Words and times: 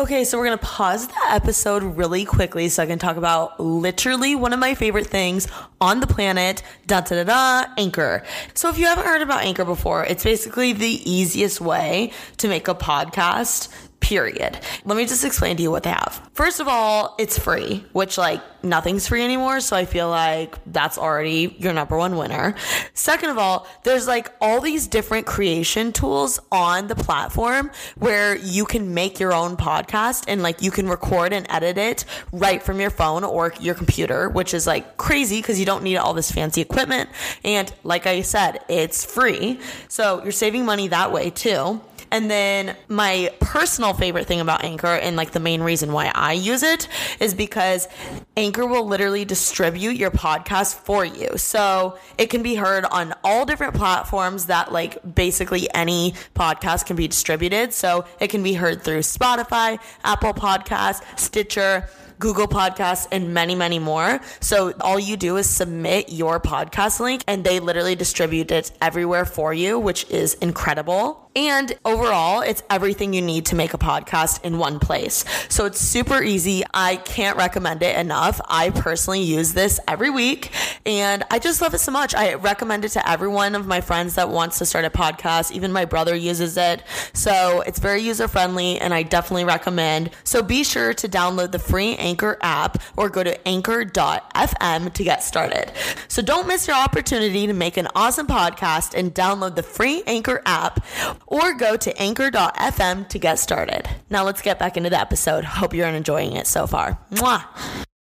Okay, 0.00 0.24
so 0.24 0.38
we're 0.38 0.44
gonna 0.44 0.56
pause 0.56 1.08
the 1.08 1.14
episode 1.28 1.82
really 1.82 2.24
quickly 2.24 2.70
so 2.70 2.82
I 2.82 2.86
can 2.86 2.98
talk 2.98 3.18
about 3.18 3.60
literally 3.60 4.34
one 4.34 4.54
of 4.54 4.58
my 4.58 4.74
favorite 4.74 5.06
things 5.06 5.46
on 5.78 6.00
the 6.00 6.06
planet, 6.06 6.62
da 6.86 7.02
da 7.02 7.22
da 7.22 7.24
da, 7.24 7.70
Anchor. 7.76 8.22
So 8.54 8.70
if 8.70 8.78
you 8.78 8.86
haven't 8.86 9.04
heard 9.04 9.20
about 9.20 9.44
Anchor 9.44 9.66
before, 9.66 10.06
it's 10.06 10.24
basically 10.24 10.72
the 10.72 11.02
easiest 11.04 11.60
way 11.60 12.12
to 12.38 12.48
make 12.48 12.66
a 12.66 12.74
podcast 12.74 13.68
period. 14.00 14.58
Let 14.84 14.96
me 14.96 15.06
just 15.06 15.24
explain 15.24 15.56
to 15.56 15.62
you 15.62 15.70
what 15.70 15.82
they 15.82 15.90
have. 15.90 16.28
First 16.32 16.60
of 16.60 16.68
all, 16.68 17.14
it's 17.18 17.38
free, 17.38 17.84
which 17.92 18.18
like 18.18 18.42
nothing's 18.64 19.06
free 19.06 19.22
anymore. 19.22 19.60
So 19.60 19.76
I 19.76 19.84
feel 19.84 20.08
like 20.08 20.56
that's 20.66 20.98
already 20.98 21.54
your 21.58 21.72
number 21.72 21.96
one 21.96 22.16
winner. 22.16 22.54
Second 22.94 23.30
of 23.30 23.38
all, 23.38 23.66
there's 23.84 24.06
like 24.06 24.32
all 24.40 24.60
these 24.60 24.86
different 24.86 25.26
creation 25.26 25.92
tools 25.92 26.40
on 26.50 26.88
the 26.88 26.94
platform 26.94 27.70
where 27.96 28.36
you 28.36 28.64
can 28.64 28.94
make 28.94 29.20
your 29.20 29.32
own 29.32 29.56
podcast 29.56 30.24
and 30.28 30.42
like 30.42 30.62
you 30.62 30.70
can 30.70 30.88
record 30.88 31.32
and 31.32 31.46
edit 31.48 31.78
it 31.78 32.04
right 32.32 32.62
from 32.62 32.80
your 32.80 32.90
phone 32.90 33.24
or 33.24 33.52
your 33.60 33.74
computer, 33.74 34.28
which 34.28 34.54
is 34.54 34.66
like 34.66 34.96
crazy 34.96 35.40
because 35.40 35.58
you 35.58 35.66
don't 35.66 35.82
need 35.82 35.96
all 35.96 36.14
this 36.14 36.30
fancy 36.30 36.60
equipment. 36.60 37.08
And 37.44 37.72
like 37.84 38.06
I 38.06 38.22
said, 38.22 38.60
it's 38.68 39.04
free. 39.04 39.60
So 39.88 40.22
you're 40.22 40.32
saving 40.32 40.64
money 40.64 40.88
that 40.88 41.12
way 41.12 41.30
too. 41.30 41.80
And 42.12 42.30
then 42.30 42.76
my 42.88 43.32
personal 43.40 43.94
favorite 43.94 44.26
thing 44.26 44.40
about 44.40 44.64
Anchor 44.64 44.88
and 44.88 45.16
like 45.16 45.30
the 45.30 45.40
main 45.40 45.62
reason 45.62 45.92
why 45.92 46.10
I 46.14 46.32
use 46.32 46.62
it 46.62 46.88
is 47.20 47.34
because 47.34 47.88
Anchor 48.36 48.66
will 48.66 48.86
literally 48.86 49.24
distribute 49.24 49.96
your 49.96 50.10
podcast 50.10 50.74
for 50.74 51.04
you. 51.04 51.36
So 51.36 51.98
it 52.18 52.26
can 52.26 52.42
be 52.42 52.54
heard 52.54 52.84
on 52.84 53.14
all 53.22 53.44
different 53.44 53.74
platforms 53.74 54.46
that 54.46 54.72
like 54.72 54.98
basically 55.14 55.72
any 55.74 56.14
podcast 56.34 56.86
can 56.86 56.96
be 56.96 57.06
distributed. 57.06 57.72
So 57.72 58.04
it 58.18 58.28
can 58.28 58.42
be 58.42 58.54
heard 58.54 58.82
through 58.82 59.00
Spotify, 59.00 59.78
Apple 60.04 60.34
Podcasts, 60.34 61.02
Stitcher, 61.18 61.88
Google 62.20 62.46
Podcasts, 62.46 63.08
and 63.10 63.32
many, 63.32 63.54
many 63.54 63.78
more. 63.78 64.20
So 64.40 64.72
all 64.80 65.00
you 65.00 65.16
do 65.16 65.38
is 65.38 65.48
submit 65.48 66.12
your 66.12 66.38
podcast 66.38 67.00
link 67.00 67.24
and 67.26 67.42
they 67.44 67.60
literally 67.60 67.94
distribute 67.96 68.50
it 68.50 68.70
everywhere 68.82 69.24
for 69.24 69.54
you, 69.54 69.78
which 69.78 70.08
is 70.10 70.34
incredible. 70.34 71.29
And 71.36 71.78
overall, 71.84 72.40
it's 72.40 72.62
everything 72.68 73.12
you 73.12 73.22
need 73.22 73.46
to 73.46 73.54
make 73.54 73.72
a 73.72 73.78
podcast 73.78 74.44
in 74.44 74.58
one 74.58 74.80
place. 74.80 75.24
So 75.48 75.64
it's 75.64 75.78
super 75.78 76.20
easy. 76.22 76.64
I 76.74 76.96
can't 76.96 77.36
recommend 77.36 77.82
it 77.82 77.96
enough. 77.96 78.40
I 78.48 78.70
personally 78.70 79.22
use 79.22 79.52
this 79.52 79.78
every 79.86 80.10
week 80.10 80.50
and 80.84 81.22
I 81.30 81.38
just 81.38 81.62
love 81.62 81.72
it 81.72 81.78
so 81.78 81.92
much. 81.92 82.16
I 82.16 82.34
recommend 82.34 82.84
it 82.84 82.90
to 82.90 83.08
every 83.08 83.28
one 83.28 83.54
of 83.54 83.66
my 83.66 83.80
friends 83.80 84.16
that 84.16 84.28
wants 84.28 84.58
to 84.58 84.66
start 84.66 84.84
a 84.84 84.90
podcast. 84.90 85.52
Even 85.52 85.70
my 85.70 85.84
brother 85.84 86.16
uses 86.16 86.56
it. 86.56 86.82
So 87.12 87.60
it's 87.60 87.78
very 87.78 88.00
user 88.00 88.26
friendly 88.26 88.80
and 88.80 88.92
I 88.92 89.04
definitely 89.04 89.44
recommend. 89.44 90.10
So 90.24 90.42
be 90.42 90.64
sure 90.64 90.94
to 90.94 91.08
download 91.08 91.52
the 91.52 91.60
free 91.60 91.94
Anchor 91.94 92.38
app 92.42 92.82
or 92.96 93.08
go 93.08 93.22
to 93.22 93.48
anchor.fm 93.48 94.92
to 94.92 95.04
get 95.04 95.22
started. 95.22 95.72
So 96.08 96.22
don't 96.22 96.48
miss 96.48 96.66
your 96.66 96.76
opportunity 96.76 97.46
to 97.46 97.52
make 97.52 97.76
an 97.76 97.86
awesome 97.94 98.26
podcast 98.26 98.94
and 98.98 99.14
download 99.14 99.54
the 99.54 99.62
free 99.62 100.02
Anchor 100.08 100.42
app 100.44 100.84
or 101.30 101.54
go 101.54 101.76
to 101.78 101.96
anchor.fm 101.98 103.08
to 103.08 103.18
get 103.18 103.38
started. 103.38 103.88
Now 104.10 104.24
let's 104.24 104.42
get 104.42 104.58
back 104.58 104.76
into 104.76 104.90
the 104.90 105.00
episode. 105.00 105.44
Hope 105.44 105.72
you're 105.72 105.88
enjoying 105.88 106.32
it 106.36 106.46
so 106.46 106.66
far. 106.66 106.98
Mwah. 107.12 107.44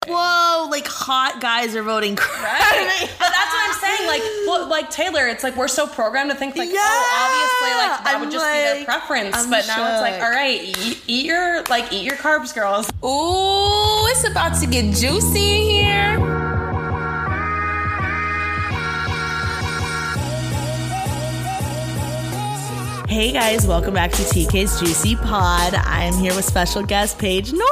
Whoa, 0.08 0.68
like 0.70 0.86
hot 0.86 1.40
guys 1.40 1.74
are 1.74 1.82
voting 1.82 2.14
Right. 2.16 3.08
But 3.18 3.18
that's 3.18 3.52
what 3.52 3.68
I'm 3.68 3.80
saying. 3.80 4.06
Like, 4.06 4.22
well, 4.46 4.68
like 4.68 4.88
Taylor, 4.88 5.26
it's 5.26 5.42
like 5.42 5.56
we're 5.56 5.66
so 5.66 5.88
programmed 5.88 6.30
to 6.30 6.36
think 6.36 6.54
like, 6.54 6.68
oh, 6.68 6.72
Yeah. 6.72 6.78
oh, 6.80 7.24
obviously, 7.26 7.76
like 7.76 8.04
that 8.04 8.14
I'm 8.14 8.20
would 8.20 8.30
just 8.30 8.44
be 8.46 8.52
their 8.52 8.84
preference. 8.84 9.34
I'm 9.36 9.50
but 9.50 9.66
now 9.66 9.92
it's 9.94 10.02
like, 10.02 10.22
all 10.22 10.30
right, 10.30 10.62
eat, 10.62 11.02
eat 11.08 11.26
your 11.26 11.64
like 11.64 11.92
eat 11.92 12.04
your 12.04 12.14
carbs, 12.14 12.54
girls. 12.54 12.88
Ooh, 13.04 14.06
it's 14.12 14.22
about 14.22 14.60
to 14.60 14.66
get 14.68 14.94
juicy 14.94 15.56
in 15.56 15.70
here. 15.70 16.45
Hey 23.08 23.32
guys, 23.32 23.66
welcome 23.66 23.94
back 23.94 24.10
to 24.12 24.22
TK's 24.22 24.80
Juicy 24.80 25.14
Pod. 25.16 25.74
I'm 25.74 26.14
here 26.14 26.34
with 26.34 26.44
special 26.44 26.82
guest 26.82 27.18
Paige 27.18 27.52
Norris. 27.52 27.66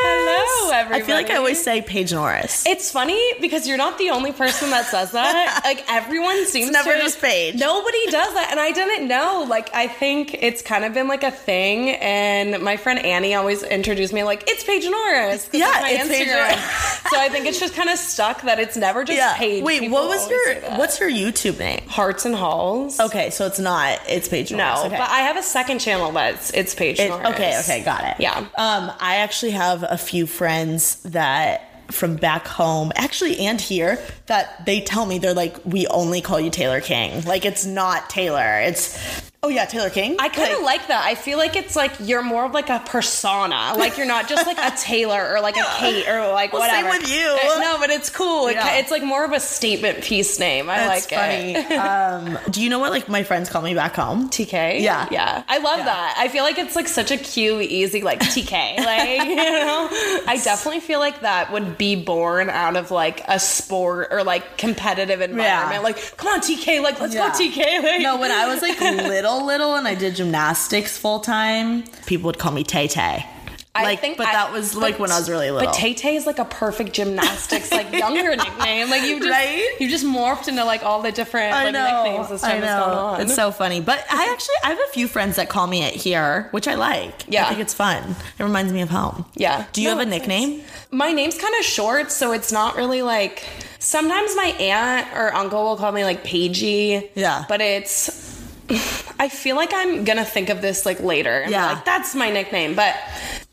Hello, 0.00 0.94
I 0.94 1.02
feel 1.02 1.16
like 1.16 1.30
I 1.30 1.36
always 1.36 1.62
say 1.62 1.82
Paige 1.82 2.12
Norris. 2.12 2.64
It's 2.66 2.90
funny 2.90 3.20
because 3.40 3.66
you're 3.66 3.76
not 3.76 3.98
the 3.98 4.10
only 4.10 4.30
person 4.32 4.70
that 4.70 4.86
says 4.86 5.10
that. 5.12 5.60
like 5.64 5.84
everyone 5.88 6.46
seems 6.46 6.70
never 6.70 6.94
to. 6.94 6.98
just 7.00 7.20
Paige. 7.20 7.56
Nobody 7.56 8.06
does 8.06 8.32
that, 8.34 8.48
and 8.52 8.60
I 8.60 8.70
didn't 8.70 9.08
know. 9.08 9.44
Like 9.48 9.74
I 9.74 9.88
think 9.88 10.34
it's 10.34 10.62
kind 10.62 10.84
of 10.84 10.94
been 10.94 11.08
like 11.08 11.24
a 11.24 11.32
thing, 11.32 11.90
and 11.90 12.62
my 12.62 12.76
friend 12.76 13.00
Annie 13.04 13.34
always 13.34 13.64
introduced 13.64 14.12
me 14.12 14.22
like 14.22 14.44
it's 14.48 14.62
Paige 14.62 14.84
Norris. 14.88 15.50
Yeah, 15.52 15.66
my 15.82 15.90
it's 15.90 16.08
Paige 16.08 16.28
Instagram. 16.28 16.50
Norris. 16.50 17.00
so 17.10 17.18
I 17.18 17.28
think 17.30 17.46
it's 17.46 17.58
just 17.58 17.74
kind 17.74 17.88
of 17.90 17.98
stuck 17.98 18.42
that 18.42 18.60
it's 18.60 18.76
never 18.76 19.02
just 19.04 19.18
yeah. 19.18 19.36
Paige. 19.36 19.64
Wait, 19.64 19.80
People 19.80 19.98
what 19.98 20.08
was 20.08 20.30
your 20.30 20.54
what's 20.76 21.00
your 21.00 21.10
YouTube 21.10 21.58
name? 21.58 21.80
Hearts 21.88 22.24
and 22.24 22.34
Halls? 22.36 23.00
Okay, 23.00 23.30
so 23.30 23.46
it's 23.46 23.58
not 23.58 23.98
it's 24.08 24.28
Paige 24.28 24.52
Norris. 24.52 24.58
No, 24.58 24.67
okay. 24.86 24.96
but 24.96 25.08
I 25.10 25.20
have 25.20 25.36
a 25.36 25.42
second 25.42 25.78
channel 25.80 26.12
that's 26.12 26.50
it's 26.50 26.74
Paige 26.74 26.98
It- 27.00 27.08
Norris. 27.08 27.28
okay, 27.28 27.58
okay, 27.60 27.84
got 27.84 28.04
it. 28.04 28.16
Yeah. 28.20 28.38
Um, 28.38 28.92
I 29.00 29.16
actually 29.16 29.52
have 29.52 29.84
a 29.88 29.98
few 29.98 30.26
friends 30.26 31.02
that 31.04 31.64
from 31.90 32.16
back 32.16 32.46
home, 32.46 32.92
actually, 32.96 33.38
and 33.40 33.60
here, 33.60 33.98
that 34.26 34.66
they 34.66 34.80
tell 34.80 35.06
me 35.06 35.18
they're 35.18 35.32
like, 35.34 35.56
we 35.64 35.86
only 35.86 36.20
call 36.20 36.38
you 36.38 36.50
Taylor 36.50 36.80
King. 36.82 37.24
Like 37.24 37.44
it's 37.44 37.64
not 37.64 38.10
Taylor. 38.10 38.60
It's 38.60 38.98
oh 39.42 39.48
yeah, 39.48 39.64
Taylor 39.66 39.88
King. 39.90 40.16
I 40.18 40.28
kind 40.28 40.52
of 40.52 40.62
Like, 40.62 40.80
like 40.80 40.88
that. 40.88 41.04
I 41.06 41.14
feel 41.14 41.38
like 41.38 41.54
it's 41.56 41.76
like 41.76 41.92
you're 42.00 42.22
more 42.22 42.44
of 42.44 42.52
like 42.52 42.68
a 42.70 42.80
persona. 42.84 43.74
Like 43.76 43.96
you're 43.96 44.06
not 44.06 44.28
just 44.28 44.46
like 44.46 44.58
a 44.58 44.76
Taylor 44.76 45.32
or 45.32 45.40
like 45.40 45.56
a 45.56 45.64
Kate 45.78 46.08
or 46.08 46.32
like 46.32 46.52
Well, 46.52 46.62
same 46.68 46.84
whatever. 46.86 47.02
with 47.02 47.10
you. 47.12 47.26
Uh, 47.26 47.58
No, 47.60 47.76
but 47.78 47.88
it's 47.90 48.10
cool. 48.10 48.50
Yeah. 48.50 48.68
ki- 48.74 48.78
It's 48.80 48.90
like 48.90 49.04
more 49.04 49.24
of 49.24 49.32
a 49.32 49.38
statement 49.40 50.02
piece 50.02 50.38
name. 50.40 50.68
I 50.68 50.78
That's 50.78 51.10
like 51.10 51.20
funny. 51.20 51.54
it. 51.54 51.72
um, 51.78 52.38
do 52.50 52.60
you 52.62 52.68
know 52.68 52.78
what 52.80 52.90
like 52.90 53.08
my 53.08 53.22
friends 53.22 53.48
call 53.48 53.62
me 53.62 53.74
back 53.74 53.94
home? 53.94 54.28
TK. 54.28 54.80
Yeah. 54.80 55.06
yeah. 55.10 55.44
I 55.48 55.58
love 55.58 55.78
Yeah. 55.78 55.84
that. 55.84 56.14
I 56.18 56.28
feel 56.28 56.42
like 56.42 56.58
it's 56.58 56.74
like 56.74 56.88
such 56.88 57.10
a 57.12 57.16
cute, 57.16 57.62
easy 57.62 58.02
like 58.02 58.20
TK. 58.20 58.78
like 58.84 59.20
you 59.28 59.36
know, 59.36 59.88
I 60.26 60.40
definitely 60.42 60.80
feel 60.80 60.98
like 60.98 61.20
that 61.20 61.52
would 61.52 61.78
be 61.78 61.94
born 61.96 62.50
out 62.50 62.74
of 62.76 62.90
like 62.90 63.22
a 63.28 63.38
sport 63.38 64.08
or 64.10 64.24
like 64.24 64.58
competitive 64.58 65.20
environment. 65.20 65.84
Like, 65.84 66.16
come 66.16 66.28
on, 66.28 66.40
TK. 66.40 66.82
Like, 66.82 67.00
let's 67.00 67.14
Yeah. 67.14 67.28
go, 67.30 67.34
TK. 67.38 67.82
Like, 67.84 68.00
No, 68.02 68.18
when 68.18 68.32
I 68.32 68.46
was 68.52 68.62
like 68.62 68.80
little, 68.80 69.27
little, 69.36 69.74
and 69.74 69.86
I 69.86 69.94
did 69.94 70.16
gymnastics 70.16 70.96
full 70.96 71.20
time, 71.20 71.84
people 72.06 72.26
would 72.26 72.38
call 72.38 72.52
me 72.52 72.64
Tay 72.64 72.88
Tay. 72.88 73.26
I 73.74 73.84
Like, 73.84 74.00
think 74.00 74.16
but 74.16 74.26
I- 74.26 74.32
that 74.32 74.52
was 74.52 74.74
like 74.74 74.94
but- 74.94 75.02
when 75.02 75.12
I 75.12 75.18
was 75.18 75.30
really 75.30 75.50
little. 75.52 75.66
But 75.68 75.74
Tay 75.74 75.94
Tay 75.94 76.16
is 76.16 76.26
like 76.26 76.40
a 76.40 76.44
perfect 76.44 76.94
gymnastics, 76.94 77.70
like 77.70 77.92
younger 78.04 78.34
nickname. 78.34 78.90
Like 78.90 79.02
you 79.02 79.18
just 79.20 79.30
Right? 79.30 79.68
you 79.78 79.88
just 79.88 80.04
morphed 80.04 80.48
into 80.48 80.64
like 80.64 80.82
all 80.82 81.00
the 81.02 81.12
different 81.12 81.54
I 81.54 81.70
like, 81.70 81.74
nicknames 81.74 82.30
as 82.32 82.42
I 82.42 82.52
time 82.52 82.62
gone 82.62 83.18
know. 83.18 83.22
It's 83.24 83.36
so 83.36 83.52
funny. 83.52 83.80
But 83.80 84.04
I 84.10 84.32
actually 84.32 84.54
I 84.64 84.70
have 84.70 84.80
a 84.80 84.92
few 84.92 85.06
friends 85.06 85.36
that 85.36 85.48
call 85.48 85.68
me 85.68 85.84
it 85.84 85.94
here, 85.94 86.48
which 86.50 86.66
I 86.66 86.74
like. 86.74 87.26
Yeah. 87.28 87.44
I 87.44 87.50
think 87.50 87.60
it's 87.60 87.74
fun. 87.74 88.16
It 88.38 88.42
reminds 88.42 88.72
me 88.72 88.80
of 88.80 88.88
home. 88.90 89.26
yeah. 89.36 89.66
Do 89.72 89.80
you 89.80 89.90
No, 89.90 89.98
have 89.98 90.06
a 90.08 90.10
nickname? 90.10 90.62
My 90.90 91.12
name's 91.12 91.38
kind 91.38 91.54
of 91.56 91.64
short, 91.64 92.10
so 92.10 92.32
it's 92.32 92.50
not 92.50 92.74
really 92.74 93.02
like. 93.02 93.44
Sometimes 93.78 94.34
my 94.34 94.46
aunt 94.58 95.06
or 95.16 95.32
uncle 95.32 95.62
will 95.62 95.76
call 95.76 95.92
me 95.92 96.02
like 96.02 96.24
Paigey. 96.24 97.10
Yeah. 97.14 97.44
But 97.48 97.60
it's. 97.60 98.26
I 99.18 99.28
feel 99.28 99.56
like 99.56 99.70
I'm 99.74 100.04
gonna 100.04 100.24
think 100.24 100.48
of 100.48 100.60
this 100.62 100.84
like 100.86 101.00
later. 101.00 101.40
And 101.40 101.50
Yeah. 101.50 101.72
Like 101.72 101.84
that's 101.84 102.14
my 102.14 102.30
nickname, 102.30 102.74
but 102.74 102.94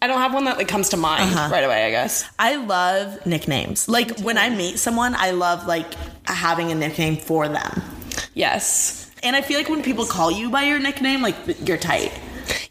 I 0.01 0.07
don't 0.07 0.19
have 0.19 0.33
one 0.33 0.45
that 0.45 0.57
like 0.57 0.67
comes 0.67 0.89
to 0.89 0.97
mind 0.97 1.33
Uh-huh. 1.33 1.49
right 1.51 1.63
away. 1.63 1.85
I 1.85 1.89
guess. 1.91 2.25
I 2.37 2.55
love 2.57 3.25
nicknames. 3.25 3.87
Like 3.87 4.19
when 4.19 4.37
I 4.37 4.49
meet 4.49 4.77
someone, 4.79 5.15
I 5.15 5.31
love 5.31 5.65
like 5.67 5.87
having 6.25 6.71
a 6.71 6.75
nickname 6.75 7.17
for 7.17 7.47
them. 7.47 7.81
Yes. 8.33 9.09
And 9.23 9.35
I 9.35 9.41
feel 9.41 9.57
like 9.57 9.69
when 9.69 9.81
people 9.81 10.05
call 10.05 10.29
you 10.31 10.49
by 10.51 10.63
your 10.63 10.79
nickname, 10.79 11.21
like 11.21 11.35
you're 11.67 11.77
tight. 11.77 12.11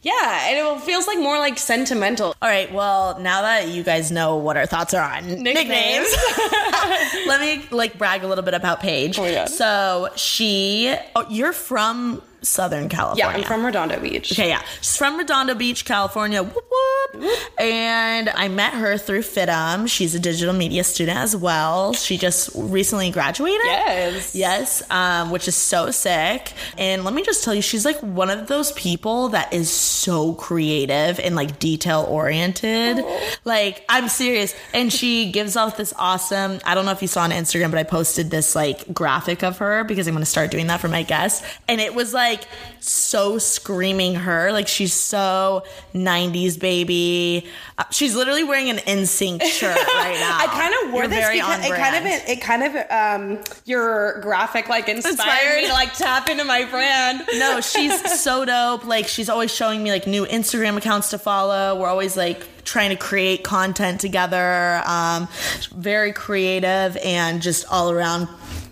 Yeah, 0.03 0.49
and 0.49 0.56
it 0.59 0.84
feels 0.84 1.06
like 1.09 1.19
more 1.19 1.38
like 1.38 1.59
sentimental. 1.59 2.37
All 2.41 2.49
right, 2.49 2.72
well, 2.72 3.19
now 3.19 3.42
that 3.42 3.69
you 3.69 3.83
guys 3.83 4.13
know 4.13 4.36
what 4.36 4.57
our 4.57 4.66
thoughts 4.66 4.95
are 4.95 5.03
on 5.03 5.42
nicknames, 5.42 6.15
let 7.27 7.41
me 7.41 7.65
like 7.71 7.98
brag 7.98 8.22
a 8.22 8.28
little 8.28 8.45
bit 8.45 8.54
about 8.54 8.80
Paige. 8.80 9.19
Oh 9.19 9.28
God. 9.33 9.48
So 9.48 10.10
she, 10.15 10.95
oh, 11.16 11.27
you're 11.28 11.53
from 11.53 12.22
Southern 12.45 12.89
California. 12.89 13.25
Yeah, 13.25 13.31
I'm 13.31 13.45
from 13.45 13.65
Redondo 13.65 14.01
Beach. 14.01 14.33
Okay, 14.33 14.49
yeah. 14.49 14.63
She's 14.81 14.97
from 14.97 15.17
Redondo 15.17 15.55
Beach, 15.55 15.85
California. 15.85 16.43
Whoop, 16.43 16.55
whoop. 16.55 17.25
And 17.59 18.29
I 18.31 18.49
met 18.49 18.75
her 18.75 18.99
through 18.99 19.23
FIDM. 19.23 19.89
She's 19.89 20.15
a 20.15 20.21
digital 20.21 20.55
media 20.55 20.85
student 20.85 21.19
as 21.19 21.37
well. 21.37 21.93
She 21.93 22.19
just 22.19 22.51
recently 22.55 23.11
graduated. 23.11 23.61
Yes. 23.65 24.35
Yes, 24.35 24.91
um, 24.91 25.31
which 25.31 25.49
is 25.49 25.55
so 25.55 25.91
sick. 25.91 26.53
And 26.77 27.05
let 27.05 27.15
me 27.15 27.23
just 27.23 27.45
tell 27.45 27.55
you, 27.55 27.63
she's 27.63 27.85
like 27.85 27.99
one 28.01 28.31
of 28.31 28.47
those 28.47 28.73
people 28.73 29.29
that 29.31 29.53
is 29.53 29.71
so 29.71 30.35
creative 30.35 31.21
and 31.21 31.37
like 31.37 31.59
detail 31.59 32.07
oriented. 32.09 33.05
Like, 33.45 33.85
I'm 33.89 34.09
serious. 34.09 34.55
And 34.73 34.93
she 34.93 35.31
gives 35.31 35.57
off 35.57 35.77
this 35.77 35.95
awesome, 35.99 36.61
I 36.65 36.75
don't 36.75 36.85
know 36.85 36.93
if 36.93 37.03
you 37.03 37.09
saw 37.09 37.23
on 37.23 37.31
Instagram, 37.31 37.71
but 37.71 37.79
I 37.79 37.85
posted 37.85 38.31
this 38.31 38.55
like 38.55 38.93
graphic 38.93 39.43
of 39.43 39.59
her 39.59 39.85
because 39.85 40.07
I'm 40.07 40.15
going 40.15 40.23
to 40.23 40.31
start 40.31 40.51
doing 40.51 40.67
that 40.67 40.81
for 40.81 40.89
my 40.89 41.03
guests. 41.03 41.47
And 41.69 41.81
it 41.81 41.95
was 41.95 42.13
like 42.13 42.34
so 42.81 43.39
screaming 43.39 44.15
her. 44.15 44.53
Like, 44.53 44.69
she's 44.69 44.92
so 44.92 45.65
90s 45.95 46.59
baby. 46.59 47.47
Uh, 47.78 47.84
she's 47.91 48.15
literally 48.15 48.45
wearing 48.45 48.71
an 48.71 48.77
NSYNC 48.78 49.42
shirt 49.45 49.77
right 49.77 50.16
now. 50.21 50.39
I 50.41 50.47
kind 50.47 50.75
of 50.86 50.92
wore 50.92 51.03
You're 51.03 51.10
this 51.10 51.31
because 51.31 51.65
it 51.65 51.75
kind 51.77 51.97
of 51.97 52.28
it 52.28 52.41
kind 52.41 52.63
of 52.63 52.77
um 53.39 53.45
your 53.65 54.21
graphic 54.21 54.69
like 54.69 54.89
inspired, 54.89 55.13
Inspired? 55.13 55.57
me 55.63 55.66
to 55.69 55.72
like 55.72 55.95
tap 55.97 56.28
into 56.28 56.45
my 56.45 56.65
brand. 56.65 57.22
no, 57.34 57.60
she's 57.60 58.21
so 58.21 58.45
dope. 58.45 58.84
Like 58.84 59.09
she's 59.09 59.28
always 59.28 59.53
showing 59.53 59.83
me 59.83 59.91
like 59.91 60.07
new 60.07 60.25
Instagram 60.27 60.77
accounts 60.77 61.10
to 61.10 61.19
follow. 61.19 61.81
We're 61.81 61.89
always 61.89 62.16
like 62.16 62.47
trying 62.65 62.91
to 62.91 62.97
create 62.97 63.42
content 63.45 64.01
together. 64.01 64.83
Um, 64.86 65.28
very 65.75 66.13
creative 66.13 66.97
and 66.98 67.42
just 67.42 67.66
all 67.71 67.91
around 67.91 68.28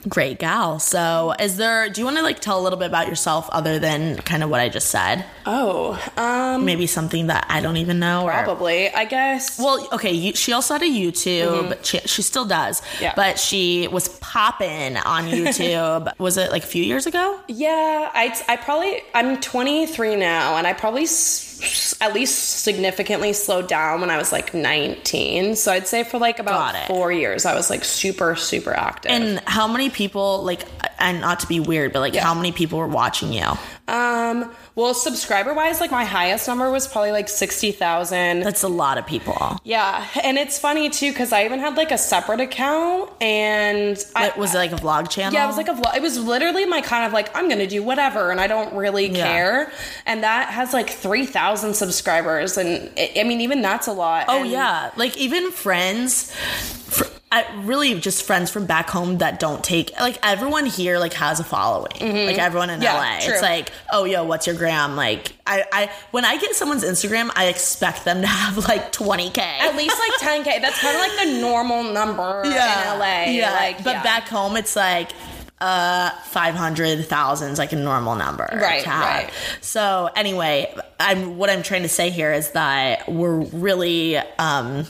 great 0.09 0.39
gal. 0.39 0.79
So, 0.79 1.35
is 1.39 1.57
there? 1.57 1.89
Do 1.89 2.01
you 2.01 2.05
want 2.05 2.17
to 2.19 2.23
like 2.23 2.41
tell 2.41 2.59
a 2.59 2.63
little 2.63 2.79
bit 2.79 2.87
about 2.87 3.09
yourself 3.09 3.49
other 3.51 3.79
than 3.79 4.17
kind 4.19 4.43
of 4.43 4.51
what 4.51 4.61
I 4.61 4.69
just 4.69 4.89
said? 4.89 5.25
Oh, 5.47 5.99
um, 6.17 6.65
Maybe 6.65 6.87
something 6.87 7.27
that 7.29 7.47
I 7.49 7.61
don't 7.61 7.77
even 7.77 7.99
know. 7.99 8.25
or- 8.25 8.33
probably. 8.33 8.91
I 8.93 9.05
guess. 9.05 9.59
Well, 9.59 9.87
okay. 9.93 10.13
You, 10.13 10.35
she 10.35 10.53
also 10.53 10.75
had 10.75 10.83
a 10.83 10.87
YouTube. 10.91 11.85
She, 11.85 11.99
she 12.01 12.23
still 12.23 12.45
does. 12.45 12.81
Mm-hmm. 12.81 13.03
Yeah. 13.05 13.13
But 13.17 13.39
she 13.39 13.89
was 13.89 14.09
popping 14.09 14.97
on 14.97 15.25
YouTube. 15.29 16.13
was 16.19 16.37
it 16.37 16.51
like 16.51 16.63
a 16.65 16.67
few 16.67 16.83
years 16.85 17.07
ago? 17.07 17.39
Yeah, 17.49 18.11
I, 18.13 18.37
I 18.49 18.57
probably 18.57 19.03
I'm 19.15 19.41
23 19.41 20.17
now, 20.17 20.57
and 20.57 20.67
I 20.67 20.73
probably 20.73 21.05
s- 21.05 21.52
at 22.01 22.15
least 22.15 22.61
significantly 22.63 23.33
slowed 23.33 23.69
down 23.69 24.01
when 24.01 24.11
I 24.11 24.17
was 24.19 24.33
like 24.33 24.53
19. 24.55 25.57
So 25.57 25.73
I'd 25.73 25.87
say 25.87 26.05
for 26.05 26.19
like 26.19 26.39
about 26.39 26.75
four 26.87 27.13
years, 27.13 27.45
I 27.47 27.55
was 27.55 27.71
like 27.71 27.85
super 27.85 28.35
super 28.37 28.73
active. 28.73 29.11
And 29.13 29.41
how 29.47 29.69
many 29.69 29.91
people 29.91 30.43
like? 30.45 30.63
And 30.99 31.21
not 31.21 31.41
to 31.41 31.47
be 31.49 31.59
weird, 31.59 31.93
but 31.93 32.01
like, 32.01 32.15
Yeah. 32.15 32.23
how 32.25 32.35
many 32.35 32.53
people 32.53 32.79
were 32.79 32.87
watching 32.87 33.33
you? 33.33 33.47
um, 33.89 34.51
well, 34.75 34.95
subscriber 34.95 35.53
wise, 35.55 35.81
like 35.81 35.91
my 35.91 36.05
highest 36.05 36.49
number 36.49 36.71
was 36.71 36.89
probably 36.89 37.13
like 37.13 37.29
60,000. 37.29 38.41
That's 38.41 38.63
a 38.63 38.69
lot 38.69 38.97
of 38.99 39.07
people. 39.07 39.59
Yeah, 39.65 40.07
and 40.23 40.39
it's 40.39 40.59
funny 40.59 40.89
too 40.91 41.11
because 41.11 41.33
I 41.33 41.45
even 41.45 41.59
had 41.61 41.77
like 41.77 41.91
a 41.93 41.99
separate 41.99 42.41
account, 42.41 43.11
and 43.21 44.03
I 44.17 44.33
was 44.37 44.55
it 44.55 44.59
like 44.59 44.73
a 44.73 44.77
vlog 44.77 45.11
channel? 45.11 45.35
Yeah, 45.35 45.45
it 45.45 45.47
was 45.49 45.57
like 45.57 45.69
a 45.69 45.73
vlog. 45.75 45.95
It 45.97 46.03
was 46.03 46.19
literally 46.19 46.65
my 46.65 46.81
kind 46.81 47.05
of 47.07 47.13
like 47.13 47.35
I'm 47.37 47.49
gonna 47.49 47.67
do 47.67 47.83
whatever, 47.83 48.31
and 48.31 48.41
I 48.41 48.47
don't 48.47 48.75
really 48.75 49.09
Yeah. 49.09 49.27
care. 49.27 49.73
And 50.07 50.23
that 50.23 50.49
has 50.51 50.73
like 50.73 50.89
three 50.91 51.27
thousand 51.27 51.75
subscribers, 51.75 52.57
and 52.57 52.91
it, 52.97 53.13
I 53.19 53.25
mean 53.25 53.41
even 53.43 53.61
that's 53.63 53.87
a 53.87 53.93
lot. 53.93 54.27
Oh 54.29 54.41
And- 54.43 54.51
yeah, 54.51 54.91
like 54.97 55.17
even 55.19 55.51
friends. 55.51 56.33
Fr- 56.89 57.05
I 57.33 57.47
really 57.63 57.99
just 57.99 58.25
friends 58.25 58.51
from 58.51 58.67
back 58.67 58.91
home 58.91 59.19
that 59.19 59.41
don't 59.41 59.65
take 59.65 59.91
like 59.99 60.19
everyone 60.23 60.67
here 60.67 60.99
like 60.99 61.15
has 61.15 61.41
a 61.41 61.45
following 61.45 61.93
like 62.27 62.39
everyone 62.39 62.69
in 62.69 62.81
Mm-hmm. 62.81 62.83
Yeah, 62.83 63.17
LA 63.17 63.21
true. 63.25 63.33
it's 63.33 63.43
like 63.43 63.71
oh 63.91 64.05
yo 64.05 64.23
what's 64.25 64.47
your 64.47 64.55
gram 64.57 64.97
like 64.97 65.33
I 65.47 65.65
I 65.73 65.91
when 66.11 66.27
I 66.27 66.37
get 66.37 66.55
someone's 66.55 66.85
Instagram 66.85 67.31
I 67.35 67.47
expect 67.47 68.05
them 68.05 68.21
to 68.21 68.27
have 68.27 68.59
like 68.69 68.93
20k 68.93 69.39
at 69.39 69.75
least 69.77 69.97
like 69.99 70.45
10k. 70.45 70.61
That's 70.61 70.79
kind 70.81 70.95
of 70.95 71.01
like 71.01 71.27
the 71.27 71.41
normal 71.41 71.85
number 71.85 72.43
yeah. 72.45 72.93
in 72.93 72.99
LA. 72.99 73.33
yeah 73.39 73.53
like, 73.53 73.79
but 73.83 73.91
yeah. 73.93 74.03
back 74.03 74.29
home 74.29 74.57
it's 74.59 74.77
like 74.77 75.13
uh 75.61 76.11
500,000 76.11 77.51
is 77.53 77.59
like 77.59 77.73
a 77.73 77.77
normal 77.77 78.17
number 78.17 78.49
Right, 78.53 78.85
right. 78.87 79.31
so 79.61 80.11
anyway 80.17 80.75
I'm 81.01 81.39
what 81.39 81.51
I'm 81.51 81.63
trying 81.63 81.83
to 81.83 81.89
say 81.89 82.11
here 82.11 82.33
is 82.33 82.51
that 82.51 83.09
we're 83.09 83.41
really 83.41 84.17
um 84.17 84.87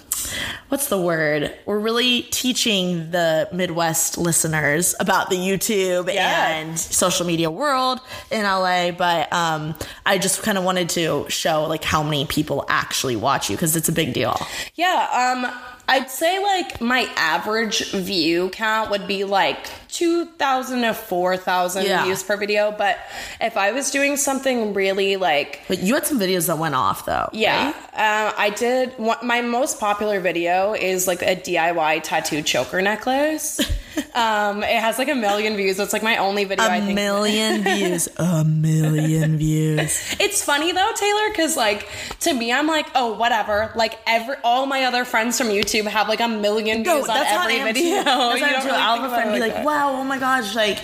what's 0.69 0.89
the 0.89 1.01
word 1.01 1.53
we're 1.67 1.79
really 1.79 2.23
teaching 2.23 3.11
the 3.11 3.49
Midwest 3.53 4.19
listeners 4.19 4.95
about 5.01 5.31
the 5.31 5.37
YouTube 5.37 6.13
Yeah. 6.13 6.49
and 6.57 6.79
social 6.79 7.27
media 7.27 7.51
world 7.51 8.01
in 8.31 8.43
LA 8.43 8.91
but 8.91 9.33
um 9.33 9.75
I 10.07 10.19
just 10.19 10.43
kind 10.43 10.59
of 10.59 10.65
wanted 10.65 10.89
to 10.91 11.27
show 11.29 11.65
like 11.65 11.85
how 11.85 12.03
many 12.03 12.25
people 12.27 12.65
actually 12.69 13.17
watch 13.17 13.51
you 13.51 13.57
because 13.57 13.77
it's 13.77 13.89
a 13.89 13.93
big 13.93 14.13
deal 14.15 14.37
Yeah, 14.75 15.09
um, 15.45 15.51
I'd 15.89 16.11
say 16.11 16.43
like 16.43 16.81
my 16.81 17.09
average 17.17 17.91
view 17.93 18.51
count 18.51 18.91
would 18.91 19.07
be 19.07 19.25
like 19.25 19.67
2,000 19.93 20.83
to 20.83 20.95
4,000 20.95 21.85
Yeah. 21.87 22.05
views 22.05 22.23
per 22.23 22.37
video. 22.37 22.73
But 22.77 22.99
if 23.41 23.57
I 23.57 23.73
was 23.73 23.91
doing 23.91 24.17
something 24.17 24.75
really 24.75 25.17
like 25.17 25.61
but 25.69 25.81
you 25.81 25.95
had 25.95 26.07
some 26.07 26.19
videos 26.19 26.47
that 26.49 26.59
went 26.59 26.75
off 26.75 27.05
though 27.05 27.29
Yeah, 27.33 27.67
right? 27.67 27.75
uh, 27.95 28.33
I 28.37 28.51
did. 28.51 28.99
My 29.23 29.41
most 29.43 29.79
popular 29.79 30.19
video 30.21 30.75
is 30.75 31.07
like 31.07 31.23
a 31.23 31.37
DIY 31.37 32.01
tattoo 32.03 32.43
choker 32.43 32.81
necklace. 32.83 33.61
um, 34.15 34.63
it 34.63 34.81
has 34.81 34.99
like 34.99 35.09
a 35.09 35.15
million 35.15 35.57
views. 35.57 35.79
It's 35.79 35.93
like 35.93 36.03
my 36.03 36.17
only 36.17 36.45
video. 36.45 36.65
I 36.65 36.77
a 36.77 36.81
think. 36.81 36.95
million 36.95 37.63
views 37.71 38.09
a 38.17 38.45
million 38.45 39.37
views 39.45 40.17
It's 40.19 40.43
funny 40.43 40.73
though, 40.73 40.93
Taylor, 40.97 41.29
because 41.31 41.57
like 41.57 41.89
to 42.21 42.33
me, 42.33 42.53
I'm 42.53 42.67
like, 42.67 42.87
oh, 42.95 43.13
whatever. 43.15 43.71
Like 43.75 43.99
every 44.07 44.37
all 44.43 44.67
my 44.67 44.85
other 44.85 45.05
friends 45.05 45.37
from 45.39 45.49
YouTube 45.49 45.87
have 45.87 46.09
like 46.09 46.21
a 46.21 46.29
million 46.29 46.83
views 46.85 47.09
on 47.09 47.17
every 47.19 47.59
video. 47.63 47.99
too. 47.99 48.05
That's 48.05 48.07
how 48.07 48.35
You 48.37 48.45
I 48.45 48.49
am 48.49 48.53
don't 48.55 48.63
too. 48.63 48.69
really 48.69 48.79
I'll 48.81 48.97
have 49.03 49.13
a 49.13 49.15
friend 49.15 49.33
be 49.35 49.41
like, 49.41 49.53
that. 49.55 49.65
"Wow, 49.83 50.01
oh 50.01 50.05
my 50.05 50.19
gosh, 50.19 50.55
like 50.55 50.79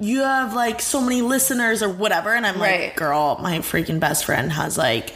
you 0.00 0.20
have 0.22 0.54
like 0.54 0.80
so 0.80 1.00
many 1.00 1.22
listeners 1.22 1.82
or 1.82 1.88
whatever," 1.88 2.34
and 2.34 2.46
I'm 2.46 2.60
Right. 2.60 2.80
like, 2.88 2.96
"Girl, 2.96 3.38
my 3.42 3.58
freaking 3.58 4.00
best 4.00 4.24
friend 4.24 4.52
has 4.52 4.76
like." 4.78 5.12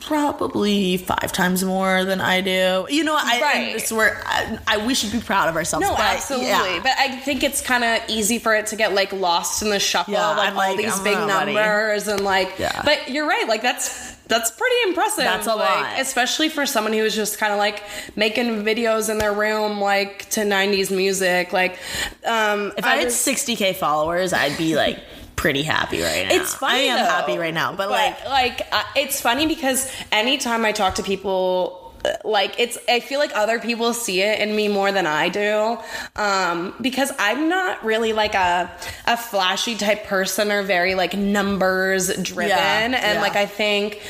Probably 0.00 0.98
five 0.98 1.32
times 1.32 1.64
more 1.64 2.04
than 2.04 2.20
I 2.20 2.40
do. 2.40 2.86
You 2.88 3.02
know, 3.02 3.16
I, 3.18 3.40
Right. 3.42 3.90
where 3.90 4.22
I, 4.24 4.56
I 4.68 4.86
we 4.86 4.94
should 4.94 5.10
be 5.10 5.18
proud 5.18 5.48
of 5.48 5.56
ourselves. 5.56 5.84
No, 5.84 5.96
but, 5.96 6.00
absolutely. 6.00 6.46
yeah. 6.48 6.78
But 6.80 6.92
I 6.96 7.16
think 7.16 7.42
it's 7.42 7.60
kind 7.60 7.82
of 7.82 8.02
easy 8.08 8.38
for 8.38 8.54
it 8.54 8.68
to 8.68 8.76
get 8.76 8.92
like 8.94 9.12
lost 9.12 9.62
in 9.62 9.70
the 9.70 9.80
shuffle 9.80 10.14
Yeah, 10.14 10.30
of 10.30 10.36
like 10.36 10.54
all 10.54 10.76
these 10.76 10.92
I 10.92 10.94
don't 10.94 11.02
big 11.04 11.18
numbers 11.26 12.06
and 12.06 12.20
like. 12.20 12.56
Yeah. 12.56 12.82
But 12.84 13.10
you're 13.10 13.26
right. 13.26 13.48
Like 13.48 13.62
that's 13.62 14.14
that's 14.28 14.50
pretty 14.50 14.76
impressive. 14.88 15.24
That's 15.24 15.46
a 15.46 15.54
like, 15.54 15.68
lot. 15.68 16.00
especially 16.00 16.48
for 16.48 16.66
someone 16.66 16.92
who's 16.92 17.14
just 17.14 17.38
kind 17.38 17.52
of 17.52 17.58
like 17.58 17.82
making 18.16 18.64
videos 18.64 19.08
in 19.08 19.18
their 19.18 19.32
room 19.32 19.80
like 19.80 20.28
to 20.30 20.40
'90s 20.40 20.94
music. 20.94 21.52
Like, 21.52 21.78
um, 22.24 22.72
if 22.76 22.84
I, 22.84 22.96
had 22.96 23.04
was- 23.06 23.14
60k 23.14 23.76
followers, 23.76 24.32
I'd 24.32 24.56
be 24.58 24.74
like 24.76 24.98
pretty 25.36 25.62
happy 25.62 26.00
right 26.02 26.26
now. 26.26 26.34
It's 26.34 26.54
funny. 26.54 26.90
I 26.90 26.94
am 26.94 26.98
though. 26.98 27.10
happy 27.10 27.38
right 27.38 27.54
now, 27.54 27.74
but, 27.74 27.90
like 27.90 28.24
like 28.26 28.62
uh, 28.72 28.82
it's 28.96 29.20
funny 29.20 29.46
because 29.46 29.90
anytime 30.10 30.64
I 30.64 30.72
talk 30.72 30.96
to 30.96 31.02
people, 31.02 31.85
like 32.24 32.58
it's 32.58 32.78
I 32.88 33.00
feel 33.00 33.18
like 33.18 33.32
other 33.34 33.58
people 33.58 33.92
see 33.94 34.22
it 34.22 34.40
in 34.40 34.54
me 34.54 34.68
more 34.68 34.92
than 34.92 35.06
I 35.06 35.28
do, 35.28 35.78
um, 36.16 36.74
because 36.80 37.12
I'm 37.18 37.48
not 37.48 37.84
really 37.84 38.12
like 38.12 38.34
a 38.34 38.70
a 39.06 39.16
flashy 39.16 39.76
type 39.76 40.04
person 40.04 40.50
or 40.50 40.62
very 40.62 40.94
like 40.94 41.14
numbers 41.14 42.08
driven, 42.22 42.50
Yeah, 42.92 42.98
and 43.02 43.14
yeah. 43.16 43.20
like 43.20 43.36
I 43.36 43.46
think 43.46 44.00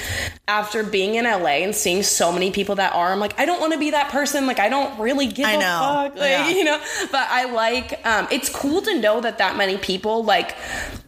after 0.48 0.82
being 0.82 1.16
in 1.16 1.24
LA 1.24 1.62
and 1.64 1.74
seeing 1.74 2.02
so 2.02 2.30
many 2.32 2.50
people 2.50 2.76
that 2.76 2.94
are, 2.94 3.12
I'm 3.12 3.20
like 3.20 3.38
I 3.38 3.44
don't 3.44 3.60
want 3.60 3.72
to 3.72 3.78
be 3.78 3.90
that 3.90 4.10
person. 4.10 4.46
Like 4.46 4.58
I 4.60 4.68
don't 4.68 4.98
really 4.98 5.26
give 5.26 5.46
I 5.46 5.52
a 5.52 5.58
know. 5.58 6.10
fuck, 6.10 6.16
like 6.16 6.30
Yeah. 6.30 6.48
you 6.56 6.64
know. 6.64 6.80
But 7.12 7.26
I 7.30 7.44
like 7.52 8.04
um, 8.06 8.28
it's 8.30 8.48
cool 8.48 8.82
to 8.82 9.00
know 9.00 9.20
that 9.20 9.38
that 9.38 9.56
many 9.56 9.76
people 9.76 10.24
like 10.24 10.54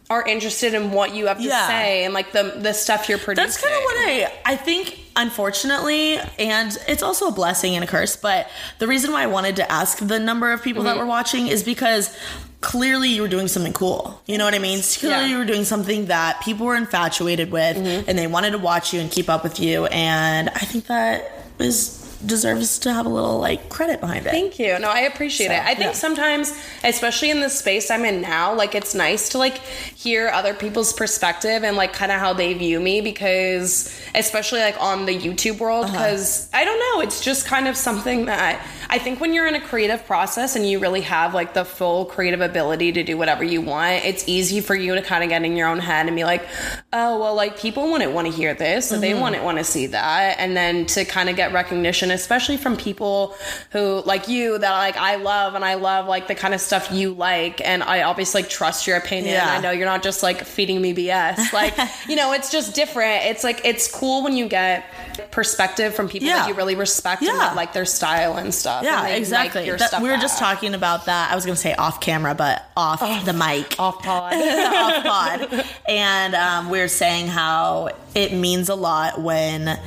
are 0.09 0.25
interested 0.27 0.73
in 0.73 0.91
what 0.91 1.13
you 1.13 1.27
have 1.27 1.37
to 1.37 1.43
Yeah. 1.43 1.67
say 1.67 2.03
and 2.03 2.13
like 2.13 2.31
the 2.31 2.55
the 2.57 2.73
stuff 2.73 3.07
you're 3.09 3.19
producing. 3.19 3.45
That's 3.45 3.61
kind 3.61 3.75
of 3.75 3.81
what 3.83 3.95
I 3.97 4.31
I 4.45 4.55
think 4.55 4.97
unfortunately 5.15 6.17
and 6.39 6.77
it's 6.87 7.03
also 7.03 7.27
a 7.27 7.31
blessing 7.31 7.75
and 7.75 7.83
a 7.83 7.87
curse 7.87 8.15
but 8.15 8.47
the 8.79 8.87
reason 8.87 9.11
why 9.11 9.21
I 9.23 9.27
wanted 9.27 9.55
to 9.57 9.71
ask 9.71 9.99
the 9.99 10.19
number 10.19 10.51
of 10.51 10.63
people 10.63 10.83
that 10.83 10.91
Mm-hmm. 10.91 10.99
were 10.99 11.05
watching 11.05 11.47
is 11.47 11.61
because 11.63 12.15
clearly 12.61 13.09
you 13.09 13.21
were 13.21 13.27
doing 13.27 13.47
something 13.47 13.71
cool. 13.73 14.19
You 14.25 14.37
know 14.37 14.45
what 14.45 14.53
I 14.55 14.59
mean? 14.59 14.81
Clearly 14.81 15.15
Yeah. 15.15 15.21
Mm-hmm. 15.21 15.31
you 15.31 15.37
were 15.37 15.45
doing 15.45 15.63
something 15.63 16.07
that 16.07 16.41
people 16.41 16.65
were 16.65 16.75
infatuated 16.75 17.51
with 17.51 17.77
and 17.77 18.17
they 18.17 18.27
wanted 18.27 18.51
to 18.51 18.57
watch 18.57 18.93
you 18.93 18.99
and 19.01 19.11
keep 19.11 19.29
up 19.29 19.43
with 19.43 19.59
you 19.59 19.85
and 19.87 20.49
I 20.49 20.59
think 20.59 20.87
that 20.87 21.31
is 21.59 22.08
deserves 22.25 22.79
to 22.79 22.93
have 22.93 23.05
a 23.05 23.09
little 23.09 23.39
like 23.39 23.69
credit 23.69 23.99
behind 24.01 24.25
it. 24.25 24.31
Thank 24.31 24.59
you. 24.59 24.77
No, 24.79 24.89
I 24.89 25.01
appreciate 25.01 25.47
So, 25.47 25.53
it. 25.53 25.59
I 25.61 25.67
think 25.75 25.79
yeah. 25.79 25.91
sometimes, 25.93 26.51
especially 26.83 27.29
in 27.31 27.39
the 27.39 27.49
space 27.49 27.89
I'm 27.89 28.03
in 28.05 28.21
now, 28.21 28.53
like 28.53 28.75
it's 28.75 28.93
nice 28.93 29.29
to 29.29 29.37
like 29.37 29.57
hear 29.59 30.27
other 30.29 30.53
people's 30.53 30.91
perspective 30.93 31.63
and 31.63 31.77
like 31.77 31.93
kind 31.93 32.11
of 32.11 32.19
how 32.19 32.33
they 32.33 32.53
view 32.53 32.79
me 32.79 33.01
because 33.01 33.93
especially 34.15 34.59
like 34.59 34.75
on 34.81 35.05
the 35.05 35.17
YouTube 35.17 35.59
world 35.59 35.85
Uh-huh. 35.85 35.93
because 35.93 36.49
I 36.53 36.65
don't 36.65 36.79
know, 36.79 37.01
it's 37.01 37.21
just 37.23 37.45
kind 37.45 37.67
of 37.67 37.77
something 37.77 38.25
that 38.25 38.65
I 38.89 38.97
think 38.97 39.19
when 39.21 39.33
you're 39.33 39.47
in 39.47 39.55
a 39.55 39.61
creative 39.61 40.05
process 40.05 40.55
and 40.55 40.67
you 40.67 40.79
really 40.79 41.01
have 41.01 41.33
like 41.33 41.53
the 41.53 41.63
full 41.63 42.05
creative 42.05 42.41
ability 42.41 42.91
to 42.93 43.03
do 43.03 43.17
whatever 43.17 43.43
you 43.43 43.61
want, 43.61 44.03
it's 44.03 44.27
easy 44.27 44.61
for 44.61 44.75
you 44.75 44.95
to 44.95 45.01
kind 45.01 45.23
of 45.23 45.29
get 45.29 45.43
in 45.43 45.55
your 45.55 45.67
own 45.67 45.79
head 45.79 46.07
and 46.07 46.15
be 46.15 46.23
like, 46.23 46.43
"Oh, 46.91 47.19
well 47.19 47.35
like 47.35 47.59
people 47.59 47.91
wouldn't 47.91 48.11
want 48.13 48.27
to 48.27 48.33
hear 48.33 48.53
this, 48.55 48.89
so 48.89 48.97
they 48.99 49.11
Mm-hmm. 49.11 49.21
wouldn't 49.21 49.43
want 49.43 49.57
to 49.59 49.63
see 49.63 49.87
that." 49.87 50.37
And 50.39 50.57
then 50.57 50.85
to 50.87 51.05
kind 51.05 51.29
of 51.29 51.35
get 51.35 51.53
recognition 51.53 52.08
especially 52.11 52.57
from 52.57 52.75
people 52.77 53.35
who 53.71 54.01
like 54.05 54.27
you 54.27 54.57
that 54.57 54.71
like 54.77 54.97
I 54.97 55.15
love 55.15 55.55
and 55.55 55.63
I 55.65 55.75
love 55.75 56.07
like 56.07 56.27
the 56.27 56.35
kind 56.35 56.53
of 56.53 56.61
stuff 56.61 56.91
you 56.91 57.13
like 57.13 57.61
and 57.61 57.83
I 57.83 58.03
obviously 58.03 58.41
like 58.41 58.49
trust 58.51 58.87
your 58.87 58.97
opinion. 58.97 59.33
Yeah. 59.35 59.49
I 59.49 59.59
know 59.61 59.71
you're 59.71 59.85
not 59.85 60.03
just 60.03 60.23
like 60.23 60.43
feeding 60.43 60.81
me 60.81 60.93
BS. 60.93 61.53
Like, 61.53 61.75
you 62.07 62.15
know, 62.15 62.33
it's 62.33 62.51
just 62.51 62.75
different. 62.75 63.25
It's 63.25 63.43
like 63.43 63.61
it's 63.65 63.89
cool 63.93 64.23
when 64.23 64.35
you 64.35 64.47
get 64.47 64.85
perspective 65.31 65.93
from 65.93 66.07
people 66.07 66.27
Yeah. 66.27 66.37
that 66.39 66.47
you 66.49 66.53
really 66.55 66.75
respect 66.75 67.21
and 67.21 67.37
that 67.39 67.55
like 67.55 67.73
their 67.73 67.85
style 67.85 68.37
and 68.37 68.53
stuff. 68.53 68.83
Yeah, 68.83 68.97
and 68.99 69.07
they 69.07 69.11
like 69.11 69.19
exactly. 69.19 69.69
That- 69.71 70.01
we 70.01 70.09
were 70.09 70.17
just 70.17 70.39
talking 70.39 70.73
about 70.73 71.05
that. 71.05 71.31
I 71.31 71.35
was 71.35 71.45
going 71.45 71.55
to 71.55 71.61
say 71.61 71.73
off 71.75 71.99
camera, 72.01 72.33
but 72.35 72.63
off 72.77 72.99
the 73.25 73.33
mic. 73.33 73.75
off 73.79 74.01
pod. 74.01 74.33
off 74.33 75.03
pod. 75.49 75.65
And 75.87 76.35
um, 76.35 76.69
we 76.69 76.79
are 76.79 76.87
saying 76.87 77.27
how 77.27 77.89
it 78.15 78.33
means 78.33 78.69
a 78.69 78.75
lot 78.75 79.21
when 79.21 79.77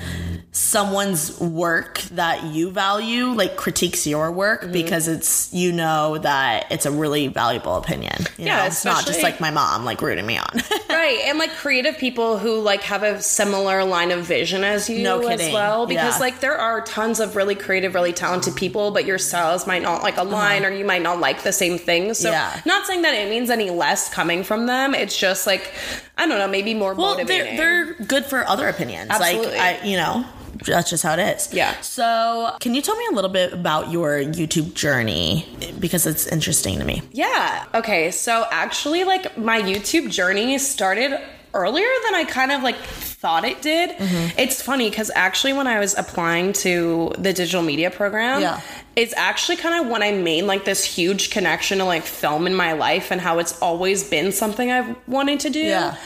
someone's 0.54 1.40
work 1.40 1.98
that 2.12 2.44
you 2.44 2.70
value 2.70 3.28
like 3.28 3.56
critiques 3.56 4.06
your 4.06 4.30
work 4.30 4.70
because 4.70 5.08
it's 5.08 5.50
you 5.50 5.72
know 5.72 6.18
that 6.18 6.66
it's 6.70 6.84
a 6.84 6.90
really 6.90 7.28
valuable 7.28 7.76
opinion. 7.76 8.14
You 8.36 8.44
Yeah, 8.46 8.58
know? 8.58 8.64
it's 8.66 8.84
not 8.84 9.06
just 9.06 9.22
like 9.22 9.40
my 9.40 9.50
mom 9.50 9.86
like 9.86 10.02
rooting 10.02 10.26
me 10.26 10.36
on. 10.36 10.46
right 10.90 11.20
and 11.24 11.38
like 11.38 11.52
creative 11.52 11.96
people 11.96 12.36
who 12.36 12.60
like 12.60 12.82
have 12.82 13.02
a 13.02 13.22
similar 13.22 13.82
line 13.84 14.10
of 14.10 14.26
vision 14.26 14.62
as 14.62 14.90
you 14.90 15.02
No 15.02 15.20
as 15.20 15.38
kidding. 15.38 15.54
well 15.54 15.86
because 15.86 16.16
Yeah. 16.16 16.20
like 16.20 16.40
there 16.40 16.58
are 16.58 16.82
tons 16.82 17.18
of 17.18 17.34
really 17.34 17.54
creative 17.54 17.94
really 17.94 18.12
talented 18.12 18.54
people 18.54 18.90
but 18.90 19.06
your 19.06 19.16
styles 19.18 19.66
might 19.66 19.80
not 19.80 20.02
like 20.02 20.18
align 20.18 20.66
or 20.66 20.70
you 20.70 20.84
might 20.84 21.00
not 21.02 21.18
like 21.18 21.44
the 21.44 21.52
same 21.52 21.78
things 21.78 22.18
so 22.18 22.30
Uh-huh. 22.30 22.52
Yeah. 22.56 22.60
not 22.66 22.86
saying 22.86 23.02
that 23.02 23.14
it 23.14 23.30
means 23.30 23.48
any 23.48 23.70
less 23.70 24.12
coming 24.12 24.44
from 24.44 24.66
them 24.66 24.94
it's 24.94 25.16
just 25.18 25.46
like 25.46 25.72
i 26.18 26.26
don't 26.26 26.38
know 26.38 26.46
maybe 26.48 26.74
more 26.74 26.92
well, 26.94 27.12
motivating 27.14 27.56
they're 27.56 27.94
they're 27.94 28.06
good 28.06 28.26
for 28.26 28.46
other 28.46 28.68
opinions. 28.68 29.10
Absolutely. 29.10 29.56
Like 29.56 29.82
I, 29.82 29.86
you 29.86 29.96
know, 29.96 30.24
that's 30.66 30.90
just 30.90 31.02
how 31.02 31.14
it 31.14 31.20
is. 31.20 31.52
Yeah. 31.52 31.80
So, 31.80 32.56
can 32.60 32.74
you 32.74 32.82
tell 32.82 32.96
me 32.96 33.04
a 33.10 33.14
little 33.14 33.30
bit 33.30 33.52
about 33.52 33.90
your 33.90 34.18
YouTube 34.18 34.74
journey 34.74 35.46
because 35.78 36.06
it's 36.06 36.26
interesting 36.26 36.78
to 36.78 36.84
me. 36.84 37.02
Yeah. 37.12 37.64
Okay. 37.74 38.10
So 38.10 38.46
actually, 38.50 39.04
like 39.04 39.36
my 39.36 39.60
YouTube 39.60 40.10
journey 40.10 40.56
started 40.58 41.18
earlier 41.54 41.86
than 42.06 42.14
I 42.14 42.24
kind 42.24 42.50
of 42.52 42.62
like 42.62 42.76
thought 42.76 43.44
it 43.44 43.60
did. 43.62 43.90
Mm-hmm. 43.90 44.38
It's 44.38 44.62
funny 44.62 44.88
because 44.90 45.10
actually, 45.14 45.52
when 45.52 45.66
I 45.66 45.78
was 45.80 45.96
applying 45.96 46.52
to 46.54 47.12
the 47.18 47.32
digital 47.32 47.62
media 47.62 47.90
program, 47.90 48.40
Yeah. 48.40 48.60
It's 48.94 49.14
actually 49.16 49.56
kind 49.56 49.84
of 49.84 49.90
when 49.90 50.02
I 50.02 50.12
made 50.12 50.42
like 50.42 50.64
this 50.64 50.84
huge 50.84 51.30
connection 51.30 51.78
to 51.78 51.84
like 51.84 52.02
film 52.02 52.46
in 52.46 52.54
my 52.54 52.72
life 52.72 53.10
and 53.10 53.20
how 53.20 53.38
it's 53.38 53.60
always 53.62 54.04
been 54.08 54.32
something 54.32 54.70
I've 54.70 54.96
wanted 55.08 55.40
to 55.40 55.50
do. 55.50 55.60
Yeah. 55.60 55.96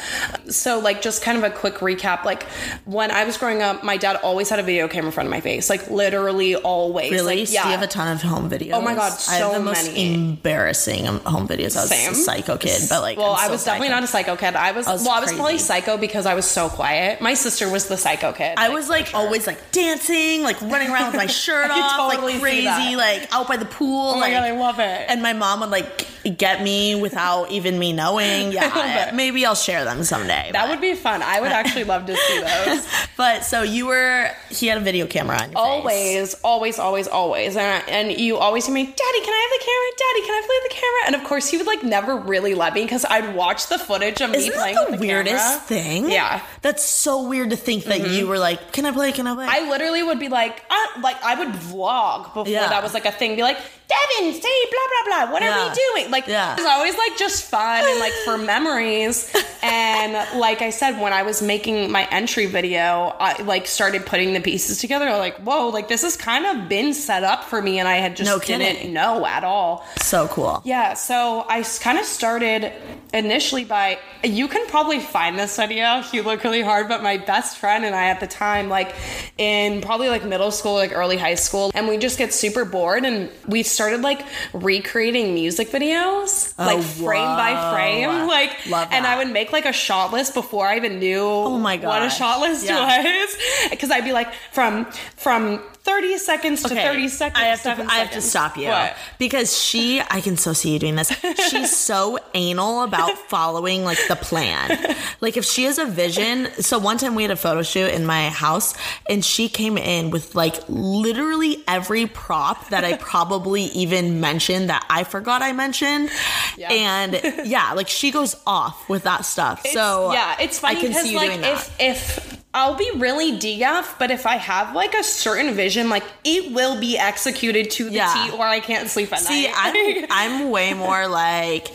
So, 0.48 0.78
like, 0.78 1.02
just 1.02 1.22
kind 1.22 1.36
of 1.36 1.44
a 1.44 1.50
quick 1.50 1.76
recap. 1.76 2.24
Like, 2.24 2.44
when 2.84 3.10
I 3.10 3.24
was 3.24 3.36
growing 3.36 3.62
up, 3.62 3.82
my 3.82 3.96
dad 3.96 4.16
always 4.22 4.48
had 4.48 4.58
a 4.58 4.62
video 4.62 4.86
camera 4.86 5.06
in 5.06 5.12
front 5.12 5.26
of 5.26 5.30
my 5.30 5.40
face. 5.40 5.68
Like, 5.68 5.90
literally 5.90 6.54
always. 6.54 7.10
Really? 7.10 7.40
Like, 7.40 7.48
So 7.48 7.54
you 7.54 7.60
have 7.60 7.82
a 7.82 7.86
ton 7.86 8.12
of 8.14 8.22
home 8.22 8.48
videos. 8.48 8.72
Oh 8.74 8.80
my 8.80 8.94
God, 8.94 9.12
I 9.28 9.34
have 9.34 9.50
so 9.50 9.52
the 9.54 9.60
most 9.60 9.88
many. 9.88 10.14
embarrassing 10.14 11.08
um, 11.08 11.20
home 11.20 11.48
videos. 11.48 11.76
I 11.76 11.82
was 11.82 11.90
Same. 11.90 12.12
a 12.12 12.14
psycho 12.14 12.56
kid, 12.56 12.82
but 12.88 13.02
like, 13.02 13.18
well, 13.18 13.34
I 13.36 13.48
was 13.48 13.64
definitely 13.64 13.88
psycho. 13.88 13.96
not 13.96 14.04
a 14.04 14.06
psycho 14.06 14.36
kid. 14.36 14.54
I 14.54 14.72
was, 14.72 14.86
I 14.86 14.92
was 14.92 15.02
well, 15.02 15.12
I 15.12 15.20
was 15.20 15.32
probably 15.32 15.58
psycho 15.58 15.96
because 15.96 16.26
I 16.26 16.34
was 16.34 16.46
so 16.46 16.68
quiet. 16.68 17.20
My 17.20 17.34
sister 17.34 17.68
was 17.70 17.88
the 17.88 17.96
psycho 17.96 18.32
kid. 18.32 18.54
I 18.56 18.68
was 18.68 18.88
like 18.88 19.10
always 19.14 19.46
like 19.46 19.72
dancing, 19.72 20.42
like 20.42 20.60
running 20.60 20.90
around 20.90 21.06
with 21.06 21.16
my 21.16 21.26
shirt 21.46 21.70
off, 21.70 22.12
totally 22.12 22.34
like 22.34 22.42
see 22.42 22.66
crazy, 22.76 22.96
like 22.96 23.28
out 23.32 23.48
by 23.48 23.56
the 23.56 23.64
pool. 23.66 24.10
oh 24.10 24.14
my 24.14 24.20
like, 24.20 24.32
god, 24.32 24.44
I 24.44 24.50
love 24.52 24.78
it. 24.78 25.06
and 25.08 25.22
my 25.22 25.32
mom 25.32 25.60
would 25.60 25.70
like 25.70 26.06
get 26.36 26.62
me 26.62 26.94
without 27.00 27.50
even 27.50 27.78
me 27.78 27.92
knowing. 27.92 28.52
Yeah, 28.56 29.10
maybe 29.14 29.44
I'll 29.46 29.54
share 29.54 29.84
them 29.84 30.02
someday. 30.04 30.50
that 30.52 30.62
but- 30.62 30.70
would 30.70 30.80
be 30.80 30.94
fun. 30.94 31.22
I 31.22 31.40
would 31.40 31.52
actually 31.52 31.84
love 31.84 32.06
to 32.06 32.16
see 32.16 32.40
those. 32.66 32.86
But 33.16 33.44
so 33.44 33.62
you 33.62 33.86
were, 33.86 34.30
he 34.50 34.66
had 34.66 34.78
a 34.78 34.80
video 34.80 35.06
camera 35.06 35.36
on 35.42 35.52
your 35.52 35.54
face. 35.54 35.56
always, 35.56 36.34
always, 36.42 36.78
always, 36.78 37.08
always. 37.08 37.56
And, 37.56 37.88
and 37.88 38.12
you 38.20 38.36
always 38.38 38.66
hear 38.66 38.74
me, 38.74 38.84
Daddy, 38.84 39.20
can 39.24 39.32
I 39.34 39.48
have 39.48 39.60
the 39.60 39.64
camera? 39.64 39.90
Daddy, 39.98 40.26
can 40.26 40.34
I 40.34 40.46
play 40.46 40.68
the 40.68 40.74
camera? 40.74 41.00
And 41.06 41.14
of 41.16 41.24
course, 41.28 41.48
he 41.48 41.56
would 41.58 41.66
like 41.66 41.82
never 41.84 42.16
really 42.16 42.54
let 42.54 42.74
me 42.74 42.82
because 42.82 43.04
I'd 43.04 43.34
watch 43.34 43.68
the 43.68 43.78
footage 43.78 44.20
of 44.20 44.30
me 44.30 44.38
Isn't 44.38 44.52
playing 44.54 44.74
that 44.76 44.90
the 44.90 44.96
the 44.96 45.00
weirdest 45.00 45.44
camera. 45.44 45.60
thing? 45.66 46.10
Yeah. 46.10 46.42
That's 46.62 46.84
so 46.84 47.28
weird 47.28 47.50
to 47.50 47.56
think 47.56 47.84
that 47.84 48.08
you 48.10 48.26
were 48.26 48.38
like, 48.38 48.72
can 48.72 48.84
I 48.86 48.90
play? 48.92 49.12
Can 49.12 49.26
I 49.26 49.34
play? 49.34 49.46
I 49.48 49.68
literally 49.70 50.02
would 50.02 50.18
be 50.18 50.28
like, 50.28 50.62
uh, 50.70 51.00
like 51.02 51.22
I 51.22 51.34
would 51.38 51.54
vlog 51.54 52.24
before 52.34 52.48
Yeah. 52.48 52.65
That 52.68 52.82
was 52.82 52.94
like 52.94 53.06
a 53.06 53.12
thing. 53.12 53.36
Be 53.36 53.42
like, 53.42 53.58
Devin, 53.88 54.32
say 54.34 54.48
blah 54.70 54.80
blah 55.04 55.26
blah. 55.26 55.32
What 55.32 55.42
are 55.42 55.68
we 55.68 55.74
doing? 55.74 56.10
Like, 56.10 56.26
Yeah. 56.26 56.52
it 56.54 56.56
was 56.58 56.66
always 56.66 56.96
like 56.98 57.16
just 57.16 57.44
fun 57.44 57.84
and 57.86 58.00
like 58.00 58.12
for 58.24 58.36
memories. 58.36 59.32
and 59.62 60.38
like 60.40 60.60
I 60.62 60.70
said, 60.70 61.00
when 61.00 61.12
I 61.12 61.22
was 61.22 61.40
making 61.40 61.90
my 61.92 62.06
entry 62.10 62.46
video, 62.46 63.14
I 63.20 63.40
like 63.42 63.66
started 63.66 64.04
putting 64.04 64.32
the 64.32 64.40
pieces 64.40 64.80
together. 64.80 65.06
Like, 65.16 65.36
whoa, 65.38 65.68
like 65.68 65.86
this 65.88 66.02
has 66.02 66.16
kind 66.16 66.46
of 66.46 66.68
been 66.68 66.94
set 66.94 67.22
up 67.22 67.44
for 67.44 67.62
me, 67.62 67.78
and 67.78 67.86
I 67.88 67.96
had 67.96 68.16
just 68.16 68.28
No 68.28 68.38
didn't 68.40 68.92
know 68.92 69.24
at 69.24 69.44
all. 69.44 69.86
so 70.00 70.26
cool. 70.28 70.62
Yeah, 70.64 70.94
so 70.94 71.46
I 71.48 71.62
kind 71.80 71.98
of 71.98 72.04
started 72.04 72.72
initially 73.14 73.64
by 73.64 73.98
you 74.24 74.48
can 74.48 74.66
probably 74.66 74.98
find 74.98 75.38
this 75.38 75.56
video 75.56 76.00
if 76.00 76.12
you 76.12 76.22
look 76.24 76.42
really 76.42 76.62
hard, 76.62 76.88
but 76.88 77.02
my 77.02 77.18
best 77.18 77.58
friend 77.58 77.84
and 77.84 77.94
I 77.94 78.06
at 78.08 78.18
the 78.18 78.26
time, 78.26 78.68
like 78.68 78.94
in 79.38 79.80
probably 79.80 80.08
like 80.08 80.24
middle 80.24 80.50
school, 80.50 80.74
like 80.74 80.92
early 80.92 81.16
high 81.16 81.36
school, 81.36 81.70
and 81.74 81.86
we 81.86 81.98
just 81.98 82.18
get 82.18 82.34
super 82.34 82.64
bored 82.64 83.04
and 83.04 83.30
we 83.46 83.62
started 83.76 84.00
like 84.00 84.24
recreating 84.52 85.34
music 85.34 85.68
videos, 85.70 86.54
oh, 86.58 86.64
like 86.64 86.82
frame 86.82 87.36
by 87.36 87.52
frame. 87.72 88.26
Like 88.26 88.52
Love 88.68 88.88
and 88.90 89.06
I 89.06 89.18
would 89.18 89.30
make 89.32 89.52
like 89.52 89.66
a 89.66 89.72
shot 89.72 90.12
list 90.12 90.34
before 90.34 90.66
I 90.66 90.76
even 90.76 90.98
knew 90.98 91.20
Oh 91.20 91.58
my 91.58 91.76
God. 91.76 91.88
what 91.88 92.02
a 92.02 92.10
shot 92.10 92.40
list 92.40 92.64
Yeah. 92.66 92.80
was. 93.04 93.36
Because 93.70 93.90
I'd 93.90 94.04
be 94.04 94.12
like 94.12 94.32
from 94.52 94.86
from 95.16 95.60
30 95.86 96.18
seconds 96.18 96.62
to 96.64 96.68
30 96.70 97.08
seconds. 97.08 97.38
I 97.40 97.44
have 97.46 97.62
to. 97.62 97.86
I 97.88 97.94
have 97.98 98.10
to 98.10 98.20
stop 98.20 98.56
you 98.56 98.68
What? 98.68 98.96
because 99.18 99.56
she. 99.56 100.00
I 100.00 100.20
can 100.20 100.36
so 100.36 100.52
see 100.52 100.72
you 100.72 100.78
doing 100.78 100.96
this. 100.96 101.08
She's 101.48 101.74
so 101.90 102.18
anal 102.34 102.82
about 102.82 103.16
following 103.28 103.84
like 103.84 103.98
the 104.08 104.16
plan. 104.16 104.96
Like 105.20 105.36
if 105.36 105.44
she 105.44 105.64
has 105.64 105.78
a 105.78 105.86
vision. 105.86 106.48
So 106.60 106.78
one 106.78 106.98
time 106.98 107.14
we 107.14 107.22
had 107.22 107.30
a 107.30 107.36
photo 107.36 107.62
shoot 107.62 107.90
in 107.94 108.04
my 108.04 108.28
house, 108.30 108.74
and 109.08 109.24
she 109.24 109.48
came 109.48 109.78
in 109.78 110.10
with 110.10 110.34
like 110.34 110.56
literally 110.68 111.62
every 111.68 112.06
prop 112.06 112.68
that 112.70 112.84
I 112.84 112.96
probably 112.96 113.62
even 113.66 114.20
mentioned 114.20 114.68
that 114.70 114.84
I 114.90 115.04
forgot 115.04 115.40
I 115.42 115.52
mentioned, 115.52 116.10
Yeah. 116.56 116.72
and 116.72 117.46
yeah, 117.48 117.72
like 117.74 117.88
she 117.88 118.10
goes 118.10 118.34
off 118.46 118.88
with 118.88 119.04
that 119.04 119.24
stuff. 119.24 119.64
so 119.66 120.12
yeah, 120.12 120.36
it's 120.40 120.58
funny 120.58 120.78
I 120.78 120.80
can 120.80 120.88
because 120.90 121.02
see 121.04 121.10
you 121.12 121.16
like 121.18 121.28
doing 121.30 121.40
that. 121.42 121.70
if 121.78 122.18
if 122.28 122.45
I'll 122.56 122.74
be 122.74 122.90
really 122.96 123.32
DF, 123.38 123.98
but 123.98 124.10
if 124.10 124.24
I 124.24 124.36
have 124.36 124.74
like 124.74 124.94
a 124.94 125.04
certain 125.04 125.54
vision, 125.54 125.90
like 125.90 126.04
it 126.24 126.52
will 126.52 126.80
be 126.80 126.96
executed 126.96 127.70
to 127.72 127.84
the 127.90 127.96
Yeah. 127.96 128.28
T, 128.30 128.36
or 128.36 128.44
I 128.46 128.60
can't 128.60 128.88
sleep 128.88 129.12
at 129.12 129.20
See, 129.20 129.46
night. 129.46 130.06
I'm 130.10 130.40
I'm 130.42 130.50
way 130.50 130.72
more 130.72 131.06
like 131.06 131.68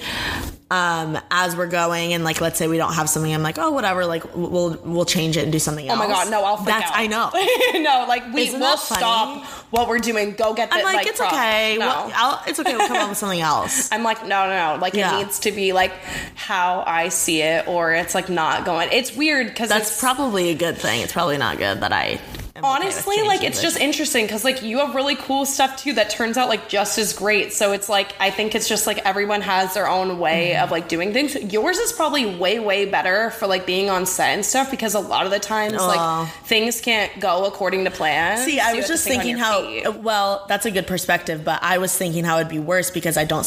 um 0.71 1.19
as 1.29 1.55
we're 1.55 1.67
going 1.67 2.13
and 2.13 2.23
like 2.23 2.39
let's 2.39 2.57
say 2.57 2.67
we 2.67 2.77
don't 2.77 2.93
have 2.93 3.09
something 3.09 3.33
I'm 3.33 3.43
like 3.43 3.59
oh 3.59 3.71
whatever 3.71 4.05
like 4.05 4.23
we'll 4.35 4.79
we'll 4.85 5.05
change 5.05 5.35
it 5.35 5.43
and 5.43 5.51
do 5.51 5.59
something 5.59 5.87
else. 5.87 5.99
Oh 5.99 6.07
my 6.07 6.07
god, 6.07 6.31
no, 6.31 6.43
I'll 6.45 6.55
freak 6.55 6.67
That's 6.67 6.89
out. 6.89 6.97
I 6.97 7.07
know. 7.07 7.29
no, 7.81 8.05
like 8.07 8.33
we 8.33 8.47
Isn't 8.47 8.59
will 8.59 8.77
stop 8.77 9.45
what 9.71 9.89
we're 9.89 9.99
doing. 9.99 10.31
Go 10.33 10.53
get 10.53 10.69
the 10.69 10.77
I'm 10.77 10.83
like, 10.83 11.05
it's 11.07 11.19
prop." 11.19 11.33
okay. 11.33 11.77
No. 11.77 11.85
Well, 11.87 12.11
I'll, 12.15 12.41
it's 12.47 12.59
okay. 12.59 12.75
We'll 12.75 12.87
come 12.87 12.97
up 12.97 13.09
with 13.09 13.17
something 13.17 13.41
else. 13.41 13.89
I'm 13.91 14.03
like, 14.03 14.25
no, 14.25 14.47
no, 14.47 14.75
no. 14.75 14.81
Like 14.81 14.93
Yeah. 14.93 15.15
it 15.19 15.23
needs 15.23 15.39
to 15.39 15.51
be 15.51 15.73
like 15.73 15.91
how 16.35 16.83
I 16.87 17.09
see 17.09 17.41
it, 17.41 17.67
or 17.67 17.93
it's 17.93 18.15
like 18.15 18.29
not 18.29 18.63
going. 18.65 18.89
It's 18.93 19.15
weird 19.15 19.47
because 19.47 19.67
That's 19.69 19.99
probably 19.99 20.49
a 20.49 20.55
good 20.55 20.77
thing. 20.77 21.01
It's 21.01 21.13
probably 21.13 21.37
not 21.37 21.57
good 21.57 21.81
that 21.81 21.91
I. 21.91 22.19
am 22.63 22.75
okay 22.77 22.85
with 22.85 22.95
honestly 22.95 23.21
like 23.23 23.43
it's 23.43 23.61
just 23.61 23.77
interesting 23.79 24.25
because 24.25 24.43
like 24.43 24.61
you 24.61 24.79
have 24.79 24.95
really 24.95 25.15
cool 25.15 25.45
stuff 25.45 25.77
too 25.77 25.93
that 25.93 26.09
turns 26.09 26.37
out 26.37 26.49
like 26.49 26.69
just 26.69 26.97
as 26.97 27.13
great 27.13 27.51
so 27.53 27.71
it's 27.71 27.89
like 27.89 28.13
i 28.19 28.29
think 28.29 28.55
it's 28.55 28.67
just 28.69 28.87
like 28.87 28.97
everyone 29.05 29.41
has 29.41 29.73
their 29.73 29.87
own 29.87 30.19
way 30.19 30.51
Mm-hmm. 30.53 30.63
of 30.63 30.71
like 30.71 30.87
doing 30.87 31.13
things 31.13 31.35
yours 31.53 31.77
is 31.77 31.91
probably 31.93 32.25
way 32.37 32.59
way 32.59 32.85
better 32.85 33.31
for 33.31 33.47
like 33.47 33.65
being 33.65 33.89
on 33.89 34.05
set 34.05 34.29
and 34.29 34.45
stuff 34.45 34.69
because 34.71 34.95
a 34.95 34.99
lot 34.99 35.25
of 35.25 35.31
the 35.31 35.39
times 35.39 35.75
Oh. 35.77 35.87
like 35.87 36.29
things 36.45 36.81
can't 36.81 37.11
go 37.19 37.45
according 37.45 37.85
to 37.85 37.91
plan 37.91 38.37
See, 38.45 38.57
so 38.57 38.63
I 38.63 38.73
was 38.73 38.87
just 38.87 39.07
thinking 39.07 39.37
how 39.37 39.61
feet. 39.63 39.93
well 39.95 40.45
that's 40.47 40.65
a 40.65 40.71
good 40.71 40.87
perspective, 40.87 41.43
but 41.45 41.59
I 41.63 41.77
was 41.77 41.95
thinking 41.95 42.23
how 42.23 42.37
it'd 42.37 42.49
be 42.49 42.59
worse 42.59 42.91
because 42.91 43.17
I 43.17 43.25
don't 43.25 43.43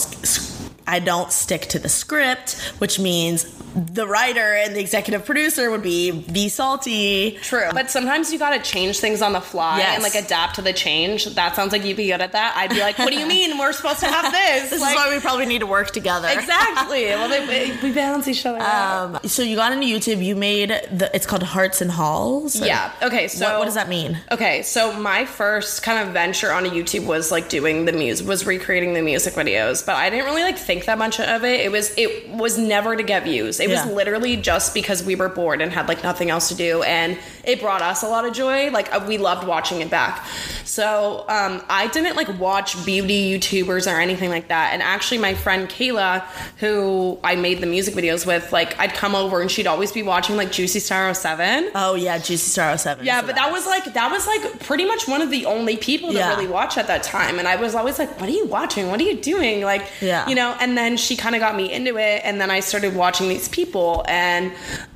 I 0.87 0.99
don't 0.99 1.33
stick 1.33 1.62
to 1.71 1.79
the 1.79 1.88
script, 1.88 2.53
which 2.79 2.99
means 2.99 3.45
the 3.75 4.07
writer 4.07 4.55
and 4.55 4.76
the 4.76 4.81
executive 4.81 5.25
producer 5.25 5.71
would 5.71 5.83
be 5.83 6.11
be 6.12 6.49
salty. 6.49 7.38
True, 7.43 7.69
but 7.73 7.91
sometimes 7.91 8.33
you 8.33 8.38
gotta 8.38 8.61
change 8.62 8.99
things 9.00 9.21
on 9.23 9.33
the 9.33 9.41
fly 9.41 9.79
Yes. 9.79 9.95
and 9.95 10.03
like 10.03 10.14
adapt 10.14 10.57
to 10.57 10.62
the 10.62 10.73
change. 10.73 11.25
That 11.35 11.57
sounds 11.57 11.73
like 11.73 11.85
you'd 11.85 11.97
be 11.97 12.07
good 12.09 12.21
at 12.21 12.33
that. 12.33 12.55
I'd 12.57 12.71
be 12.71 12.81
like, 12.81 12.99
"What 12.99 13.11
do 13.12 13.19
you 13.19 13.26
mean 13.26 13.59
we're 13.59 13.73
supposed 13.73 14.00
to 14.00 14.07
have 14.07 14.31
this?" 14.31 14.71
This 14.75 14.81
Like- 14.81 14.91
is 14.91 14.97
why 14.97 15.14
we 15.14 15.21
probably 15.21 15.47
need 15.47 15.61
to 15.61 15.67
work 15.67 15.91
together. 15.91 16.29
exactly. 16.31 17.07
Well, 17.07 17.29
they, 17.29 17.76
we 17.83 17.93
balance 17.93 18.29
each 18.29 18.45
other. 18.47 18.59
out. 18.61 19.14
Um, 19.17 19.19
so 19.29 19.43
you 19.43 19.57
got 19.57 19.73
into 19.73 19.87
YouTube. 19.87 20.25
You 20.25 20.37
made 20.37 20.69
the. 20.69 21.11
It's 21.14 21.26
called 21.26 21.43
Hearts 21.43 21.81
and 21.81 21.91
Halls. 21.91 22.55
Yeah. 22.57 22.93
Okay. 23.03 23.29
So 23.29 23.47
what, 23.49 23.59
what 23.61 23.64
does 23.64 23.75
that 23.75 23.88
mean? 23.88 24.19
Okay, 24.31 24.62
so 24.62 24.93
my 25.00 25.25
first 25.25 25.83
kind 25.83 26.07
of 26.07 26.12
venture 26.14 26.53
on 26.53 26.64
YouTube 26.67 27.07
was 27.07 27.31
like 27.33 27.49
doing 27.49 27.85
the 27.87 27.93
music, 27.93 28.26
was 28.26 28.47
recreating 28.47 28.95
the 28.95 29.03
music 29.03 29.35
videos, 29.35 29.85
but 29.85 29.97
I 29.97 30.11
didn't 30.11 30.26
really 30.26 30.43
like 30.43 30.59
think 30.59 30.74
that 30.87 30.99
much 30.99 31.21
of 31.21 31.45
it. 31.45 31.61
It 31.61 31.71
was 31.71 31.95
it 31.97 32.28
was 32.28 32.59
never 32.59 32.97
to 32.97 33.02
get 33.04 33.23
views. 33.23 33.61
It 33.61 33.71
Yeah. 33.71 33.85
was 33.87 33.95
literally 33.95 34.37
just 34.37 34.75
because 34.75 35.02
we 35.04 35.14
were 35.14 35.28
bored 35.28 35.62
and 35.62 35.73
had 35.73 35.87
like 35.88 36.02
nothing 36.02 36.28
else 36.31 36.49
to 36.49 36.54
do, 36.54 36.83
and 36.83 37.16
it 37.45 37.61
brought 37.61 37.83
us 37.83 38.02
a 38.02 38.09
lot 38.09 38.25
of 38.25 38.33
joy. 38.35 38.71
Like 38.71 38.93
uh, 38.95 39.04
we 39.07 39.16
loved 39.19 39.47
watching 39.47 39.81
it 39.81 39.90
back. 39.90 40.26
So 40.64 41.25
um, 41.28 41.62
I 41.69 41.87
didn't 41.88 42.16
like 42.16 42.38
watch 42.40 42.85
beauty 42.85 43.38
YouTubers 43.38 43.87
or 43.90 44.00
anything 44.00 44.31
like 44.31 44.49
that. 44.49 44.73
And 44.73 44.83
actually, 44.83 45.19
my 45.19 45.35
friend 45.35 45.69
Kayla, 45.69 46.23
who 46.59 47.19
I 47.23 47.37
made 47.37 47.61
the 47.61 47.66
music 47.66 47.95
videos 47.95 48.26
with, 48.26 48.52
like 48.52 48.78
I'd 48.78 48.95
come 48.95 49.14
over 49.14 49.40
and 49.40 49.50
she'd 49.50 49.66
always 49.66 49.93
be 49.93 50.02
watching 50.02 50.37
like 50.37 50.50
Juicy 50.50 50.81
Star 50.81 51.12
07. 51.14 51.71
Oh 51.75 51.95
yeah, 51.95 52.19
Juicy 52.19 52.50
Star 52.50 52.76
07. 52.76 53.04
Yeah, 53.04 53.23
but 53.23 53.35
that 53.37 53.52
was 53.52 53.66
like 53.66 53.93
that 53.95 54.11
was 54.11 54.26
like 54.26 54.61
pretty 54.61 54.85
much 54.85 55.07
one 55.07 55.23
of 55.23 55.31
the 55.31 55.47
only 55.47 55.76
people 55.76 56.09
that 56.12 56.19
Yeah. 56.19 56.31
really 56.35 56.47
watched 56.49 56.78
at 56.78 56.87
that 56.87 57.02
time, 57.02 57.38
and 57.38 57.47
I 57.47 57.57
was 57.57 57.75
always 57.75 57.99
like, 57.99 58.19
"What 58.21 58.28
are 58.28 58.33
you 58.33 58.47
watching? 58.47 58.88
What 58.90 59.00
are 59.00 59.04
you 59.04 59.16
doing?" 59.16 59.62
Like, 59.62 59.87
Yeah. 60.00 60.28
you 60.28 60.35
know. 60.35 60.57
And 60.64 60.78
then 60.78 60.97
she 60.97 61.14
kind 61.14 61.35
of 61.35 61.40
got 61.40 61.54
me 61.56 61.71
into 61.71 61.99
it, 61.99 62.23
and 62.25 62.40
then 62.40 62.50
I 62.50 62.61
started 62.61 62.97
watching 62.97 63.28
these 63.28 63.49
people, 63.50 64.02
and 64.09 64.47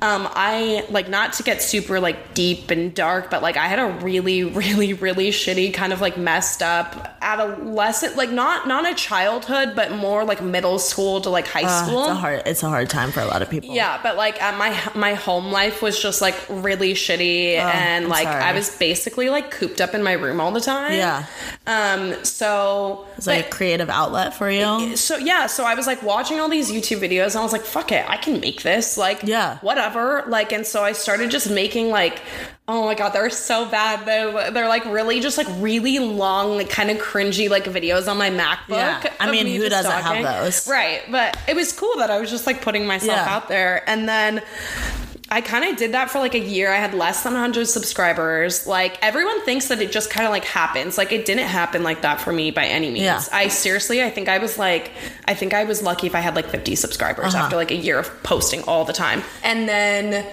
um, 0.01 0.27
I 0.33 0.83
like 0.89 1.07
not 1.09 1.33
to 1.33 1.43
get 1.43 1.61
super 1.61 1.99
like 1.99 2.33
deep 2.33 2.71
and 2.71 2.91
dark, 2.95 3.29
but 3.29 3.43
like 3.43 3.55
I 3.55 3.67
had 3.67 3.77
a 3.77 3.85
really, 4.03 4.43
really, 4.61 4.93
really 4.93 5.29
shitty 5.29 5.71
kind 5.73 5.93
of 5.93 6.01
like 6.01 6.17
messed 6.17 6.63
up 6.63 7.17
adolescent, 7.21 8.15
like 8.17 8.31
not 8.31 8.67
not 8.67 8.89
a 8.91 8.95
childhood, 8.95 9.73
but 9.75 9.91
more 9.91 10.23
like 10.25 10.41
middle 10.41 10.79
school 10.79 11.21
to 11.21 11.29
like 11.29 11.45
high 11.47 11.63
Uh, 11.65 11.85
school. 11.85 12.01
it's 12.05 12.09
a 12.09 12.15
hard 12.15 12.41
it's 12.47 12.63
a 12.63 12.69
hard 12.69 12.89
time 12.89 13.11
for 13.11 13.19
a 13.19 13.25
lot 13.25 13.43
of 13.43 13.49
people. 13.51 13.69
Yeah, 13.69 13.99
but 14.01 14.17
like 14.17 14.41
uh, 14.41 14.57
my 14.57 14.75
my 14.95 15.13
home 15.13 15.51
life 15.51 15.83
was 15.83 16.01
just 16.01 16.19
like 16.19 16.35
really 16.49 16.93
shitty, 16.95 17.55
and 17.57 18.05
I'm 18.05 18.09
like 18.09 18.23
sorry. 18.23 18.41
I 18.43 18.53
was 18.53 18.75
basically 18.75 19.29
like 19.29 19.51
cooped 19.51 19.81
up 19.81 19.93
in 19.93 20.01
my 20.01 20.13
room 20.13 20.41
all 20.41 20.51
the 20.51 20.61
time. 20.61 20.93
Yeah. 20.93 21.25
Um. 21.67 22.23
So 22.25 23.05
It's 23.17 23.27
like 23.27 23.45
a 23.45 23.49
creative 23.49 23.89
outlet 23.89 24.33
for 24.33 24.49
you. 24.49 24.95
so 24.95 25.17
yeah, 25.17 25.45
so 25.47 25.58
I 25.65 25.75
was 25.75 25.87
like 25.87 26.01
watching 26.03 26.39
all 26.39 26.49
these 26.49 26.71
YouTube 26.71 26.99
videos, 26.99 27.27
and 27.31 27.37
I 27.37 27.43
was 27.43 27.51
like, 27.51 27.63
"Fuck 27.63 27.91
it, 27.91 28.05
I 28.09 28.17
can 28.17 28.39
make 28.39 28.61
this." 28.63 28.97
Like, 28.97 29.21
Yeah. 29.23 29.57
whatever. 29.59 30.23
Like, 30.27 30.51
and 30.51 30.65
so 30.65 30.83
I 30.83 30.91
started 30.93 31.31
just 31.31 31.49
making 31.49 31.89
like, 31.89 32.21
oh 32.67 32.85
my 32.85 32.93
god, 32.93 33.09
they're 33.09 33.29
so 33.29 33.65
bad 33.65 34.05
though. 34.05 34.51
They're 34.51 34.67
like 34.67 34.85
really 34.85 35.19
just 35.21 35.37
like 35.37 35.47
really 35.57 35.99
long, 35.99 36.55
like 36.57 36.69
kind 36.69 36.89
of 36.91 36.97
cringy 36.97 37.49
like 37.49 37.65
videos 37.65 38.07
on 38.09 38.17
my 38.17 38.29
MacBook. 38.29 39.03
Yeah. 39.03 39.13
I 39.19 39.31
mean, 39.31 39.45
me 39.45 39.55
who 39.55 39.69
doesn't 39.69 39.91
have 39.91 40.23
those? 40.43 40.67
Right, 40.67 41.01
but 41.09 41.37
it 41.47 41.55
was 41.55 41.73
cool 41.73 41.95
that 41.97 42.09
I 42.11 42.19
was 42.19 42.29
just 42.29 42.45
like 42.45 42.61
putting 42.61 42.85
myself 42.85 43.17
Yeah. 43.17 43.35
out 43.35 43.47
there, 43.47 43.87
and 43.89 44.07
then. 44.07 44.41
I 45.31 45.41
kind 45.41 45.63
of 45.65 45.77
did 45.77 45.91
that 45.91 46.09
for 46.09 46.19
like 46.19 46.33
a 46.33 46.39
year. 46.39 46.71
I 46.71 46.77
had 46.77 46.93
less 46.93 47.23
than 47.23 47.33
100 47.33 47.65
subscribers. 47.67 48.65
Like 48.65 48.97
everyone 49.01 49.43
thinks 49.45 49.67
that 49.67 49.79
it 49.81 49.91
just 49.91 50.09
kind 50.09 50.25
of 50.25 50.31
like 50.31 50.43
happens. 50.45 50.97
Like 50.97 51.11
it 51.11 51.25
didn't 51.25 51.47
happen 51.47 51.83
like 51.83 52.01
that 52.01 52.19
for 52.19 52.31
me 52.33 52.49
by 52.51 52.65
any 52.65 52.87
means. 52.89 53.03
Yeah. 53.03 53.21
I 53.31 53.47
seriously, 53.49 54.01
I 54.03 54.09
think 54.09 54.27
I 54.27 54.39
was 54.39 54.57
like, 54.57 54.91
I 55.25 55.35
think 55.35 55.53
I 55.53 55.65
was 55.65 55.83
lucky 55.83 56.07
if 56.07 56.15
I 56.15 56.19
had 56.19 56.35
like 56.35 56.47
50 56.47 56.75
subscribers 56.75 57.33
Uh-huh. 57.35 57.43
after 57.43 57.55
like 57.55 57.71
a 57.71 57.75
year 57.75 57.99
of 57.99 58.23
posting 58.23 58.63
all 58.63 58.85
the 58.85 58.93
time. 58.93 59.21
And 59.43 59.69
then 59.69 60.25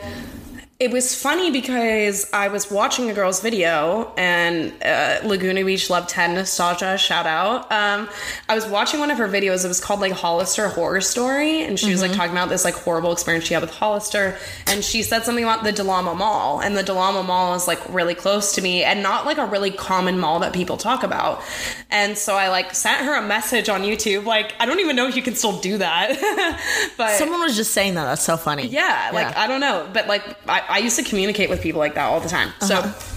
it 0.78 0.90
was 0.90 1.14
funny 1.14 1.50
because 1.50 2.30
I 2.34 2.48
was 2.48 2.70
watching 2.70 3.08
a 3.08 3.14
girl's 3.14 3.40
video 3.40 4.12
and 4.18 4.74
uh, 4.84 5.20
Laguna 5.24 5.64
Beach 5.64 5.88
Love 5.88 6.06
10 6.06 6.34
Nostalgia 6.34 6.98
shout 6.98 7.24
out. 7.26 7.72
Um, 7.72 8.10
I 8.46 8.54
was 8.54 8.66
watching 8.66 9.00
one 9.00 9.10
of 9.10 9.16
her 9.16 9.26
videos. 9.26 9.64
It 9.64 9.68
was 9.68 9.80
called 9.80 10.00
like 10.00 10.12
Hollister 10.12 10.68
Horror 10.68 11.00
Story, 11.00 11.62
and 11.62 11.78
she 11.78 11.90
was 11.90 12.02
like 12.02 12.12
talking 12.12 12.32
about 12.32 12.50
this 12.50 12.62
like 12.66 12.74
horrible 12.74 13.12
experience 13.12 13.46
she 13.46 13.54
had 13.54 13.62
with 13.62 13.72
Hollister. 13.72 14.36
And 14.66 14.84
she 14.84 15.02
said 15.02 15.22
something 15.22 15.44
about 15.44 15.64
the 15.64 15.72
Del 15.72 15.88
Amo 15.88 16.14
Mall, 16.14 16.60
and 16.60 16.76
the 16.76 16.82
Del 16.82 16.98
Amo 16.98 17.22
Mall 17.22 17.54
is 17.54 17.66
like 17.66 17.80
really 17.88 18.14
close 18.14 18.54
to 18.56 18.60
me 18.60 18.84
and 18.84 19.02
not 19.02 19.24
like 19.24 19.38
a 19.38 19.46
really 19.46 19.70
common 19.70 20.18
mall 20.18 20.40
that 20.40 20.52
people 20.52 20.76
talk 20.76 21.02
about. 21.02 21.42
And 21.90 22.18
so 22.18 22.34
I 22.34 22.48
like 22.48 22.74
sent 22.74 23.02
her 23.02 23.14
a 23.14 23.26
message 23.26 23.70
on 23.70 23.80
YouTube. 23.80 24.26
Like 24.26 24.52
I 24.60 24.66
don't 24.66 24.80
even 24.80 24.94
know 24.94 25.08
if 25.08 25.16
you 25.16 25.22
can 25.22 25.36
still 25.36 25.58
do 25.58 25.78
that, 25.78 26.92
but 26.98 27.12
Someone 27.16 27.40
was 27.40 27.56
just 27.56 27.72
saying 27.72 27.94
that. 27.94 28.04
That's 28.04 28.22
so 28.22 28.36
funny. 28.36 28.66
yeah, 28.66 29.10
like 29.14 29.34
I 29.38 29.46
don't 29.46 29.60
know, 29.60 29.88
but 29.94 30.06
like 30.06 30.22
I, 30.46 30.65
I 30.68 30.78
used 30.78 30.96
to 30.96 31.02
communicate 31.04 31.50
with 31.50 31.62
people 31.62 31.78
like 31.78 31.94
that 31.94 32.06
all 32.06 32.20
the 32.20 32.28
time. 32.28 32.48
Uh-huh. 32.60 32.92
So 32.92 33.12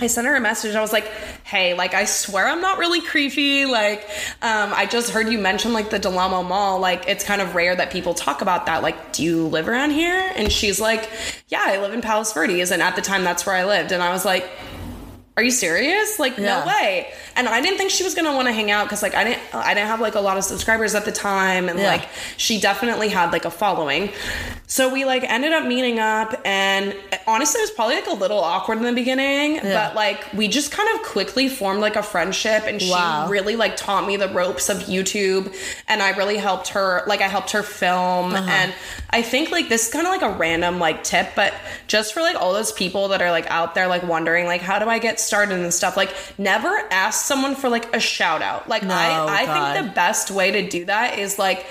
I 0.00 0.06
sent 0.06 0.26
her 0.28 0.36
a 0.36 0.40
message. 0.40 0.76
I 0.76 0.80
was 0.80 0.92
like, 0.92 1.06
"Hey, 1.42 1.74
like 1.74 1.92
I 1.92 2.04
swear 2.04 2.46
I'm 2.46 2.60
not 2.60 2.78
really 2.78 3.00
creepy. 3.00 3.64
Like, 3.66 4.08
um, 4.42 4.72
I 4.72 4.86
just 4.86 5.10
heard 5.10 5.28
you 5.28 5.38
mention 5.38 5.72
like 5.72 5.90
the 5.90 5.98
Del 5.98 6.16
Amo 6.16 6.44
Mall. 6.44 6.78
Like, 6.78 7.08
it's 7.08 7.24
kind 7.24 7.42
of 7.42 7.54
rare 7.56 7.74
that 7.74 7.90
people 7.90 8.14
talk 8.14 8.40
about 8.40 8.66
that. 8.66 8.82
Like, 8.82 9.12
do 9.12 9.24
you 9.24 9.48
live 9.48 9.68
around 9.68 9.90
here?" 9.90 10.32
And 10.36 10.52
she's 10.52 10.80
like, 10.80 11.10
"Yeah, 11.48 11.64
I 11.64 11.78
live 11.80 11.92
in 11.94 12.00
Palos 12.00 12.32
Verdes, 12.32 12.70
and 12.70 12.80
at 12.80 12.94
the 12.94 13.02
time 13.02 13.24
that's 13.24 13.44
where 13.44 13.56
I 13.56 13.64
lived." 13.64 13.90
And 13.92 14.02
I 14.02 14.10
was 14.10 14.24
like. 14.24 14.48
Are 15.36 15.42
you 15.44 15.52
serious? 15.52 16.18
Like 16.18 16.36
Yeah. 16.36 16.64
no 16.64 16.66
way. 16.66 17.12
And 17.38 17.48
I 17.48 17.60
didn't 17.62 17.78
think 17.78 17.90
she 17.90 18.04
was 18.04 18.14
gonna 18.14 18.34
want 18.34 18.48
to 18.48 18.52
hang 18.52 18.70
out 18.70 18.84
because 18.84 19.02
like 19.02 19.14
I 19.14 19.24
didn't 19.24 19.40
I 19.54 19.72
didn't 19.72 19.86
have 19.88 20.00
like 20.00 20.16
a 20.16 20.20
lot 20.20 20.36
of 20.36 20.44
subscribers 20.44 20.94
at 20.94 21.04
the 21.06 21.12
time 21.12 21.68
and 21.70 21.78
Yeah. 21.78 21.86
like 21.92 22.08
she 22.36 22.60
definitely 22.60 23.08
had 23.08 23.32
like 23.32 23.44
a 23.46 23.50
following. 23.50 24.10
So 24.66 24.92
we 24.92 25.04
like 25.06 25.22
ended 25.24 25.52
up 25.52 25.64
meeting 25.64 25.98
up 25.98 26.34
and 26.44 26.94
honestly 27.26 27.60
it 27.60 27.62
was 27.62 27.70
probably 27.70 27.94
like 27.94 28.06
a 28.08 28.12
little 28.14 28.40
awkward 28.40 28.76
in 28.78 28.84
the 28.84 28.92
beginning, 28.92 29.60
but 29.62 29.94
like 29.94 30.30
we 30.34 30.48
just 30.48 30.70
kind 30.72 30.88
of 30.94 31.02
quickly 31.06 31.48
formed 31.48 31.80
like 31.80 31.96
a 31.96 32.02
friendship 32.02 32.64
and 32.66 32.82
she 32.82 32.90
Wow. 32.90 33.28
really 33.28 33.54
like 33.56 33.76
taught 33.76 34.06
me 34.06 34.16
the 34.16 34.28
ropes 34.28 34.68
of 34.68 34.78
YouTube 34.78 35.54
and 35.86 36.02
I 36.02 36.10
really 36.16 36.36
helped 36.36 36.68
her 36.68 37.02
like 37.06 37.20
I 37.22 37.28
helped 37.28 37.52
her 37.52 37.62
film 37.62 38.34
Uh-huh. 38.34 38.50
and 38.50 38.74
I 39.10 39.22
think 39.22 39.50
like 39.50 39.68
this 39.70 39.86
is 39.86 39.92
kind 39.92 40.06
of 40.06 40.12
like 40.12 40.22
a 40.22 40.30
random 40.36 40.78
like 40.80 41.02
tip, 41.04 41.28
but 41.36 41.54
just 41.86 42.12
for 42.12 42.20
like 42.20 42.36
all 42.36 42.52
those 42.52 42.72
people 42.72 43.08
that 43.08 43.22
are 43.22 43.30
like 43.30 43.46
out 43.50 43.74
there 43.76 43.86
like 43.86 44.02
wondering 44.02 44.44
like 44.46 44.60
how 44.60 44.78
do 44.80 44.88
I 44.88 44.98
get 44.98 45.20
started 45.20 45.58
and 45.60 45.72
stuff, 45.72 45.96
like 45.96 46.12
never 46.36 46.68
ask 46.90 47.24
someone 47.28 47.54
for 47.54 47.68
like 47.68 47.94
a 47.94 48.00
shout 48.00 48.42
out. 48.42 48.68
Like 48.68 48.82
No, 48.82 48.94
I 48.94 49.42
I 49.42 49.46
God. 49.46 49.74
think 49.74 49.86
the 49.86 49.92
best 49.94 50.30
way 50.32 50.50
to 50.50 50.68
do 50.68 50.86
that 50.86 51.18
is 51.20 51.38
like 51.38 51.64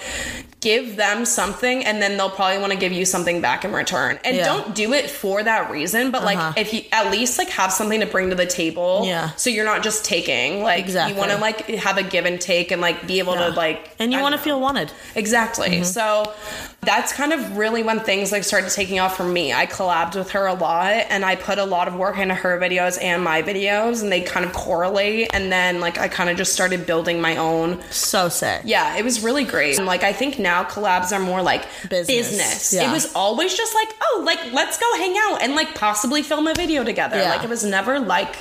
give 0.60 0.96
them 0.96 1.24
something 1.24 1.86
and 1.86 2.02
then 2.02 2.18
they'll 2.18 2.32
probably 2.32 2.58
want 2.58 2.74
to 2.74 2.80
give 2.80 2.92
you 2.92 3.06
something 3.06 3.42
back 3.42 3.64
in 3.64 3.72
return. 3.72 4.18
And 4.26 4.36
Yeah. 4.36 4.46
don't 4.46 4.74
do 4.74 4.92
it 4.94 5.08
for 5.10 5.44
that 5.44 5.70
reason, 5.70 6.10
but 6.10 6.24
like 6.24 6.38
Uh-huh. 6.38 6.54
if 6.58 6.74
you 6.74 6.82
at 6.92 7.12
least 7.12 7.38
like 7.38 7.50
have 7.50 7.72
something 7.72 8.00
to 8.00 8.08
bring 8.08 8.30
to 8.32 8.36
the 8.36 8.48
table. 8.48 9.04
Yeah. 9.06 9.30
So 9.38 9.50
you're 9.52 9.66
not 9.66 9.84
just 9.84 10.04
taking. 10.04 10.64
Like 10.64 10.80
Exactly. 10.80 11.14
you 11.14 11.20
want 11.20 11.32
to 11.32 11.38
like 11.38 11.68
have 11.70 11.98
a 11.98 12.04
give 12.04 12.26
and 12.26 12.42
take 12.42 12.72
and 12.72 12.82
like 12.82 13.06
be 13.06 13.20
able 13.20 13.36
Yeah. 13.36 13.50
to 13.50 13.50
like 13.52 13.88
And 14.00 14.12
you 14.12 14.20
want 14.20 14.34
to 14.34 14.42
feel 14.42 14.60
wanted. 14.60 14.92
Exactly. 15.16 15.70
Mm-hmm. 15.70 15.84
So 15.84 16.34
that's 16.82 17.14
kind 17.14 17.34
of 17.34 17.58
really 17.58 17.84
when 17.84 18.00
things 18.00 18.32
like 18.32 18.44
started 18.44 18.72
taking 18.72 19.00
off 19.00 19.16
for 19.16 19.24
me. 19.26 19.54
I 19.54 19.68
collabed 19.68 20.16
with 20.16 20.32
her 20.32 20.48
a 20.48 20.54
lot 20.54 21.06
and 21.10 21.24
I 21.24 21.36
put 21.36 21.60
a 21.60 21.66
lot 21.66 21.88
of 21.88 21.96
work 21.96 22.18
into 22.18 22.34
her 22.34 22.60
videos 22.60 22.98
and 23.02 23.24
my 23.24 23.44
videos 23.44 24.02
and 24.02 24.12
they 24.12 24.22
kind 24.22 24.46
of 24.46 24.54
correlate 24.54 25.30
and 25.34 25.47
then 25.52 25.80
like 25.80 25.98
I 25.98 26.08
kind 26.08 26.30
of 26.30 26.38
just 26.38 26.54
started 26.54 26.86
building 26.86 27.22
my 27.22 27.38
own. 27.38 27.82
So 27.92 28.30
sick. 28.30 28.62
Yeah, 28.66 28.96
it 28.98 29.04
was 29.04 29.24
really 29.24 29.44
great. 29.44 29.78
And 29.78 29.86
like 29.86 30.04
I 30.04 30.14
think 30.14 30.40
now 30.40 30.64
collabs 30.64 31.12
are 31.12 31.20
more 31.20 31.42
like 31.42 31.66
Business. 31.90 32.08
business. 32.08 32.74
Yeah. 32.74 32.90
It 32.90 32.94
was 32.94 33.14
always 33.14 33.56
just 33.56 33.74
like, 33.76 33.90
oh, 34.02 34.24
like 34.26 34.40
let's 34.54 34.78
go 34.78 34.86
hang 34.98 35.16
out 35.30 35.42
and 35.42 35.56
like 35.56 35.76
possibly 35.76 36.24
film 36.24 36.48
a 36.48 36.54
video 36.54 36.84
together. 36.84 37.18
Yeah. 37.18 37.30
Like 37.30 37.44
it 37.44 37.50
was 37.50 37.64
never 37.64 38.00
like 38.00 38.36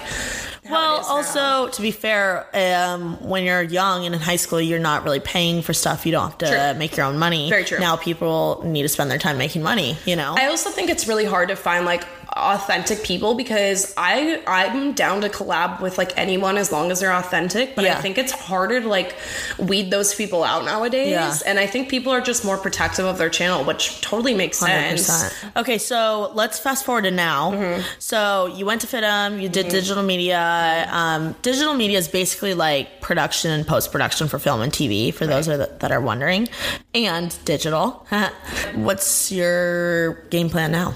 Well, 0.69 1.01
is 1.01 1.07
now. 1.07 1.12
also 1.14 1.69
to 1.71 1.83
be 1.83 1.90
fair, 1.90 2.47
um, 2.55 3.16
when 3.27 3.45
you're 3.45 3.62
young 3.62 4.05
and 4.07 4.14
in 4.14 4.21
high 4.21 4.37
school, 4.37 4.61
you're 4.61 4.79
not 4.79 5.05
really 5.05 5.21
paying 5.21 5.62
for 5.62 5.73
stuff. 5.73 6.05
You 6.07 6.12
don't 6.12 6.29
have 6.31 6.38
to 6.38 6.47
True. 6.49 6.79
make 6.79 6.97
your 6.97 7.07
own 7.07 7.19
money. 7.19 7.49
Very 7.51 7.64
true. 7.64 7.79
Now 7.79 7.97
people 7.97 8.62
need 8.64 8.83
to 8.83 8.88
spend 8.88 9.11
their 9.11 9.19
time 9.19 9.38
making 9.38 9.62
money. 9.62 9.97
You 10.07 10.16
know. 10.16 10.35
I 10.37 10.47
also 10.47 10.71
think 10.71 10.90
it's 10.90 11.07
really 11.07 11.25
hard 11.25 11.49
to 11.51 11.57
find 11.57 11.85
like 11.85 12.05
authentic 12.37 13.03
people 13.03 13.35
because 13.35 13.92
I 13.96 14.42
I'm 14.46 14.92
down 14.92 15.22
to 15.22 15.29
collab 15.29 15.81
with 15.81 15.99
like 15.99 16.16
anyone 16.16 16.57
as 16.59 16.70
long 16.70 16.90
as 16.90 17.01
they're 17.01 17.12
authentic, 17.12 17.75
but 17.75 17.85
Yeah. 17.85 17.96
I 17.99 18.01
think 18.01 18.18
it's 18.18 18.33
harder 18.33 18.81
to 18.81 18.88
like 18.88 19.16
weed 19.59 19.90
those 19.90 20.14
people 20.14 20.44
out 20.44 20.64
nowadays. 20.64 21.11
Yeah. 21.11 21.38
And 21.46 21.59
I 21.59 21.66
think 21.66 21.88
people 21.88 22.12
are 22.12 22.20
just 22.20 22.44
more 22.44 22.57
protective 22.59 23.05
of 23.07 23.18
their 23.18 23.31
channel, 23.31 23.64
which 23.64 24.01
totally 24.01 24.35
makes 24.35 24.59
sense. 24.59 25.09
100%. 25.09 25.57
Okay, 25.61 25.79
so 25.79 26.31
let's 26.35 26.59
fast 26.59 26.85
forward 26.85 27.03
to 27.05 27.11
now. 27.11 27.53
Mm-hmm. 27.53 27.83
So 27.99 28.46
you 28.46 28.66
went 28.66 28.81
to 28.83 28.87
FIDM, 28.87 29.40
you 29.40 29.49
did 29.49 29.68
digital 29.68 30.03
media. 30.03 30.88
Um, 30.90 31.35
digital 31.42 31.75
media 31.75 31.99
is 31.99 32.09
basically 32.09 32.55
like 32.55 33.01
production 33.01 33.51
and 33.51 33.66
post 33.66 33.92
production 33.92 34.29
for 34.29 34.38
film 34.38 34.61
and 34.61 34.72
TV, 34.72 35.12
for 35.12 35.27
those 35.27 35.49
are 35.49 35.57
that 35.57 35.90
are 35.92 36.01
wondering, 36.01 36.49
and 36.94 37.37
digital. 37.44 38.07
What's 38.75 39.33
your 39.33 40.14
game 40.31 40.51
plan 40.51 40.72
now? 40.72 40.94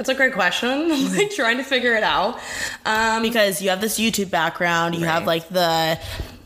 It's 0.00 0.08
a 0.08 0.14
great 0.14 0.32
question. 0.32 0.70
I'm 0.90 1.14
like 1.14 1.30
trying 1.30 1.58
to 1.58 1.62
figure 1.62 1.94
it 1.94 2.02
out. 2.02 2.40
Um 2.86 3.22
Because 3.22 3.60
you 3.60 3.68
have 3.68 3.82
this 3.82 4.00
YouTube 4.00 4.30
background, 4.30 4.94
you 4.94 5.04
have 5.04 5.26
like 5.26 5.48
the 5.50 5.98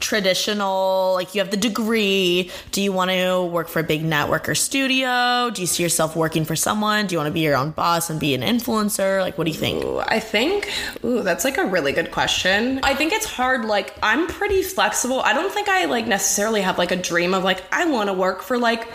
traditional, 0.04 1.14
like 1.14 1.34
you 1.34 1.40
have 1.40 1.50
the 1.50 1.56
degree. 1.56 2.50
Do 2.70 2.82
you 2.82 2.92
want 2.92 3.10
to 3.10 3.42
work 3.42 3.68
for 3.68 3.80
a 3.80 3.82
big 3.82 4.04
network 4.04 4.48
or 4.48 4.54
studio? 4.54 5.50
Do 5.50 5.62
you 5.62 5.66
see 5.66 5.82
yourself 5.82 6.14
working 6.14 6.44
for 6.44 6.54
someone? 6.54 7.06
Do 7.06 7.14
you 7.14 7.18
want 7.18 7.28
to 7.28 7.32
be 7.32 7.40
your 7.40 7.56
own 7.56 7.70
boss 7.70 8.10
and 8.10 8.20
be 8.20 8.34
an 8.34 8.42
influencer? 8.42 9.20
Like, 9.20 9.38
what 9.38 9.44
do 9.44 9.50
you 9.50 9.58
think? 9.58 9.82
I 10.06 10.20
think, 10.20 10.70
ooh, 11.02 11.22
that's 11.22 11.44
like 11.44 11.58
a 11.58 11.64
really 11.64 11.92
good 11.92 12.12
question. 12.12 12.80
I 12.82 12.94
think 12.94 13.12
it's 13.12 13.26
hard. 13.26 13.64
Like, 13.64 13.94
I'm 14.02 14.26
pretty 14.26 14.62
flexible. 14.62 15.20
I 15.20 15.32
don't 15.32 15.50
think 15.50 15.68
I 15.68 15.86
like 15.86 16.06
necessarily 16.06 16.60
have 16.60 16.78
like 16.78 16.92
a 16.92 16.96
dream 16.96 17.32
of 17.32 17.42
like, 17.42 17.62
I 17.72 17.86
want 17.86 18.10
to 18.10 18.12
work 18.12 18.42
for 18.42 18.58
like 18.58 18.86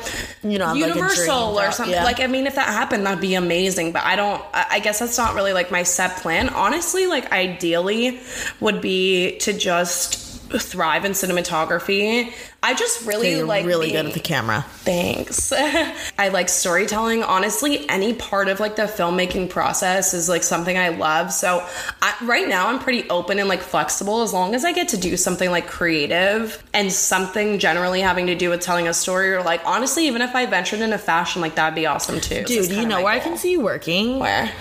You 0.44 0.58
know, 0.58 0.68
like, 0.68 0.78
Universal 0.78 1.54
dream 1.54 1.68
or 1.68 1.72
something. 1.72 1.96
Yeah. 1.96 2.04
Like, 2.04 2.20
I 2.20 2.28
mean, 2.28 2.48
if 2.48 2.56
that 2.56 2.68
happened, 2.68 3.06
that'd 3.06 3.20
be 3.20 3.36
amazing. 3.36 3.92
But 3.92 4.04
I 4.04 4.16
don't, 4.16 4.42
I 4.54 4.80
guess 4.80 5.00
that's 5.00 5.18
not 5.18 5.34
really 5.36 5.54
like 5.54 5.72
my 5.72 5.84
set 5.84 6.18
plan. 6.18 6.50
Honestly, 6.50 7.08
like, 7.08 7.32
ideally 7.32 8.20
would 8.60 8.82
be 8.82 9.38
to 9.40 9.54
just 9.54 10.29
thrive 10.58 11.06
in 11.06 11.12
cinematography. 11.12 12.34
I 12.62 12.74
just 12.74 13.06
really 13.06 13.36
You're 13.38 13.46
like 13.46 13.66
really 13.66 13.88
being- 13.92 13.98
good 14.04 14.06
at 14.08 14.14
the 14.14 14.20
camera. 14.20 14.66
Thanks. 14.70 15.54
I 16.18 16.30
like 16.34 16.50
storytelling. 16.50 17.24
Honestly, 17.24 17.88
any 17.90 18.14
part 18.14 18.50
of 18.50 18.60
like 18.60 18.76
the 18.76 18.84
filmmaking 18.84 19.50
process 19.50 20.14
is 20.14 20.28
like 20.28 20.44
something 20.44 20.78
I 20.78 20.90
love. 20.90 21.32
So 21.32 21.66
I, 22.02 22.16
right 22.24 22.48
now, 22.48 22.68
I'm 22.68 22.80
pretty 22.80 23.10
open 23.10 23.40
and 23.40 23.48
like 23.48 23.62
flexible 23.62 24.22
as 24.22 24.34
long 24.34 24.56
as 24.56 24.66
I 24.66 24.74
get 24.74 24.90
to 24.90 24.98
do 24.98 25.16
something 25.16 25.50
like 25.52 25.68
creative 25.68 26.62
and 26.74 26.92
something 26.92 27.60
generally 27.60 28.02
having 28.02 28.28
to 28.28 28.36
do 28.36 28.50
with 28.50 28.60
telling 28.62 28.88
a 28.88 28.94
story. 28.94 29.34
Or 29.34 29.42
like 29.44 29.62
honestly, 29.66 30.08
even 30.08 30.22
if 30.22 30.36
I 30.36 30.46
ventured 30.46 30.82
into 30.82 30.98
fashion, 30.98 31.42
like 31.42 31.56
that'd 31.56 31.76
be 31.76 31.86
awesome 31.86 32.20
too. 32.20 32.44
Dude, 32.44 32.70
you 32.72 32.86
know 32.86 33.04
where 33.04 33.14
I 33.14 33.20
can 33.20 33.38
see 33.38 33.52
you 33.52 33.62
working? 33.62 34.20
Where? 34.20 34.52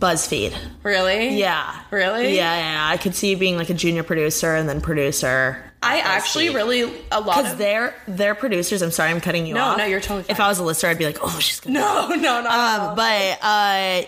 BuzzFeed. 0.00 0.56
Really? 0.82 1.36
Yeah. 1.38 1.78
Really? 1.90 2.34
Yeah, 2.36 2.56
yeah. 2.56 2.88
I 2.88 2.96
could 2.96 3.14
see 3.14 3.30
you 3.30 3.36
being 3.36 3.56
like 3.56 3.70
a 3.70 3.74
junior 3.74 4.02
producer 4.02 4.54
and 4.54 4.68
then 4.68 4.80
producer. 4.80 5.62
I 5.82 6.00
actually 6.00 6.50
really 6.50 6.82
a 7.10 7.20
lot 7.20 7.38
Because 7.38 7.52
of 7.52 7.58
they're 7.58 7.94
they're 8.06 8.34
producers. 8.34 8.82
I'm 8.82 8.90
sorry, 8.90 9.10
I'm 9.10 9.20
cutting 9.22 9.46
you 9.46 9.54
No, 9.54 9.62
off. 9.64 9.78
no, 9.78 9.84
no, 9.84 9.88
you're 9.88 10.00
totally 10.00 10.26
If. 10.28 10.38
I 10.38 10.46
was 10.48 10.58
a 10.58 10.62
listener, 10.64 10.90
I'd 10.90 10.98
be 10.98 11.06
like, 11.06 11.16
oh, 11.22 11.38
she's 11.40 11.58
gonna. 11.60 11.78
no, 11.78 12.08
no, 12.08 12.42
no. 12.42 12.50
Um, 12.50 12.96
but 12.96 13.38
uh, 13.40 14.02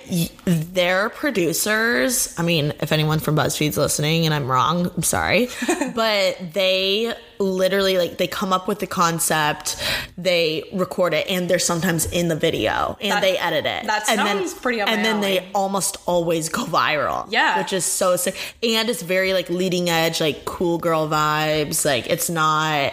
their 0.44 1.08
producers. 1.08 2.34
I 2.38 2.42
mean, 2.42 2.74
if 2.80 2.92
anyone 2.92 3.20
from 3.20 3.36
BuzzFeed's 3.36 3.78
listening, 3.78 4.26
and 4.26 4.34
I'm 4.34 4.50
wrong, 4.50 4.90
I'm 4.94 5.02
sorry, 5.02 5.48
but 5.94 6.36
they 6.52 7.14
literally 7.42 7.98
like 7.98 8.18
they 8.18 8.26
come 8.26 8.52
up 8.52 8.68
with 8.68 8.78
the 8.78 8.86
concept, 8.86 9.76
they 10.16 10.64
record 10.72 11.12
it, 11.14 11.26
and 11.28 11.48
they're 11.48 11.58
sometimes 11.58 12.06
in 12.06 12.28
the 12.28 12.36
video, 12.36 12.96
and 13.00 13.12
That- 13.12 13.22
they 13.22 13.36
edit 13.36 13.66
it. 13.66 13.86
that 13.86 14.08
and 14.08 14.18
sounds 14.20 14.54
pretty 14.54 14.80
up 14.80 14.88
And 14.88 15.04
then 15.04 15.20
they 15.20 15.48
almost 15.54 15.96
always 16.06 16.48
go 16.48 16.64
viral. 16.64 17.26
Yeah. 17.30 17.58
which 17.58 17.72
is 17.72 17.84
so 17.84 18.16
sick, 18.16 18.36
and 18.62 18.88
it's 18.88 19.02
very 19.02 19.32
like 19.32 19.50
leading 19.50 19.90
edge, 19.90 20.20
like 20.20 20.44
cool 20.44 20.78
girl 20.78 21.08
vibes. 21.08 21.84
Like 21.84 22.06
it's 22.08 22.30
not. 22.30 22.92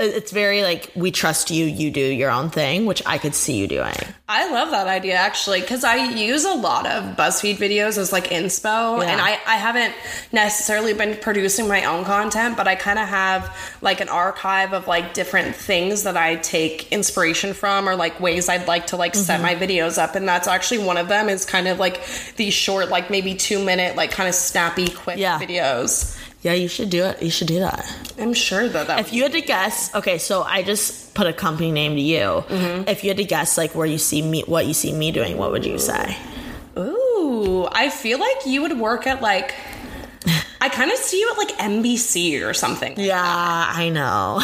It's 0.00 0.32
very 0.32 0.62
like 0.64 0.90
we 0.96 1.10
trust 1.12 1.50
you. 1.50 1.66
You 1.66 1.90
do 1.90 2.00
your 2.00 2.30
own 2.30 2.50
thing, 2.50 2.84
which 2.84 3.00
I 3.06 3.16
could 3.18 3.34
see 3.34 3.56
you 3.56 3.66
doing. 3.68 3.94
I 4.28 4.50
love 4.50 4.70
that 4.72 4.88
idea 4.88 5.14
actually 5.14 5.60
because 5.60 5.84
I 5.84 5.96
use 5.96 6.44
a 6.44 6.54
lot 6.54 6.86
of 6.86 7.16
BuzzFeed 7.16 7.56
videos 7.56 7.96
as 7.96 8.12
like 8.12 8.28
inspo, 8.28 9.00
Yeah. 9.00 9.10
and 9.12 9.20
I, 9.20 9.32
I 9.46 9.56
haven't 9.56 9.94
necessarily 10.32 10.94
been 10.94 11.16
producing 11.18 11.68
my 11.68 11.84
own 11.84 12.04
content, 12.04 12.56
but 12.56 12.66
I 12.66 12.74
kind 12.74 12.98
of 12.98 13.06
have 13.08 13.56
like 13.82 14.00
an 14.00 14.08
archive 14.08 14.72
of 14.72 14.88
like 14.88 15.14
different 15.14 15.54
things 15.54 16.02
that 16.02 16.16
I 16.16 16.36
take 16.36 16.90
inspiration 16.92 17.54
from 17.54 17.88
or 17.88 17.94
like 17.94 18.18
ways 18.18 18.48
I'd 18.48 18.66
like 18.66 18.88
to 18.88 18.96
like 18.96 19.14
set 19.14 19.34
Mm-hmm. 19.40 19.42
my 19.42 19.54
videos 19.54 19.96
up, 19.98 20.14
and 20.16 20.26
that's 20.28 20.48
actually 20.48 20.78
one 20.78 20.96
of 20.96 21.08
them 21.08 21.28
is 21.28 21.44
kind 21.44 21.68
of 21.68 21.78
like 21.78 22.00
these 22.36 22.52
short, 22.54 22.88
like 22.88 23.10
maybe 23.10 23.34
two 23.34 23.64
minute, 23.64 23.94
like 23.96 24.10
kind 24.10 24.28
of 24.28 24.34
snappy, 24.34 24.88
quick 24.88 25.18
Yeah. 25.18 25.38
videos. 25.38 26.18
Yeah, 26.44 26.52
you 26.52 26.68
should 26.68 26.90
do 26.90 27.04
it. 27.04 27.22
You 27.22 27.30
should 27.30 27.48
do 27.48 27.60
that. 27.60 27.90
I'm 28.18 28.34
sure 28.34 28.68
that 28.68 28.86
that 28.86 29.00
If 29.00 29.14
you 29.14 29.22
had 29.22 29.32
to 29.32 29.40
guess, 29.40 29.94
okay, 29.94 30.18
so 30.18 30.42
I 30.42 30.62
just 30.62 31.14
put 31.14 31.26
a 31.26 31.32
company 31.32 31.72
name 31.72 31.94
to 31.94 32.02
you. 32.02 32.18
Mm-hmm. 32.20 32.86
If 32.86 33.02
you 33.02 33.08
had 33.08 33.16
to 33.16 33.24
guess, 33.24 33.56
like 33.56 33.74
where 33.74 33.86
you 33.86 33.96
see 33.96 34.20
me, 34.20 34.42
what 34.42 34.66
you 34.66 34.74
see 34.74 34.92
me 34.92 35.10
doing, 35.10 35.38
what 35.38 35.52
would 35.52 35.64
you 35.64 35.78
say? 35.78 36.18
Ooh, 36.76 37.66
I 37.72 37.88
feel 37.88 38.20
like 38.20 38.44
you 38.44 38.60
would 38.60 38.78
work 38.78 39.06
at 39.06 39.22
like. 39.22 39.54
I 40.64 40.70
kind 40.70 40.90
of 40.90 40.96
see 40.96 41.20
you 41.20 41.30
at 41.30 41.36
like 41.36 41.58
NBC 41.58 42.42
or 42.42 42.54
something. 42.54 42.94
Yeah, 42.96 43.20
I 43.22 43.90
know. 43.90 44.40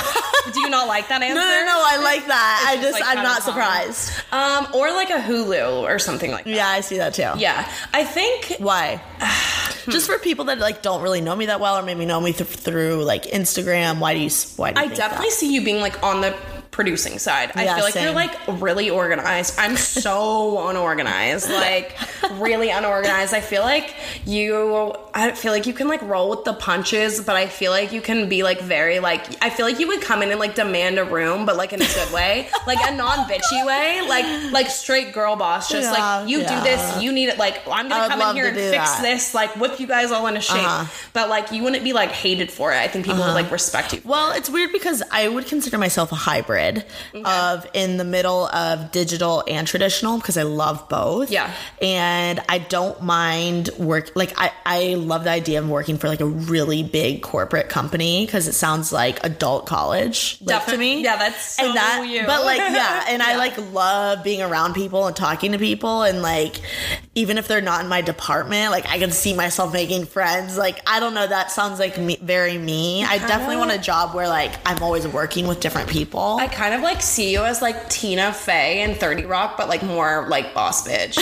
Do 0.52 0.60
you 0.60 0.68
not 0.68 0.86
like 0.86 1.08
that 1.08 1.22
answer? 1.22 1.34
no, 1.34 1.40
no, 1.40 1.64
no, 1.64 1.82
I 1.82 1.98
like 2.02 2.26
that. 2.26 2.66
I 2.68 2.76
just, 2.76 2.88
just, 2.88 3.00
like, 3.00 3.16
I'm 3.16 3.24
not 3.24 3.42
surprised. 3.42 4.12
Um, 4.30 4.66
or 4.74 4.90
like 4.90 5.08
a 5.08 5.14
Hulu 5.14 5.80
or 5.80 5.98
something 5.98 6.30
like 6.30 6.44
that. 6.44 6.50
Yeah, 6.50 6.68
I 6.68 6.82
see 6.82 6.98
that 6.98 7.14
too. 7.14 7.30
Yeah, 7.38 7.66
I 7.94 8.04
think 8.04 8.56
Why? 8.58 9.00
just 9.88 10.10
for 10.10 10.18
people 10.18 10.44
that 10.46 10.58
like 10.58 10.82
don't 10.82 11.00
really 11.00 11.22
know 11.22 11.34
me 11.34 11.46
that 11.46 11.58
well, 11.58 11.78
or 11.78 11.82
maybe 11.82 12.04
know 12.04 12.20
me 12.20 12.34
th- 12.34 12.50
through 12.50 13.02
like 13.04 13.22
Instagram. 13.22 13.98
Why 13.98 14.12
do 14.12 14.20
you? 14.20 14.30
Why 14.56 14.72
do 14.74 14.80
you 14.80 14.90
I 14.90 14.94
definitely 14.94 15.30
that? 15.30 15.34
see 15.36 15.54
you 15.54 15.64
being 15.64 15.80
like 15.80 16.02
on 16.02 16.20
the 16.20 16.36
producing 16.70 17.18
side. 17.18 17.50
I 17.56 17.64
Yeah, 17.64 17.74
feel 17.74 17.84
like 17.84 17.94
you're 17.96 18.12
like 18.12 18.62
really 18.62 18.90
organized. 18.90 19.58
I'm 19.58 19.76
so 19.76 20.68
unorganized, 20.70 21.50
like 21.50 21.96
really 22.32 22.70
unorganized. 22.70 23.34
I 23.34 23.40
feel 23.40 23.62
like 23.62 23.94
you. 24.24 24.94
I 25.12 25.32
feel 25.32 25.52
like 25.52 25.66
you 25.66 25.74
can 25.74 25.88
like 25.88 26.00
roll 26.02 26.30
with 26.30 26.44
the 26.44 26.52
punches, 26.54 27.20
but 27.20 27.34
I 27.34 27.48
feel 27.48 27.72
like 27.72 27.92
you 27.92 28.00
can 28.00 28.28
be 28.28 28.42
like 28.42 28.60
very 28.60 29.00
like. 29.00 29.20
I 29.42 29.50
feel 29.50 29.66
like 29.66 29.80
you 29.80 29.88
would 29.88 30.00
come 30.00 30.22
in 30.22 30.30
and 30.30 30.38
like 30.38 30.54
demand 30.54 30.98
a 30.98 31.04
room, 31.04 31.44
but 31.46 31.56
like 31.56 31.72
in 31.72 31.82
a 31.82 31.86
good 31.86 32.12
way, 32.14 32.48
like 32.66 32.78
a 32.88 32.94
non 32.94 33.28
bitchy 33.28 33.66
way, 33.66 34.02
like 34.08 34.52
like 34.52 34.66
straight 34.68 35.12
girl 35.12 35.36
boss. 35.36 35.68
Just 35.70 35.92
Yeah, 35.92 36.18
like 36.20 36.28
you 36.28 36.40
yeah. 36.40 36.58
do 36.58 36.64
this, 36.70 37.02
you 37.02 37.12
need 37.12 37.28
it. 37.30 37.38
Like 37.38 37.60
I'm 37.68 37.88
gonna 37.88 38.08
come 38.08 38.20
in 38.30 38.36
here 38.36 38.46
and 38.46 38.56
fix 38.56 38.90
that. 38.92 39.02
this. 39.02 39.34
Like 39.34 39.56
whip 39.56 39.80
you 39.80 39.86
guys 39.88 40.12
all 40.12 40.26
into 40.28 40.40
shape, 40.40 40.56
Uh-huh. 40.62 41.08
but 41.12 41.28
like 41.28 41.50
you 41.52 41.62
wouldn't 41.64 41.82
be 41.84 41.92
like 41.92 42.10
hated 42.10 42.50
for 42.50 42.72
it. 42.72 42.76
I 42.76 42.86
think 42.88 43.04
people 43.06 43.20
would 43.24 43.34
like 43.34 43.50
respect 43.50 43.92
you. 43.92 44.00
Well, 44.04 44.32
it's 44.32 44.48
weird 44.48 44.70
because 44.72 45.02
I 45.10 45.26
would 45.28 45.46
consider 45.46 45.76
myself 45.78 46.12
a 46.12 46.16
hybrid 46.16 46.69
of 47.24 47.66
in 47.74 47.96
the 47.96 48.04
middle 48.04 48.46
of 48.46 48.90
digital 48.90 49.44
and 49.46 49.66
traditional 49.66 50.18
because 50.18 50.36
I 50.36 50.42
love 50.42 50.88
both. 50.88 51.30
Yeah. 51.30 51.52
And 51.80 52.40
I 52.48 52.58
don't 52.58 53.02
mind 53.02 53.70
work 53.78 54.12
like 54.14 54.32
I 54.36 54.52
I 54.64 54.94
love 54.94 55.24
the 55.24 55.30
idea 55.30 55.60
of 55.60 55.68
working 55.68 55.98
for 55.98 56.08
like 56.08 56.20
a 56.20 56.26
really 56.26 56.82
big 56.82 57.22
corporate 57.22 57.68
company 57.68 58.26
because 58.26 58.48
it 58.48 58.52
sounds 58.52 58.92
like 58.92 59.24
adult 59.24 59.66
college 59.66 60.38
like, 60.42 60.66
to 60.66 60.76
me. 60.76 61.02
yeah, 61.02 61.16
that's 61.16 61.56
so 61.56 61.66
and 61.66 61.76
that, 61.76 62.06
you. 62.08 62.26
But 62.26 62.44
like 62.44 62.58
yeah, 62.58 63.06
and 63.08 63.22
I 63.22 63.36
like 63.36 63.56
love 63.72 64.24
being 64.24 64.42
around 64.42 64.74
people 64.74 65.06
and 65.06 65.16
talking 65.16 65.52
to 65.52 65.58
people 65.58 66.02
and 66.02 66.22
like 66.22 66.60
even 67.14 67.38
if 67.38 67.48
they're 67.48 67.60
not 67.60 67.82
in 67.82 67.88
my 67.88 68.00
department, 68.00 68.70
like 68.70 68.86
I 68.86 68.98
can 68.98 69.10
see 69.10 69.34
myself 69.34 69.72
making 69.72 70.06
friends. 70.06 70.56
Like 70.56 70.80
I 70.86 71.00
don't 71.00 71.14
know, 71.14 71.26
that 71.26 71.50
sounds 71.50 71.78
like 71.78 71.98
me, 71.98 72.16
very 72.16 72.58
me. 72.58 73.04
I 73.04 73.18
definitely 73.18 73.56
want 73.56 73.72
a 73.72 73.78
job 73.78 74.14
where 74.14 74.28
like 74.28 74.52
I'm 74.64 74.82
always 74.82 75.06
working 75.06 75.46
with 75.46 75.60
different 75.60 75.88
people. 75.88 76.38
I 76.40 76.48
kind 76.52 76.74
of 76.74 76.80
like 76.82 77.00
see 77.02 77.32
you 77.32 77.44
as 77.44 77.62
like 77.62 77.88
Tina 77.88 78.32
Fey 78.32 78.82
and 78.82 78.96
30 78.96 79.26
Rock, 79.26 79.56
but 79.56 79.68
like 79.68 79.82
more 79.82 80.26
like 80.28 80.52
boss 80.54 80.86
bitch. 80.86 81.16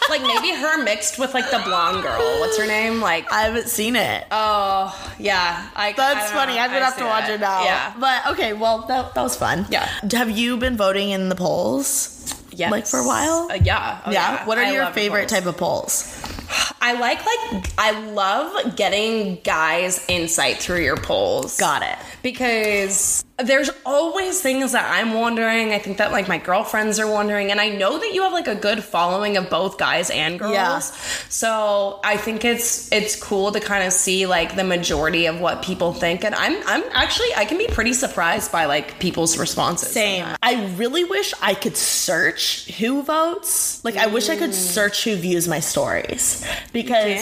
like 0.10 0.22
maybe 0.22 0.50
her 0.54 0.82
mixed 0.82 1.18
with 1.18 1.34
like 1.34 1.50
the 1.50 1.60
blonde 1.64 2.02
girl. 2.02 2.20
What's 2.40 2.58
her 2.58 2.66
name? 2.66 3.00
Like, 3.00 3.30
I 3.32 3.42
haven't 3.42 3.68
seen 3.68 3.96
it. 3.96 4.26
oh, 4.30 5.14
yeah. 5.18 5.68
I, 5.74 5.92
That's 5.92 6.30
I 6.30 6.34
funny. 6.34 6.54
know. 6.56 6.60
I'm 6.60 6.70
gonna 6.70 6.80
I 6.80 6.84
have 6.84 6.96
to 6.98 7.04
watch 7.04 7.26
that. 7.26 7.34
it 7.34 7.40
now. 7.40 7.64
Yeah. 7.64 7.94
But 7.98 8.26
okay, 8.32 8.52
well 8.52 8.86
that 8.86 9.14
that 9.14 9.22
was 9.22 9.36
fun. 9.36 9.66
Yeah. 9.70 9.88
Have 10.12 10.30
you 10.30 10.56
been 10.56 10.76
voting 10.76 11.10
in 11.10 11.28
the 11.28 11.34
polls? 11.36 12.10
Yes. 12.52 12.70
Like 12.70 12.86
for 12.86 13.00
a 13.00 13.06
while? 13.06 13.48
Uh, 13.50 13.54
yeah. 13.62 14.00
Oh, 14.06 14.12
yeah. 14.12 14.46
What 14.46 14.58
are 14.58 14.64
I 14.64 14.72
your 14.72 14.86
favorite 14.92 15.28
polls. 15.28 15.32
type 15.32 15.46
of 15.46 15.56
polls? 15.56 16.20
I 16.80 16.92
like 16.92 17.18
like 17.24 17.72
I 17.78 17.98
love 18.12 18.76
getting 18.76 19.40
guys' 19.42 20.04
insight 20.08 20.58
through 20.58 20.82
your 20.82 20.96
polls. 20.96 21.58
Got 21.58 21.82
it. 21.82 21.98
Because 22.22 23.24
there's 23.36 23.68
always 23.84 24.40
things 24.40 24.72
that 24.72 24.88
I'm 24.88 25.14
wondering. 25.14 25.72
I 25.72 25.80
think 25.80 25.98
that 25.98 26.12
like 26.12 26.28
my 26.28 26.38
girlfriends 26.38 27.00
are 27.00 27.10
wondering, 27.10 27.50
and 27.50 27.60
I 27.60 27.68
know 27.68 27.98
that 27.98 28.12
you 28.14 28.22
have 28.22 28.32
like 28.32 28.46
a 28.46 28.54
good 28.54 28.84
following 28.84 29.36
of 29.36 29.50
both 29.50 29.76
guys 29.76 30.08
and 30.10 30.38
girls. 30.38 30.54
Yeah. 30.54 30.78
So 30.78 32.00
I 32.04 32.16
think 32.16 32.44
it's 32.44 32.92
it's 32.92 33.16
cool 33.16 33.50
to 33.50 33.58
kind 33.58 33.84
of 33.84 33.92
see 33.92 34.26
like 34.26 34.54
the 34.54 34.62
majority 34.62 35.26
of 35.26 35.40
what 35.40 35.62
people 35.62 35.92
think, 35.92 36.24
and 36.24 36.34
I'm 36.34 36.56
I'm 36.66 36.84
actually 36.92 37.34
I 37.36 37.44
can 37.44 37.58
be 37.58 37.66
pretty 37.66 37.92
surprised 37.92 38.52
by 38.52 38.66
like 38.66 39.00
people's 39.00 39.36
responses. 39.36 39.90
Same. 39.90 40.26
I 40.40 40.66
really 40.76 41.02
wish 41.02 41.34
I 41.42 41.54
could 41.54 41.76
search 41.76 42.70
who 42.76 43.02
votes. 43.02 43.84
Like 43.84 43.96
I 43.96 44.06
wish 44.06 44.28
I 44.28 44.36
could 44.36 44.50
mm. 44.50 44.54
search 44.54 45.02
who 45.04 45.16
views 45.16 45.48
my 45.48 45.58
stories 45.60 46.46
because. 46.72 47.20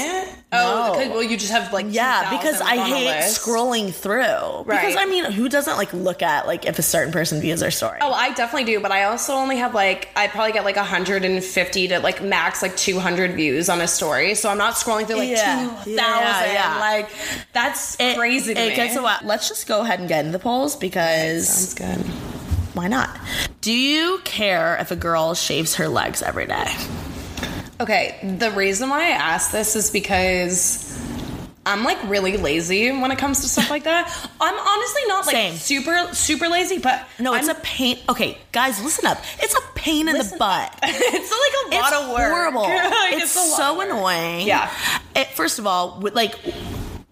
Oh, 0.54 0.98
No. 0.98 1.10
well, 1.10 1.22
you 1.22 1.36
just 1.38 1.50
have 1.50 1.72
like 1.72 1.86
yeah, 1.88 2.28
because 2.30 2.60
I 2.60 2.76
hate 2.76 3.22
scrolling 3.24 3.92
through. 3.92 4.64
Right. 4.64 4.66
Because 4.80 4.96
I 4.96 5.06
mean, 5.06 5.24
who 5.32 5.48
doesn't 5.48 5.76
like 5.78 5.92
look 5.94 6.20
at 6.22 6.46
like 6.46 6.66
if 6.66 6.78
a 6.78 6.82
certain 6.82 7.12
person 7.12 7.40
views 7.40 7.60
their 7.60 7.70
story? 7.70 7.98
Oh, 8.02 8.12
I 8.12 8.34
definitely 8.34 8.64
do, 8.72 8.80
but 8.80 8.92
I 8.92 9.04
also 9.04 9.32
only 9.34 9.56
have 9.56 9.74
like 9.74 10.10
I 10.14 10.28
probably 10.28 10.52
get 10.52 10.64
like 10.64 10.76
150 10.76 11.88
to 11.88 12.00
like 12.00 12.22
max 12.22 12.60
like 12.62 12.76
200 12.76 13.32
views 13.34 13.68
on 13.70 13.80
a 13.80 13.88
story, 13.88 14.34
so 14.34 14.50
I'm 14.50 14.58
not 14.58 14.74
scrolling 14.74 15.06
through 15.06 15.16
like 15.16 15.30
Yeah. 15.30 15.68
2,000. 15.84 15.94
Yeah, 15.96 16.52
yeah. 16.52 16.78
Like 16.80 17.08
that's 17.54 17.96
It- 17.98 18.18
crazy. 18.18 18.52
To 18.54 18.60
it 18.60 18.68
me. 18.70 18.76
gets 18.76 18.96
a 18.96 19.00
lot. 19.00 19.24
Let's 19.24 19.48
just 19.48 19.66
go 19.66 19.80
ahead 19.80 20.00
and 20.00 20.08
get 20.08 20.20
into 20.26 20.32
the 20.36 20.42
polls 20.42 20.76
because 20.76 21.48
Sounds 21.48 21.74
good. 21.74 22.06
why 22.74 22.88
not? 22.88 23.08
Do 23.62 23.72
you 23.72 24.20
care 24.24 24.76
if 24.80 24.90
a 24.90 24.96
girl 24.96 25.34
shaves 25.34 25.76
her 25.76 25.88
legs 25.88 26.20
every 26.20 26.46
day? 26.46 26.74
Okay, 27.82 28.36
the 28.38 28.52
reason 28.52 28.88
why 28.90 29.06
I 29.06 29.10
asked 29.10 29.50
this 29.50 29.74
is 29.74 29.90
because 29.90 30.96
I'm 31.66 31.82
like 31.82 31.98
really 32.08 32.36
lazy 32.36 32.92
when 32.92 33.10
it 33.10 33.18
comes 33.18 33.40
to 33.40 33.48
stuff 33.48 33.70
like 33.70 33.82
that. 33.84 34.06
I'm 34.40 34.54
honestly 34.54 35.02
not 35.08 35.26
like 35.26 35.34
Same. 35.34 35.54
super 35.54 36.14
super 36.14 36.48
lazy, 36.48 36.78
but 36.78 37.04
No, 37.18 37.34
it's 37.34 37.48
I'm, 37.48 37.56
a 37.56 37.60
pain. 37.60 37.98
Okay, 38.08 38.38
guys, 38.52 38.80
listen 38.84 39.06
up. 39.06 39.18
It's 39.40 39.54
a 39.54 39.60
pain 39.74 40.08
in 40.08 40.16
the 40.16 40.36
butt. 40.38 40.78
it's 40.84 41.72
like 41.72 41.72
a 41.72 41.82
lot 41.82 41.92
it's 41.92 42.02
of 42.02 42.12
work. 42.12 42.30
horrible. 42.30 42.62
Like, 43.02 43.14
it's 43.20 43.34
lot 43.34 43.56
so 43.56 43.80
annoying. 43.80 44.46
Yeah. 44.46 44.70
It, 45.16 45.26
first 45.28 45.58
of 45.58 45.66
all, 45.66 45.98
with 46.00 46.14
like 46.14 46.36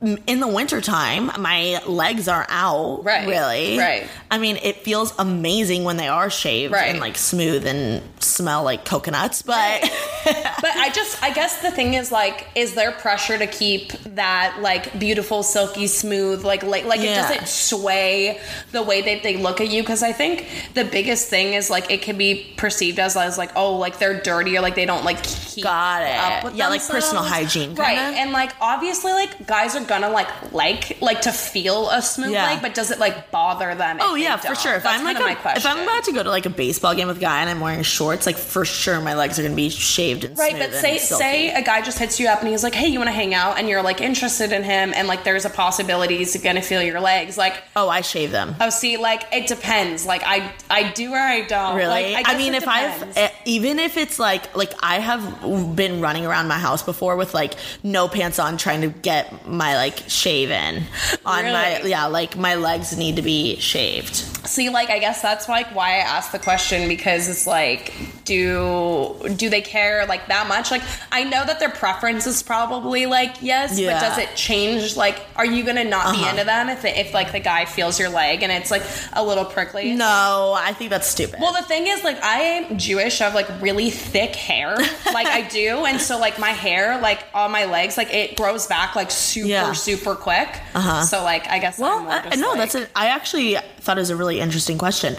in 0.03 0.41
the 0.41 0.49
wintertime, 0.49 1.31
my 1.39 1.83
legs 1.87 2.27
are 2.27 2.47
out. 2.49 3.05
Right, 3.05 3.29
Really. 3.29 3.79
right. 3.79 4.07
I 4.31 4.39
mean, 4.39 4.57
it 4.63 4.77
feels 4.77 5.13
amazing 5.19 5.85
when 5.85 5.99
they 5.99 6.09
are 6.09 6.31
shaved 6.31 6.73
Right. 6.73 6.89
and 6.91 7.01
like 7.01 7.19
smooth 7.19 7.67
and 7.67 8.03
smell 8.23 8.63
like 8.63 8.85
coconuts, 8.87 9.43
but 9.43 9.83
But 10.25 10.77
I 10.77 10.91
just, 10.95 11.23
I 11.23 11.33
guess 11.33 11.61
the 11.63 11.71
thing 11.71 11.95
is 11.95 12.13
like, 12.13 12.47
is 12.55 12.75
there 12.75 12.93
pressure 12.93 13.37
to 13.39 13.47
keep 13.47 13.93
that 14.15 14.59
like 14.61 14.99
beautiful, 14.99 15.43
silky, 15.43 15.87
smooth, 15.87 16.45
like 16.45 16.63
like 16.63 16.85
like 16.85 17.01
Yeah. 17.01 17.13
it 17.13 17.29
doesn't 17.29 17.49
sway 17.49 18.41
the 18.73 18.83
way 18.83 19.03
that 19.03 19.23
they 19.23 19.37
look 19.37 19.61
at 19.61 19.69
you? 19.69 19.83
Because 19.83 20.03
I 20.03 20.13
think 20.13 20.47
the 20.75 20.85
biggest 20.85 21.29
thing 21.29 21.55
is 21.55 21.69
like 21.71 21.91
it 21.91 22.03
can 22.03 22.17
be 22.17 22.53
perceived 22.57 22.99
as 22.99 23.17
as 23.17 23.37
like 23.39 23.51
oh 23.57 23.77
like 23.77 23.99
they're 23.99 24.21
dirty 24.21 24.57
or 24.57 24.61
like 24.61 24.75
they 24.77 24.87
don't 24.87 25.05
like 25.05 25.23
keep 25.23 25.65
Got 25.65 26.03
it. 26.03 26.15
up 26.15 26.45
with 26.45 26.55
Yeah, 26.55 26.69
like 26.69 26.87
personal 26.87 27.23
hygiene, 27.23 27.75
right? 27.75 27.97
kinda. 27.97 28.19
And 28.21 28.33
like 28.33 28.53
obviously 28.61 29.13
like 29.13 29.47
guys 29.47 29.75
are 29.77 29.85
gonna 29.91 30.09
like 30.09 30.53
like 30.53 31.03
like 31.03 31.21
to 31.23 31.33
feel 31.33 31.91
a 31.91 32.01
smooth 32.01 32.31
Yeah. 32.33 32.47
leg, 32.47 32.63
but 32.63 32.73
does 32.73 32.91
it 32.91 32.99
like 32.99 33.31
bother 33.31 33.75
them? 33.75 33.99
if 33.99 34.03
Oh 34.07 34.15
yeah, 34.15 34.37
for 34.39 34.55
sure. 34.55 34.77
If 34.77 34.85
That's 34.85 34.99
I'm 34.99 35.05
like 35.05 35.19
a, 35.19 35.45
my 35.45 35.55
if 35.55 35.67
I'm 35.67 35.81
about 35.81 36.05
to 36.05 36.13
go 36.13 36.23
to 36.23 36.31
like 36.31 36.47
a 36.47 36.51
baseball 36.51 36.95
game 36.95 37.09
with 37.09 37.19
a 37.19 37.21
guy 37.21 37.41
and 37.43 37.51
I'm 37.51 37.61
wearing 37.61 37.83
shorts, 37.83 38.25
like 38.25 38.37
for 38.39 38.65
sure 38.65 39.01
my 39.03 39.15
legs 39.15 39.39
are 39.39 39.43
gonna 39.43 39.55
be 39.55 39.69
shaved 39.69 40.25
and 40.25 40.39
Right, 40.39 40.57
but 40.59 40.73
say 40.73 40.97
say 40.97 41.53
a 41.53 41.61
guy 41.63 41.83
just 41.83 41.99
hits 41.99 42.19
you 42.19 42.29
up 42.29 42.41
and 42.41 42.49
he's 42.49 42.63
like, 42.65 42.75
"Hey, 42.75 42.89
you 42.89 42.99
want 42.99 43.09
to 43.09 43.13
hang 43.13 43.35
out?" 43.35 43.59
and 43.59 43.69
you're 43.69 43.83
like 43.83 44.01
interested 44.01 44.53
in 44.53 44.63
him, 44.63 44.93
and 44.95 45.07
like 45.09 45.25
there's 45.25 45.45
a 45.45 45.51
possibility 45.51 46.17
he's 46.19 46.35
gonna 46.41 46.63
feel 46.63 46.83
your 46.83 47.01
legs. 47.01 47.37
Like, 47.37 47.63
oh, 47.77 47.89
I 47.89 48.01
shave 48.01 48.31
them. 48.31 48.55
oh, 48.61 48.71
see, 48.71 48.97
like 48.97 49.25
it 49.33 49.47
depends. 49.49 50.07
Like 50.07 50.23
I 50.25 50.53
I 50.71 50.93
do 50.93 51.13
or 51.13 51.19
I 51.19 51.43
don't. 51.43 51.77
Really? 51.77 52.15
Like, 52.15 52.17
I, 52.17 52.23
guess 52.23 52.39
mean, 52.39 52.55
if 52.55 52.69
I've 52.69 53.17
eh, 53.17 53.31
even 53.45 53.79
if 53.79 53.97
it's 53.97 54.19
like 54.19 54.55
like 54.57 54.73
I 54.81 55.01
have 55.01 55.75
been 55.77 56.01
running 56.01 56.25
around 56.27 56.47
my 56.49 56.59
house 56.59 56.83
before 56.83 57.17
with 57.17 57.35
like 57.35 57.55
no 57.83 58.07
pants 58.09 58.39
on, 58.39 58.57
trying 58.57 58.83
to 58.83 58.89
get 58.89 59.47
my 59.49 59.77
like 59.81 60.03
shaven 60.09 60.83
on 61.25 61.45
my 61.45 61.81
yeah, 61.85 62.05
like 62.05 62.37
my 62.37 62.55
legs 62.55 62.95
need 62.99 63.17
to 63.17 63.23
be 63.23 63.57
shaved. 63.57 64.15
see, 64.15 64.69
like 64.69 64.91
I 64.91 64.99
guess 64.99 65.23
that's 65.23 65.49
like 65.49 65.75
why 65.75 65.93
I 65.93 66.03
asked 66.17 66.33
the 66.33 66.39
question 66.39 66.87
because 66.87 67.31
it's 67.31 67.47
like, 67.47 67.95
do 68.31 69.35
do 69.37 69.51
they 69.51 69.61
care 69.61 70.07
like 70.07 70.29
that 70.29 70.47
much? 70.49 70.71
Like 70.71 70.83
I 71.13 71.25
know 71.25 71.45
that 71.45 71.59
their 71.59 71.71
preference 71.71 72.27
is 72.27 72.43
probably 72.43 73.07
like 73.07 73.37
yes, 73.43 73.79
Yeah. 73.79 73.93
but 73.95 74.01
does 74.09 74.19
it 74.19 74.37
change? 74.37 74.97
Like, 74.97 75.21
are 75.37 75.45
you 75.47 75.63
gonna 75.65 75.85
not 75.85 76.13
be 76.15 76.21
Uh-huh. 76.21 76.31
into 76.31 76.45
them 76.45 76.69
if 76.69 76.85
if 76.85 77.13
like 77.15 77.33
the 77.33 77.41
guy 77.41 77.65
feels 77.65 77.99
your 77.99 78.09
leg 78.09 78.43
and 78.43 78.53
it's 78.53 78.71
like 78.71 78.83
a 79.13 79.23
little 79.25 79.45
prickly? 79.45 79.95
No, 79.95 80.55
I 80.59 80.73
think 80.73 80.91
that's 80.91 81.07
stupid. 81.09 81.41
Well, 81.41 81.53
the 81.53 81.63
thing 81.63 81.87
is, 81.87 82.03
like, 82.05 82.23
I 82.23 82.41
am 82.41 82.79
Jewish. 82.79 83.21
I 83.21 83.25
have 83.25 83.35
like 83.35 83.49
really 83.61 83.91
thick 83.91 84.35
hair, 84.37 84.77
like 85.13 85.27
I 85.27 85.43
do, 85.49 85.85
and 85.85 86.01
so 86.01 86.19
like 86.19 86.39
my 86.39 86.51
hair, 86.51 87.01
like 87.01 87.21
on 87.35 87.51
my 87.51 87.65
legs, 87.67 87.97
like 87.97 88.13
it 88.15 88.37
grows 88.37 88.67
back 88.67 88.95
like 88.97 89.11
super, 89.11 89.49
Yeah. 89.49 89.73
super 89.73 90.15
quick. 90.15 90.49
Uh-huh. 90.75 91.03
So 91.03 91.23
like, 91.25 91.47
I 91.49 91.59
guess. 91.59 91.79
well, 91.79 92.05
just, 92.25 92.39
no, 92.39 92.51
like- 92.51 92.59
that's 92.59 92.75
it. 92.75 92.91
I 92.95 93.07
actually 93.09 93.57
thought 93.81 93.97
it 93.99 94.01
was 94.01 94.11
a 94.11 94.17
really 94.17 94.41
interesting 94.41 94.79
question. 94.79 95.17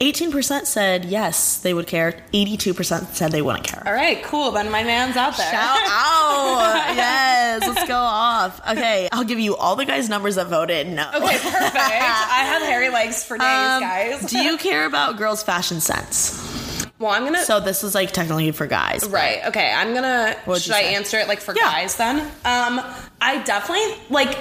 Eighteen 0.00 0.30
percent 0.30 0.66
said 0.66 1.04
yes, 1.04 1.58
they 1.58 1.74
would 1.74 1.86
care. 1.86 2.14
Eighty-two 2.40 2.74
percent 2.74 3.14
said 3.16 3.32
they 3.32 3.42
wouldn't 3.42 3.64
care. 3.64 3.82
All 3.86 3.92
right, 3.92 4.22
cool. 4.22 4.50
Then 4.52 4.70
my 4.70 4.84
man's 4.84 5.16
out 5.16 5.36
there. 5.36 5.50
Shout 5.50 5.78
out! 5.86 6.94
yes, 6.96 7.66
let's 7.66 7.88
go 7.88 7.96
off. 7.96 8.60
Okay, 8.70 9.08
I'll 9.10 9.24
give 9.24 9.40
you 9.40 9.56
all 9.56 9.74
the 9.76 9.84
guys' 9.84 10.08
numbers 10.08 10.36
that 10.36 10.46
voted 10.46 10.86
no. 10.88 11.08
Okay, 11.14 11.38
perfect. 11.42 11.74
I 11.76 12.44
have 12.44 12.62
hairy 12.62 12.90
legs 12.90 13.24
for 13.24 13.36
days, 13.38 13.46
Um, 13.46 13.80
guys. 13.80 14.20
do 14.30 14.38
you 14.38 14.56
care 14.68 14.86
about 14.86 15.16
girls' 15.16 15.42
fashion 15.42 15.80
sense? 15.80 16.67
Well, 16.98 17.12
I'm 17.12 17.24
gonna. 17.24 17.44
So 17.44 17.60
this 17.60 17.84
is 17.84 17.94
like 17.94 18.10
technically 18.12 18.50
for 18.50 18.66
guys. 18.66 19.08
Right. 19.08 19.40
Okay. 19.46 19.72
I'm 19.72 19.94
gonna. 19.94 20.34
Should 20.58 20.72
I 20.72 20.80
say? 20.82 20.94
answer 20.96 21.18
it 21.18 21.28
like 21.28 21.40
for 21.40 21.54
Yeah. 21.54 21.62
guys 21.62 21.96
then? 21.96 22.20
Um, 22.44 22.80
I 23.20 23.40
definitely 23.44 23.94
like. 24.10 24.36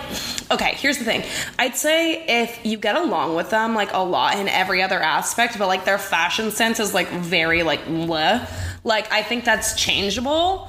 Okay. 0.52 0.74
Here's 0.76 0.98
the 0.98 1.06
thing. 1.06 1.24
I'd 1.60 1.76
say 1.76 2.24
if 2.26 2.66
you 2.66 2.78
get 2.78 2.96
along 2.96 3.36
with 3.36 3.52
them 3.52 3.76
like 3.76 3.94
a 3.94 4.00
lot 4.04 4.38
in 4.40 4.48
every 4.48 4.82
other 4.82 5.00
aspect, 5.00 5.60
but 5.60 5.68
like 5.68 5.86
their 5.86 6.00
fashion 6.00 6.50
sense 6.50 6.80
is 6.80 6.94
like 6.96 7.10
very 7.10 7.62
like 7.62 7.86
bleh, 7.86 8.50
like 8.84 9.12
I 9.12 9.22
think 9.22 9.46
that's 9.46 9.76
changeable. 9.76 10.68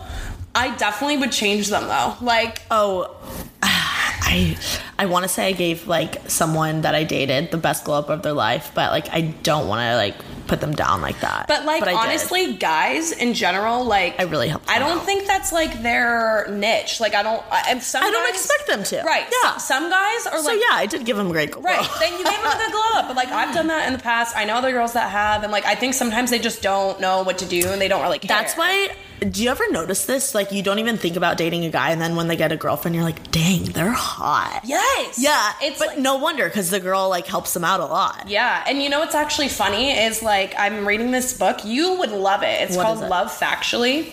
I 0.55 0.77
definitely 0.77 1.17
would 1.19 1.33
change 1.33 1.69
them 1.69 1.87
though. 1.89 2.17
Like 2.21 2.61
Oh, 2.71 3.17
I 3.63 4.59
I 4.99 5.07
want 5.07 5.23
to 5.23 5.29
say 5.29 5.47
I 5.49 5.53
gave 5.53 5.87
like 5.89 6.29
someone 6.29 6.83
that 6.83 6.95
I 6.95 7.05
dated 7.05 7.51
the 7.51 7.57
best 7.57 7.85
glow 7.85 7.99
up 7.99 8.11
of 8.11 8.23
their 8.23 8.33
life, 8.35 8.73
but 8.75 8.91
like 8.91 9.09
I 9.11 9.23
don't 9.23 9.69
want 9.69 9.81
to 9.81 9.97
like 9.97 10.17
put 10.49 10.61
them 10.61 10.73
down 10.75 11.01
like 11.01 11.21
that. 11.21 11.47
But 11.47 11.65
like 11.65 11.85
did. 11.85 11.95
honestly, 11.95 12.55
guys 12.55 13.13
in 13.13 13.35
general, 13.35 13.85
like 13.85 14.19
I 14.19 14.25
really 14.25 14.49
helped 14.49 14.69
I 14.69 14.79
don't 14.79 14.99
out. 14.99 15.05
think 15.07 15.27
that's 15.27 15.53
like 15.53 15.83
their 15.83 16.47
niche. 16.51 17.01
Like 17.01 17.15
I 17.15 17.23
don't. 17.23 17.43
I, 17.51 17.65
and 17.71 17.83
some 17.83 18.03
I 18.03 18.11
don't 18.11 18.27
guys- 18.27 18.35
expect 18.45 18.67
them 18.69 18.83
to. 18.85 19.03
Right. 19.07 19.27
Yeah. 19.43 19.57
Some, 19.59 19.79
some 19.85 19.91
guys 19.91 20.27
are 20.27 20.39
so 20.43 20.53
yeah, 20.53 20.65
I 20.73 20.87
did 20.87 21.05
give 21.05 21.17
them 21.17 21.29
a 21.29 21.33
great 21.33 21.51
glow. 21.53 21.63
Right. 21.63 21.89
Then 22.01 22.13
you 22.13 22.25
gave 22.25 22.43
them 22.43 22.53
a 22.53 22.57
good 22.57 22.73
glow 22.73 22.91
up. 22.95 23.07
But 23.09 23.17
like 23.17 23.29
I've 23.29 23.55
done 23.55 23.69
that 23.69 23.87
in 23.87 23.93
the 23.93 23.99
past. 23.99 24.37
I 24.37 24.45
know 24.45 24.55
other 24.55 24.73
girls 24.73 24.95
that 24.95 25.11
have, 25.11 25.43
and 25.45 25.53
like 25.53 25.65
I 25.67 25.75
think 25.75 25.95
sometimes 25.95 26.31
they 26.31 26.39
just 26.39 26.63
don't 26.63 27.01
know 27.01 27.23
what 27.23 27.39
to 27.39 27.47
do 27.47 27.69
and 27.69 27.81
they 27.81 27.89
don't 27.89 28.03
really 28.03 28.19
care. 28.19 28.29
That's 28.29 28.55
why. 28.57 28.89
Do 29.21 29.43
you 29.43 29.51
ever 29.51 29.69
notice 29.71 30.07
this? 30.07 30.35
Like, 30.35 30.53
you 30.53 30.63
don't 30.63 30.79
even 30.79 30.97
think 30.97 31.17
about 31.17 31.37
dating 31.37 31.65
a 31.65 31.71
guy, 31.71 31.91
and 31.91 32.01
then 32.01 32.15
when 32.15 32.29
they 32.29 32.37
get 32.37 32.53
a 32.53 32.57
girlfriend, 32.57 32.95
you're 32.95 33.03
like, 33.05 33.31
"Dang, 33.33 33.65
they're 33.65 33.91
hot." 33.91 34.61
Yes. 34.65 35.19
Yeah, 35.21 35.53
It's 35.61 35.79
but 35.81 35.89
like, 35.89 35.99
no 35.99 36.17
wonder 36.17 36.45
because 36.45 36.71
the 36.71 36.79
girl 36.79 37.09
like 37.09 37.27
helps 37.27 37.53
them 37.53 37.65
out 37.65 37.81
a 37.81 37.87
lot. 37.87 38.29
Yeah, 38.29 38.63
and 38.69 38.81
you 38.81 38.89
know 38.89 39.01
what's 39.01 39.17
actually 39.17 39.49
funny 39.49 39.91
is 39.91 40.23
like 40.23 40.55
I'm 40.57 40.87
reading 40.87 41.11
this 41.11 41.37
book. 41.37 41.65
You 41.65 41.99
would 41.99 42.13
love 42.13 42.43
it. 42.45 42.61
It's 42.63 42.77
What 42.77 42.85
called 42.85 43.03
it? 43.03 43.09
Love 43.09 43.29
Factually. 43.29 44.13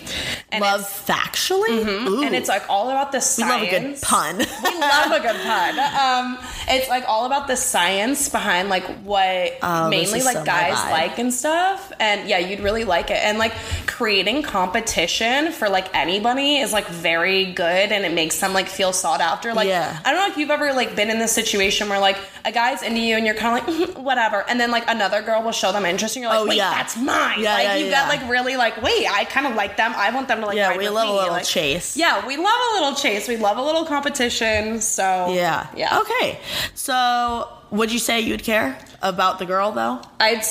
And 0.52 0.62
Love 0.62 0.82
factually, 0.82 1.86
Ooh. 2.08 2.24
and 2.24 2.34
it's 2.34 2.48
like 2.50 2.64
all 2.70 2.90
about 2.90 3.12
the 3.12 3.18
we 3.18 3.22
science. 3.22 3.52
love 3.52 3.62
a 3.62 3.70
good 3.90 4.02
pun. 4.02 4.38
we 4.74 4.80
love 4.80 5.12
a 5.12 5.20
good 5.20 5.42
pun. 5.42 5.80
Um, 5.80 6.38
it's 6.70 6.88
like 6.90 7.04
all 7.08 7.26
about 7.26 7.48
the 7.48 7.58
science 7.58 8.30
behind 8.30 8.70
like 8.70 8.86
what 9.04 9.54
Oh, 9.62 9.90
mainly 9.90 10.22
like 10.24 10.38
so 10.38 10.46
guys 10.46 10.74
like 10.92 11.20
and 11.20 11.34
stuff. 11.34 11.92
And 12.00 12.28
yeah, 12.30 12.40
you'd 12.40 12.62
really 12.62 12.86
like 12.86 13.12
it. 13.12 13.18
And 13.22 13.38
like 13.38 13.54
creating 13.86 14.42
competition 14.44 14.95
for 14.96 15.68
like 15.70 15.94
anybody 15.96 16.58
is 16.58 16.72
like 16.74 16.88
very 16.88 17.46
good, 17.52 17.92
and 17.92 18.06
it 18.06 18.14
makes 18.14 18.40
them 18.40 18.54
like 18.54 18.68
feel 18.68 18.94
sought 18.94 19.22
after. 19.22 19.54
Like 19.54 19.68
Yeah. 19.68 20.00
I 20.06 20.12
don't 20.12 20.22
know 20.22 20.28
if 20.32 20.38
you've 20.38 20.50
ever 20.50 20.74
like 20.74 20.96
been 20.96 21.10
in 21.10 21.20
this 21.20 21.32
situation 21.34 21.90
where 21.90 22.00
like 22.00 22.18
a 22.46 22.52
guy's 22.52 22.82
into 22.84 23.00
you 23.02 23.16
and 23.18 23.26
you're 23.26 23.36
kind 23.36 23.58
of 23.60 23.68
like 23.68 23.90
mm-hmm, 23.90 24.04
whatever, 24.04 24.44
and 24.48 24.60
then 24.60 24.72
like 24.72 24.86
another 24.88 25.22
girl 25.22 25.44
will 25.44 25.52
show 25.52 25.72
them 25.72 25.86
interest, 25.86 26.16
and 26.16 26.24
you're 26.24 26.32
like, 26.32 26.40
Oh, 26.42 26.48
wait, 26.48 26.58
yeah. 26.58 26.72
that's 26.72 26.96
mine. 26.98 27.40
Yeah, 27.42 27.54
like 27.54 27.64
yeah, 27.64 27.76
you 27.76 27.86
yeah. 27.86 27.92
got 27.92 28.08
like 28.20 28.30
really 28.30 28.56
like 28.56 28.82
wait, 28.82 29.06
I 29.08 29.26
kind 29.26 29.46
of 29.48 29.56
like 29.56 29.78
them. 29.78 29.94
I 29.96 30.12
want 30.14 30.28
them 30.28 30.40
to 30.42 30.46
like 30.48 30.56
yeah, 30.58 30.78
we 30.78 30.88
love 30.90 31.10
a 31.10 31.14
little 31.14 31.30
Like, 31.32 31.46
chase. 31.46 31.98
yeah, 31.98 32.26
we 32.26 32.38
love 32.38 32.60
a 32.72 32.74
little 32.76 32.96
chase. 32.96 33.28
We 33.28 33.38
love 33.38 33.58
a 33.58 33.62
little 33.64 33.86
competition. 33.86 34.80
So 34.82 35.34
Yeah. 35.34 35.68
yeah. 35.76 36.00
Okay. 36.02 36.40
So, 36.74 37.48
would 37.72 37.92
you 37.92 38.00
say 38.00 38.22
you'd 38.22 38.44
care 38.44 38.78
about 39.02 39.40
the 39.40 39.46
girl 39.46 39.72
though? 39.72 40.02
I'd 40.20 40.44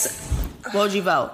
What 0.72 0.74
would 0.74 0.92
you 0.92 1.02
vote? 1.02 1.33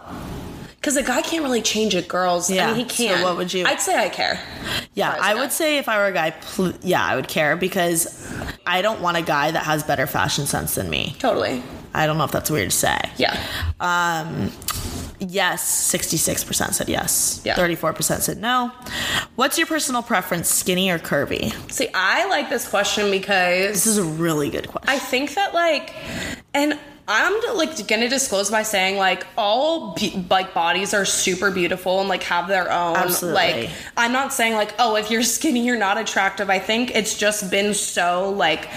Because 0.80 0.96
a 0.96 1.02
guy 1.02 1.20
can't 1.22 1.44
really 1.44 1.60
change 1.62 1.94
a 1.94 2.02
girl's. 2.02 2.50
Yeah, 2.50 2.64
I 2.64 2.66
mean, 2.68 2.76
he 2.76 2.84
can't. 2.84 3.18
So 3.20 3.24
what 3.24 3.36
would 3.36 3.52
you- 3.52 3.66
I'd 3.66 3.80
say 3.80 3.96
I 3.96 4.08
care. 4.08 4.40
Yeah, 4.94 5.10
I 5.12 5.34
guy. 5.34 5.40
would 5.40 5.52
say 5.52 5.76
if 5.78 5.88
I 5.88 5.98
were 5.98 6.06
a 6.06 6.12
guy, 6.12 6.30
pl- 6.30 6.72
yeah, 6.82 7.04
I 7.04 7.16
would 7.16 7.28
care 7.28 7.54
because 7.56 8.26
I 8.66 8.80
don't 8.82 9.00
want 9.00 9.16
a 9.18 9.22
guy 9.22 9.50
that 9.50 9.64
has 9.64 9.82
better 9.82 10.06
fashion 10.06 10.46
sense 10.46 10.74
than 10.76 10.88
me. 10.88 11.16
Totally. 11.18 11.62
I 11.92 12.06
don't 12.06 12.16
know 12.18 12.24
if 12.24 12.30
that's 12.30 12.50
weird 12.50 12.70
to 12.70 12.76
say. 12.76 12.96
Yeah. 13.18 13.36
Um, 13.80 14.52
yes, 15.18 15.62
66% 15.92 16.72
said 16.74 16.88
yes. 16.88 17.42
Yeah. 17.44 17.56
34% 17.56 18.20
said 18.22 18.38
no. 18.38 18.70
What's 19.34 19.58
your 19.58 19.66
personal 19.66 20.02
preference, 20.02 20.48
skinny 20.48 20.88
or 20.90 20.98
curvy? 20.98 21.52
See, 21.70 21.88
I 21.92 22.26
like 22.28 22.48
this 22.48 22.68
question 22.68 23.10
because 23.10 23.72
This 23.74 23.86
is 23.86 23.98
a 23.98 24.04
really 24.04 24.50
good 24.50 24.68
question. 24.68 24.88
I 24.88 24.98
think 24.98 25.34
that 25.34 25.52
like, 25.52 25.94
and 26.54 26.78
I'm 27.12 27.56
like 27.56 27.88
gonna 27.88 28.08
disclose 28.08 28.52
by 28.52 28.62
saying 28.62 28.96
like 28.96 29.26
all 29.36 29.94
be- 29.94 30.24
like 30.30 30.54
bodies 30.54 30.94
are 30.94 31.04
super 31.04 31.50
beautiful 31.50 31.98
and 31.98 32.08
like 32.08 32.22
have 32.22 32.46
their 32.46 32.70
own 32.70 32.94
Absolutely. 32.94 33.34
like. 33.34 33.70
I'm 33.96 34.12
not 34.12 34.32
saying 34.32 34.54
like 34.54 34.72
oh 34.78 34.94
if 34.94 35.10
you're 35.10 35.24
skinny 35.24 35.66
you're 35.66 35.76
not 35.76 35.98
attractive. 35.98 36.48
I 36.50 36.60
think 36.60 36.94
it's 36.94 37.18
just 37.18 37.50
been 37.50 37.74
so 37.74 38.30
like 38.30 38.68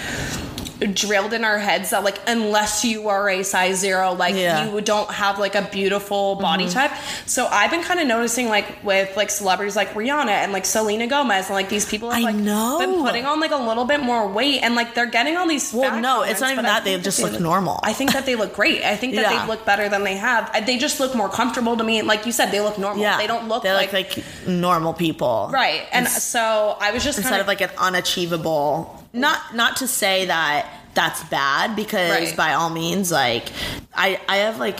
drilled 0.86 1.32
in 1.32 1.44
our 1.44 1.58
heads 1.58 1.90
that 1.90 2.04
like 2.04 2.18
unless 2.26 2.84
you 2.84 3.08
are 3.08 3.28
a 3.28 3.42
size 3.42 3.78
zero 3.78 4.12
like 4.12 4.34
Yeah. 4.34 4.66
Mm-hmm. 4.66 4.74
you 4.76 4.80
don't 4.82 5.10
have 5.10 5.38
like 5.38 5.54
a 5.54 5.62
beautiful 5.62 6.34
body 6.36 6.68
type 6.68 6.90
so 7.26 7.46
i've 7.46 7.70
been 7.70 7.82
kind 7.82 8.00
of 8.00 8.06
noticing 8.06 8.48
like 8.48 8.82
with 8.84 9.16
like 9.16 9.30
celebrities 9.30 9.76
like 9.76 9.90
rihanna 9.94 10.28
and 10.28 10.52
like 10.52 10.64
selena 10.66 11.06
gomez 11.06 11.46
and 11.46 11.54
like 11.54 11.68
these 11.68 11.84
people 11.86 12.10
have 12.10 12.20
I 12.22 12.26
like 12.26 12.36
know. 12.36 12.78
been 12.78 12.94
putting 13.02 13.24
on 13.24 13.40
like 13.40 13.50
a 13.52 13.56
little 13.56 13.84
bit 13.84 14.00
more 14.00 14.28
weight 14.28 14.60
and 14.62 14.74
like 14.74 14.94
they're 14.94 15.06
getting 15.06 15.36
all 15.36 15.46
these 15.48 15.72
Well, 15.72 16.00
no, 16.00 16.22
it's 16.22 16.40
not 16.40 16.52
even 16.52 16.64
that. 16.64 16.84
They 16.84 16.98
just 17.00 17.18
they 17.18 17.30
look 17.30 17.40
normal. 17.40 17.80
i 17.82 17.92
think 17.92 18.12
that 18.12 18.26
they 18.26 18.34
look 18.34 18.54
great 18.54 18.82
i 18.84 18.96
think 18.96 19.14
that 19.14 19.22
Yeah. 19.30 19.42
they 19.42 19.48
look 19.48 19.64
better 19.64 19.88
than 19.88 20.04
they 20.04 20.16
have 20.16 20.50
Uh, 20.54 20.60
they 20.60 20.76
just 20.78 21.00
look 21.00 21.14
more 21.14 21.28
comfortable 21.28 21.76
to 21.76 21.84
me 21.84 22.02
like 22.02 22.26
you 22.26 22.32
said 22.32 22.50
they 22.50 22.60
look 22.60 22.78
normal 22.78 23.02
yeah. 23.02 23.16
they 23.18 23.26
don't 23.26 23.48
look 23.48 23.62
They 23.62 23.72
like, 23.72 23.92
look 23.92 24.16
like 24.16 24.24
normal 24.46 24.92
people. 24.94 25.50
right 25.52 25.82
and 25.92 26.06
so 26.08 26.76
i 26.80 26.90
was 26.92 27.02
just 27.04 27.18
Instead 27.18 27.30
kind 27.30 27.40
of 27.40 27.46
like 27.46 27.60
an 27.60 27.70
unachievable. 27.78 29.00
Not 29.14 29.54
not 29.54 29.76
to 29.76 29.86
say 29.88 30.26
that 30.26 30.66
that's 30.94 31.22
bad 31.24 31.74
because 31.76 32.10
Right. 32.10 32.36
by 32.36 32.52
all 32.54 32.68
means 32.70 33.10
like 33.10 33.50
I 33.94 34.20
I 34.28 34.36
have 34.38 34.58
like 34.58 34.78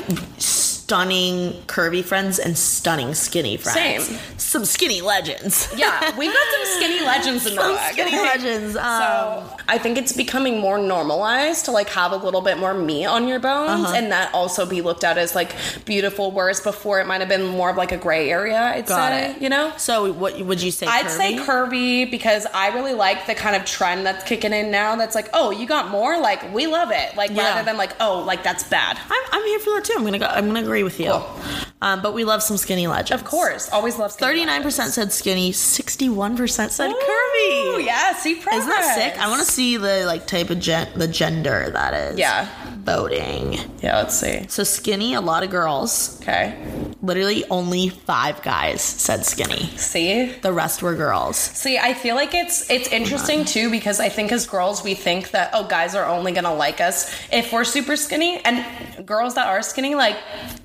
stunning 0.88 1.52
curvy 1.66 2.04
friends 2.04 2.38
and 2.38 2.58
stunning 2.58 3.14
skinny 3.14 3.56
friends. 3.56 4.04
Same. 4.06 4.18
Some 4.36 4.64
skinny 4.66 5.00
legends. 5.00 5.72
Yeah, 5.76 6.16
we've 6.18 6.30
got 6.32 6.46
some 6.54 6.76
skinny 6.76 7.00
legends 7.06 7.46
in 7.46 7.54
the 7.54 7.60
Some 7.62 7.72
book. 7.72 7.80
skinny 7.92 8.16
legends. 8.18 8.76
Um, 8.76 8.82
so 8.82 9.56
I 9.66 9.78
think 9.78 9.96
it's 9.96 10.12
becoming 10.12 10.60
more 10.60 10.76
normalized 10.78 11.64
to 11.64 11.70
like 11.70 11.88
have 11.88 12.12
a 12.12 12.16
little 12.16 12.42
bit 12.42 12.58
more 12.58 12.74
meat 12.74 13.06
on 13.06 13.26
your 13.26 13.40
bones, 13.40 13.84
Uh-huh. 13.86 13.94
and 13.96 14.12
that 14.12 14.32
also 14.34 14.66
be 14.66 14.82
looked 14.82 15.04
at 15.04 15.16
as 15.16 15.34
like 15.34 15.52
beautiful. 15.86 16.30
Whereas 16.30 16.60
before 16.60 17.00
it 17.00 17.06
might 17.06 17.20
have 17.20 17.30
been 17.30 17.46
more 17.46 17.70
of 17.70 17.76
like 17.78 17.92
a 17.92 17.96
gray 17.96 18.30
area. 18.30 18.60
I'd 18.60 18.86
Got 18.86 19.08
say, 19.10 19.30
it. 19.30 19.42
you 19.42 19.48
know. 19.48 19.72
so 19.78 20.12
what 20.12 20.38
would 20.38 20.60
you 20.62 20.70
say? 20.70 20.86
I'd 20.86 21.06
curvy? 21.06 21.16
say 21.16 21.36
curvy 21.36 22.10
because 22.10 22.46
I 22.52 22.74
really 22.74 22.92
like 22.92 23.26
the 23.26 23.34
kind 23.34 23.56
of 23.56 23.64
trend 23.64 24.04
that's 24.04 24.22
kicking 24.24 24.52
in 24.52 24.70
now. 24.70 24.96
That's 24.96 25.14
like, 25.14 25.30
oh, 25.32 25.50
you 25.50 25.66
got 25.66 25.90
more. 25.90 26.20
Like 26.20 26.52
we 26.52 26.66
love 26.66 26.90
it. 26.92 27.16
Like 27.16 27.30
Yeah. 27.30 27.44
rather 27.44 27.64
than 27.64 27.78
like, 27.78 27.92
oh, 28.00 28.20
like 28.20 28.42
that's 28.42 28.64
bad. 28.64 28.98
I'm, 29.10 29.22
I'm 29.32 29.44
here 29.46 29.58
for 29.60 29.70
that 29.74 29.84
too. 29.84 29.94
I'm 29.96 30.04
gonna 30.04 30.18
go. 30.18 30.26
I'm 30.26 30.46
gonna 30.46 30.68
agree 30.74 30.82
with 30.82 30.98
you. 30.98 31.10
Cool. 31.10 31.40
Um, 31.80 32.02
but 32.02 32.14
we 32.14 32.24
love 32.24 32.42
some 32.42 32.56
skinny 32.56 32.86
legends. 32.86 33.22
Of 33.22 33.28
course, 33.28 33.70
always 33.70 33.98
love. 33.98 34.12
skinny 34.12 34.28
Thirty 34.30 34.44
nine 34.44 34.62
percent 34.62 34.92
said 34.92 35.12
skinny. 35.12 35.52
Sixty 35.52 36.08
one 36.08 36.36
percent 36.36 36.72
said 36.72 36.90
Ooh, 36.90 36.94
curvy. 36.94 37.84
Yeah, 37.86 38.14
see 38.16 38.34
progress. 38.36 38.62
Isn't 38.62 38.70
that 38.70 38.94
sick? 38.96 39.20
I 39.20 39.28
want 39.28 39.44
to 39.44 39.50
see 39.50 39.76
the 39.76 40.04
like 40.06 40.26
type 40.26 40.50
of 40.50 40.58
gen- 40.58 40.90
the 40.96 41.06
gender 41.06 41.70
that 41.70 41.94
is. 41.94 42.18
Yeah. 42.18 42.48
Voting. 42.84 43.58
Yeah, 43.82 43.98
let's 43.98 44.18
see. 44.18 44.46
So 44.48 44.64
skinny, 44.64 45.14
a 45.14 45.20
lot 45.20 45.42
of 45.42 45.50
girls. 45.50 46.20
Okay. 46.20 46.58
Literally 47.04 47.44
only 47.50 47.90
five 47.90 48.40
guys 48.42 48.80
said 48.80 49.26
skinny. 49.26 49.66
See. 49.76 50.32
The 50.40 50.52
rest 50.52 50.82
were 50.82 50.94
girls. 50.94 51.36
See, 51.36 51.76
I 51.76 51.92
feel 51.92 52.14
like 52.14 52.32
it's 52.34 52.70
it's 52.70 52.88
interesting 52.88 53.44
too 53.44 53.70
because 53.70 54.00
I 54.00 54.08
think 54.08 54.32
as 54.32 54.46
girls 54.46 54.82
we 54.82 54.94
think 54.94 55.30
that 55.32 55.50
oh 55.52 55.66
guys 55.68 55.94
are 55.94 56.06
only 56.06 56.32
gonna 56.32 56.54
like 56.54 56.80
us 56.80 57.14
if 57.30 57.52
we're 57.52 57.64
super 57.64 57.96
skinny 57.96 58.40
and 58.44 59.06
girls 59.06 59.34
that 59.34 59.46
are 59.48 59.60
skinny 59.60 59.94
like 59.94 60.16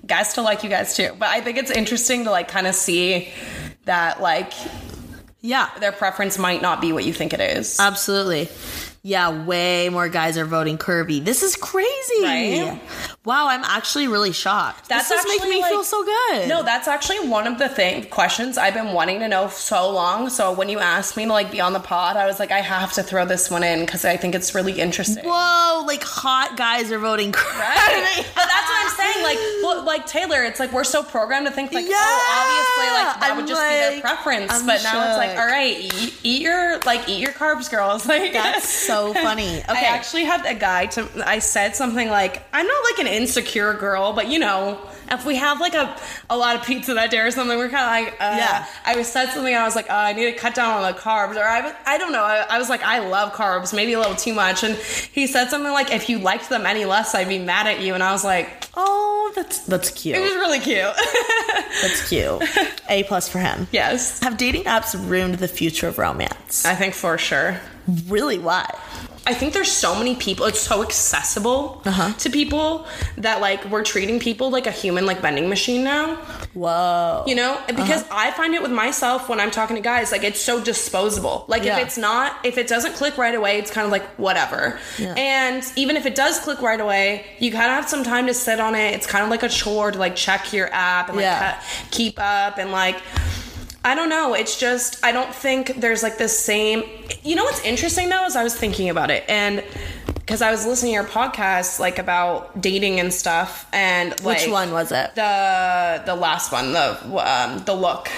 guys 0.08 0.30
still 0.30 0.46
like 0.46 0.64
you 0.64 0.70
guys 0.70 0.96
too. 0.96 1.12
But 1.20 1.28
I 1.28 1.42
think 1.42 1.58
it's 1.58 1.72
interesting 1.72 2.24
to 2.24 2.32
like 2.32 2.48
kind 2.48 2.68
of 2.68 2.74
see 2.76 3.34
that 3.84 4.22
like 4.22 4.54
Yeah. 5.42 5.70
their 5.80 5.92
preference 5.92 6.38
might 6.38 6.62
not 6.62 6.80
be 6.80 6.94
what 6.94 7.04
you 7.04 7.12
think 7.14 7.34
it 7.34 7.42
is. 7.42 7.80
Absolutely. 7.82 8.48
Yeah, 9.02 9.46
way 9.46 9.88
more 9.90 10.10
guys 10.10 10.38
are 10.38 10.46
voting 10.46 10.78
curvy. 10.78 11.24
This 11.24 11.42
is 11.42 11.56
crazy. 11.56 12.24
Right? 12.24 12.82
Wow, 13.24 13.48
I'm 13.48 13.64
actually 13.64 14.08
really 14.08 14.34
shocked. 14.34 14.90
That's 14.90 15.08
this 15.08 15.20
is 15.20 15.26
making 15.26 15.54
actually, 15.54 15.62
me 15.62 15.70
feel 15.70 15.84
so 15.84 16.04
good. 16.04 16.50
No, 16.50 16.64
that's 16.64 16.88
actually 16.88 17.30
one 17.30 17.48
of 17.48 17.60
the 17.60 17.70
thing 17.70 18.06
questions 18.06 18.58
I've 18.58 18.74
been 18.74 18.94
wanting 18.94 19.20
to 19.20 19.28
know 19.28 19.48
so 19.50 19.90
long. 19.90 20.30
So 20.30 20.52
when 20.52 20.68
you 20.68 20.80
asked 20.80 21.16
me 21.16 21.26
to 21.26 21.32
like 21.32 21.52
be 21.52 21.62
on 21.62 21.72
the 21.74 21.80
pod, 21.80 22.18
I 22.18 22.26
was 22.26 22.40
like, 22.40 22.52
I 22.52 22.60
have 22.60 22.92
to 22.94 23.04
throw 23.04 23.26
this 23.26 23.50
one 23.50 23.64
in 23.64 23.82
because 23.86 24.04
I 24.04 24.18
think 24.18 24.36
it's 24.36 24.54
really 24.54 24.74
interesting. 24.74 25.24
Whoa, 25.26 25.84
like 25.86 26.04
hot 26.04 26.58
guys 26.58 26.92
are 26.92 27.00
voting 27.00 27.32
curvy. 27.32 27.60
Right. 27.60 28.26
but 28.36 28.48
that's 28.48 28.70
what 28.70 28.86
I'm 28.86 28.98
saying. 28.98 29.24
Like, 29.24 29.38
well, 29.64 29.86
like 29.86 30.08
Taylor, 30.08 30.44
it's 30.44 30.60
like 30.60 30.74
we're 30.74 30.84
so 30.84 31.04
programmed 31.04 31.46
to 31.48 31.54
think 31.54 31.72
like, 31.72 31.86
Yeah. 31.86 31.96
oh, 31.96 32.36
obviously, 32.42 32.94
like 32.94 33.20
that 33.22 33.32
I'm 33.32 33.38
would 33.38 33.48
just 33.48 33.62
be 33.62 33.68
their 33.76 34.02
preference. 34.02 34.52
I'm 34.52 34.66
but 34.66 34.84
now 34.84 35.08
it's 35.08 35.18
like, 35.18 35.38
all 35.38 35.48
right, 35.48 35.78
eat, 35.78 36.20
eat 36.24 36.42
your 36.42 36.80
like 36.80 37.08
eat 37.08 37.22
your 37.22 37.32
carbs, 37.32 37.70
girls. 37.72 38.08
Like 38.10 38.34
That's 38.34 38.89
so 38.90 39.14
funny. 39.14 39.62
I 39.68 39.72
Okay. 39.72 39.86
actually 39.86 40.24
had 40.26 40.46
a 40.46 40.54
guy 40.56 40.88
to. 40.88 41.08
I 41.26 41.40
said 41.40 41.76
something 41.76 42.10
like, 42.10 42.44
I'm 42.54 42.66
not 42.68 42.84
like 42.92 43.00
an 43.00 43.08
insecure 43.08 43.74
girl, 43.76 44.14
but 44.14 44.28
you 44.28 44.40
know. 44.40 44.80
If 45.12 45.26
we 45.26 45.38
have 45.38 45.60
like 45.60 45.74
a, 45.74 45.98
a 46.30 46.38
lot 46.38 46.56
of 46.56 46.64
pizza 46.64 46.94
that 46.94 47.10
day 47.10 47.18
or 47.18 47.32
something, 47.32 47.58
we're 47.58 47.70
kind 47.70 48.06
of 48.06 48.12
like, 48.12 48.22
uh, 48.22 48.38
Yeah. 48.38 48.68
I 48.86 48.96
was 48.96 49.08
said 49.08 49.32
something, 49.32 49.56
I 49.56 49.64
was 49.64 49.76
like, 49.76 49.88
oh, 49.90 49.96
I 49.96 50.14
need 50.14 50.26
to 50.32 50.34
cut 50.38 50.54
down 50.54 50.84
on 50.84 50.92
the 50.94 50.96
carbs, 51.00 51.36
or 51.36 51.44
I, 51.44 51.62
was- 51.62 51.74
I 51.88 51.98
don't 51.98 52.12
know. 52.12 52.22
I, 52.24 52.46
I 52.48 52.60
was 52.60 52.70
like, 52.70 52.84
I 52.84 53.00
love 53.00 53.34
carbs, 53.34 53.74
maybe 53.76 53.94
a 53.94 53.98
little 54.00 54.14
too 54.14 54.36
much, 54.36 54.64
and 54.64 54.76
he 54.76 55.26
said 55.26 55.50
something 55.50 55.72
like, 55.72 55.92
if 55.92 56.10
you 56.10 56.20
liked 56.20 56.48
them 56.50 56.68
any 56.68 56.86
less, 56.86 57.16
I'd 57.16 57.28
be 57.28 57.40
mad 57.40 57.66
at 57.66 57.80
you, 57.82 57.96
and 57.96 58.04
I 58.04 58.12
was 58.12 58.24
like, 58.24 58.66
oh, 58.78 59.32
that's 59.36 59.62
that's 59.66 59.90
cute. 59.90 60.16
it 60.16 60.22
was 60.22 60.34
really 60.36 60.60
cute. 60.60 60.86
That's 61.82 62.10
cute. 62.10 62.42
A 62.90 63.04
plus 63.04 63.30
for 63.30 63.40
him. 63.40 63.68
yes, 63.72 64.22
Have 64.22 64.38
dating 64.38 64.64
apps 64.66 64.96
ruined 65.10 65.36
the 65.36 65.48
future 65.48 65.88
of 65.88 65.98
romance? 65.98 66.66
I 66.66 66.76
think 66.76 66.94
for 66.94 67.18
sure. 67.18 67.60
Really? 68.08 68.38
Why? 68.40 68.70
I 69.28 69.34
think 69.36 69.54
there's 69.54 69.72
so 69.72 69.94
many 69.96 70.16
people. 70.16 70.46
It's 70.48 70.60
so 70.60 70.82
accessible 70.82 71.82
Uh-huh. 71.86 72.14
to 72.18 72.30
people 72.32 72.88
that 73.18 73.42
like 73.42 73.64
we're 73.66 73.84
treating 73.84 74.20
people 74.20 74.50
like 74.50 74.66
a 74.66 74.72
human 74.72 75.06
like 75.06 75.20
vending 75.22 75.50
machine 75.50 75.84
now. 75.84 76.16
Whoa. 76.54 77.26
You 77.28 77.36
know, 77.36 77.60
because 77.68 78.04
Uh-huh. 78.04 78.16
I 78.28 78.32
find 78.32 78.56
it 78.56 78.62
with 78.62 78.72
myself 78.72 79.30
when 79.30 79.40
I'm 79.40 79.52
talking 79.52 79.76
to 79.76 79.82
guys, 79.84 80.12
like 80.12 80.24
it's 80.24 80.40
so 80.42 80.60
disposable. 80.64 81.46
Like 81.48 81.64
Yeah. 81.64 81.78
if 81.78 81.86
it's 81.86 81.98
not, 81.98 82.38
if 82.44 82.58
it 82.58 82.68
doesn't 82.68 82.96
click 82.96 83.18
right 83.20 83.36
away, 83.36 83.60
it's 83.60 83.70
kind 83.70 83.86
of 83.86 83.92
like 83.92 84.08
whatever. 84.16 84.80
Yeah. 84.98 85.14
And 85.16 85.64
even 85.76 85.96
if 85.96 86.06
it 86.08 86.16
does 86.16 86.40
click 86.40 86.62
right 86.62 86.82
away, 86.82 87.26
you 87.40 87.52
kind 87.52 87.66
of 87.66 87.72
have 87.72 87.90
some 87.90 88.04
time 88.04 88.26
to 88.28 88.34
sit 88.34 88.60
on 88.60 88.74
it. 88.74 88.96
It's 88.96 89.06
kind 89.06 89.24
of 89.24 89.30
like 89.30 89.44
a 89.44 89.50
chore 89.50 89.92
to 89.92 90.00
like 90.00 90.16
check 90.16 90.54
your 90.54 90.70
app 90.74 91.10
and 91.10 91.18
like 91.18 91.26
Yeah. 91.26 91.52
ke- 91.54 91.92
keep 91.92 92.18
up 92.20 92.58
and 92.58 92.72
like. 92.72 92.96
I 93.84 93.96
don't 93.96 94.10
know. 94.10 94.34
It's 94.34 94.60
just 94.60 95.04
I 95.04 95.12
don't 95.12 95.34
think 95.34 95.76
there's 95.78 96.04
like 96.04 96.18
the 96.18 96.28
same. 96.28 96.84
You 97.24 97.36
know 97.36 97.44
what's 97.46 97.64
interesting 97.64 98.10
though 98.10 98.26
is 98.26 98.36
I 98.36 98.44
was 98.44 98.56
thinking 98.56 98.90
about 98.90 99.10
it 99.10 99.24
and 99.30 99.64
because 100.16 100.42
I 100.42 100.52
was 100.52 100.66
listening 100.66 100.92
to 100.92 100.94
your 100.96 101.04
podcast 101.06 101.80
like 101.80 101.98
about 101.98 102.62
dating 102.62 103.00
and 103.00 103.12
stuff 103.14 103.68
and 103.74 104.10
like 104.24 104.40
Which 104.42 104.50
one 104.50 104.72
was 104.72 104.92
it? 104.92 105.16
the 105.16 106.04
the 106.06 106.16
last 106.16 106.52
one 106.52 106.74
the 106.74 106.98
um, 107.26 107.64
the 107.66 107.74
look 107.74 108.10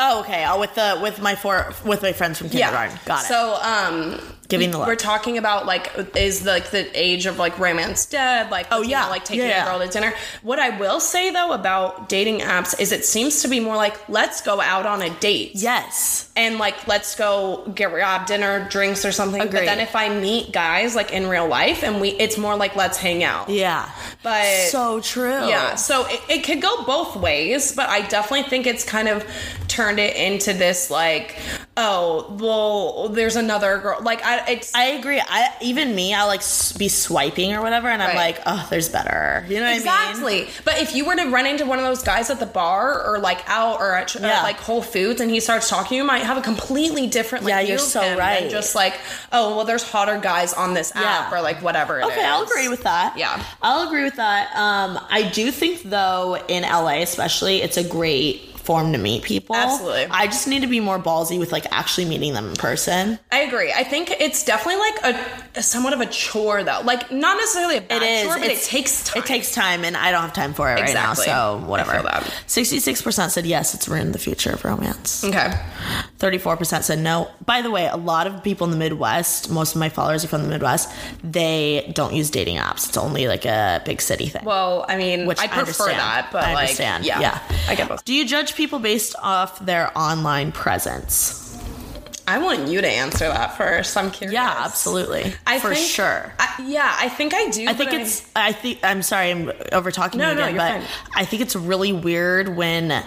Oh, 0.00 0.20
okay. 0.20 0.46
Oh, 0.48 0.60
with 0.60 0.74
the 0.76 1.00
with 1.02 1.20
my 1.20 1.34
four 1.34 1.72
with 1.84 2.02
my 2.02 2.12
friends 2.12 2.38
from 2.38 2.50
kindergarten. 2.50 2.96
Got 3.04 3.24
it. 3.24 3.28
so 3.28 3.58
um 3.60 4.20
Giving 4.48 4.70
the 4.70 4.78
look. 4.78 4.86
we're 4.86 4.96
talking 4.96 5.36
about 5.38 5.66
like 5.66 5.92
is 6.16 6.44
like 6.46 6.70
the 6.70 6.88
age 6.98 7.26
of 7.26 7.38
like 7.38 7.58
romance 7.58 8.06
dead 8.06 8.50
like 8.50 8.66
Oh, 8.72 8.82
yeah. 8.82 9.02
know, 9.04 9.10
like 9.10 9.24
taking 9.24 9.46
Yeah. 9.46 9.64
a 9.66 9.68
girl 9.78 9.86
to 9.86 9.92
dinner 9.92 10.14
what 10.42 10.58
i 10.58 10.70
will 10.78 11.00
say 11.00 11.30
though 11.30 11.52
about 11.52 12.08
dating 12.08 12.40
apps 12.40 12.78
is 12.80 12.90
it 12.92 13.04
seems 13.04 13.42
to 13.42 13.48
be 13.48 13.60
more 13.60 13.76
like 13.76 14.08
let's 14.08 14.40
go 14.40 14.60
out 14.60 14.86
on 14.86 15.02
a 15.02 15.10
date 15.20 15.52
yes. 15.54 16.30
and 16.34 16.58
like 16.58 16.86
let's 16.88 17.14
go 17.14 17.70
get 17.74 17.90
grab 17.90 18.26
dinner 18.26 18.66
drinks 18.70 19.04
or 19.04 19.12
something 19.12 19.40
but 19.42 19.50
then 19.52 19.80
if 19.80 19.94
i 19.94 20.08
meet 20.08 20.50
guys 20.52 20.94
like 20.96 21.12
in 21.12 21.28
real 21.28 21.46
life 21.46 21.82
and 21.84 22.00
we 22.00 22.08
it's 22.10 22.38
more 22.38 22.56
like 22.56 22.74
let's 22.74 22.96
hang 22.96 23.22
out 23.22 23.48
Yeah. 23.50 23.90
But- 24.22 24.68
so 24.70 25.00
true. 25.00 25.46
Yeah, 25.48 25.74
so 25.76 26.06
it, 26.08 26.20
it 26.28 26.44
could 26.44 26.60
go 26.60 26.84
both 26.84 27.16
ways, 27.16 27.72
but 27.74 27.88
I 27.88 28.00
definitely 28.08 28.48
think 28.50 28.66
it's 28.66 28.84
kind 28.84 29.08
of 29.08 29.24
turned 29.68 29.98
it 29.98 30.16
into 30.16 30.52
this 30.52 30.90
like, 30.90 31.36
oh, 31.76 32.36
well, 32.38 33.08
there's 33.08 33.36
another 33.36 33.78
girl. 33.78 33.98
Like, 34.02 34.22
I, 34.24 34.37
it's 34.46 34.74
I 34.74 34.84
agree. 34.98 35.20
I 35.20 35.48
even 35.62 35.94
me, 35.94 36.14
I'll 36.14 36.26
like 36.26 36.42
be 36.78 36.88
swiping 36.88 37.54
or 37.54 37.62
whatever, 37.62 37.88
and 37.88 38.02
I'm 38.02 38.08
Right. 38.16 38.34
like, 38.36 38.42
oh, 38.46 38.66
there's 38.70 38.88
better. 38.88 39.44
You 39.48 39.56
know 39.56 39.62
what 39.62 39.68
I 39.68 39.70
mean? 39.72 39.78
exactly. 39.80 40.48
But 40.64 40.78
if 40.78 40.94
you 40.94 41.04
were 41.04 41.16
to 41.16 41.26
run 41.30 41.46
into 41.46 41.66
one 41.66 41.78
of 41.78 41.84
those 41.84 42.02
guys 42.02 42.30
at 42.30 42.38
the 42.40 42.46
bar 42.46 43.02
or 43.04 43.18
like 43.18 43.40
out 43.48 43.80
or 43.80 43.94
at, 43.94 44.14
Yeah. 44.14 44.42
like 44.42 44.58
Whole 44.60 44.82
Foods 44.82 45.20
and 45.20 45.30
he 45.30 45.40
starts 45.40 45.68
talking, 45.68 45.96
you 45.96 46.04
might 46.04 46.22
have 46.22 46.36
a 46.36 46.42
completely 46.42 47.06
different. 47.06 47.44
Like, 47.44 47.50
Yeah, 47.52 47.60
you're 47.60 47.78
so 47.78 48.16
right. 48.16 48.50
Just 48.50 48.74
like, 48.74 48.94
oh, 49.32 49.56
well, 49.56 49.64
there's 49.64 49.82
hotter 49.82 50.18
guys 50.18 50.52
on 50.54 50.74
this 50.74 50.92
app 50.94 51.30
Yeah. 51.32 51.38
or 51.38 51.40
like 51.42 51.62
whatever. 51.62 52.00
it 52.00 52.04
Okay, 52.06 52.24
I'll 52.24 52.42
agree 52.44 52.68
with 52.68 52.82
that. 52.84 53.16
Yeah. 53.16 53.42
I'll 53.62 53.86
agree 53.86 54.04
with 54.04 54.16
that. 54.16 54.54
Um, 54.56 54.98
I 55.10 55.22
do 55.22 55.50
think 55.50 55.82
though 55.82 56.36
in 56.48 56.62
LA 56.64 57.02
especially, 57.02 57.62
it's 57.62 57.76
a 57.76 57.84
great 57.84 58.57
form 58.68 58.92
to 58.92 58.98
meet 58.98 59.22
people. 59.22 59.56
Absolutely. 59.56 60.04
I 60.10 60.26
just 60.26 60.46
need 60.46 60.60
to 60.60 60.66
be 60.66 60.78
more 60.78 60.98
ballsy 60.98 61.38
with 61.38 61.52
like 61.52 61.64
actually 61.72 62.04
meeting 62.04 62.34
them 62.34 62.50
in 62.50 62.54
person. 62.56 63.18
I 63.32 63.38
agree. 63.40 63.72
I 63.72 63.82
think 63.82 64.10
it's 64.20 64.44
definitely 64.44 64.78
like 64.80 65.14
a, 65.54 65.58
a 65.60 65.62
somewhat 65.62 65.94
of 65.94 66.00
a 66.02 66.06
chore 66.06 66.62
though. 66.62 66.82
Like 66.84 67.10
not 67.10 67.38
necessarily 67.38 67.78
a 67.78 67.80
bad 67.80 68.02
It 68.02 68.06
is. 68.06 68.24
chore, 68.26 68.38
but 68.38 68.50
it 68.50 68.62
takes 68.62 69.04
time. 69.04 69.22
It 69.22 69.26
takes 69.26 69.54
time, 69.54 69.84
and 69.84 69.96
I 69.96 70.12
don't 70.12 70.20
have 70.20 70.34
time 70.34 70.52
for 70.52 70.70
it 70.70 70.78
Exactly. 70.80 71.24
right 71.28 71.32
now. 71.34 71.60
So 71.60 71.66
whatever. 71.66 71.92
I 71.92 71.94
feel 71.94 72.02
that. 72.04 72.42
Sixty-six 72.46 73.00
percent 73.00 73.32
said 73.32 73.46
yes. 73.46 73.72
It's 73.74 73.88
ruined 73.88 74.14
the 74.14 74.18
future 74.18 74.50
of 74.52 74.62
romance. 74.66 75.24
Okay. 75.24 75.50
Thirty-four 76.18 76.58
percent 76.58 76.84
said 76.84 76.98
no. 76.98 77.30
By 77.46 77.62
the 77.62 77.70
way, 77.70 77.86
a 77.86 77.96
lot 77.96 78.26
of 78.26 78.44
people 78.44 78.66
in 78.66 78.70
the 78.70 78.76
Midwest, 78.76 79.50
most 79.50 79.74
of 79.74 79.80
my 79.80 79.88
followers 79.88 80.24
are 80.24 80.28
from 80.28 80.42
the 80.42 80.48
Midwest. 80.48 80.92
They 81.24 81.90
don't 81.94 82.14
use 82.14 82.28
dating 82.28 82.58
apps. 82.58 82.86
It's 82.88 82.96
only 82.98 83.28
like 83.28 83.46
a 83.46 83.80
big 83.86 84.02
city 84.02 84.26
thing. 84.28 84.44
Well, 84.44 84.84
I 84.88 84.96
mean, 84.98 85.26
Which 85.26 85.38
I 85.40 85.44
I 85.44 85.46
prefer 85.48 85.60
understand. 85.84 85.98
that, 86.00 86.28
but 86.32 86.44
I 86.44 86.52
like, 86.52 86.62
understand. 86.64 87.04
yeah, 87.06 87.20
Yeah. 87.20 87.38
I 87.68 87.74
get 87.74 87.88
both. 87.88 88.04
Do 88.04 88.12
you 88.12 88.26
judge 88.26 88.52
people 88.58 88.78
based 88.78 89.16
off 89.22 89.58
their 89.64 89.96
online 89.96 90.52
presence? 90.52 91.36
I 92.26 92.36
want 92.40 92.68
you 92.68 92.82
to 92.82 92.86
answer 92.86 93.26
that 93.26 93.56
first. 93.56 93.96
I'm 93.96 94.10
curious. 94.10 94.34
Yeah, 94.34 94.54
absolutely. 94.58 95.32
I 95.46 95.58
for 95.60 95.72
think- 95.72 95.88
sure. 95.88 96.30
I, 96.38 96.62
yeah, 96.66 96.94
I 96.98 97.08
think 97.08 97.32
I 97.32 97.48
do. 97.48 97.66
I 97.66 97.72
think 97.72 97.94
it's. 97.94 98.28
I 98.36 98.52
think. 98.52 98.80
I'm 98.82 99.00
sorry. 99.00 99.30
I'm 99.30 99.50
over 99.72 99.90
talking 99.90 100.20
No, 100.20 100.28
you 100.30 100.34
no, 100.36 100.42
again, 100.42 100.54
you're 100.54 100.58
but 100.62 100.82
fine. 100.82 101.12
I 101.14 101.24
think 101.24 101.40
it's 101.40 101.56
really 101.56 101.94
weird 101.94 102.54
when 102.54 103.02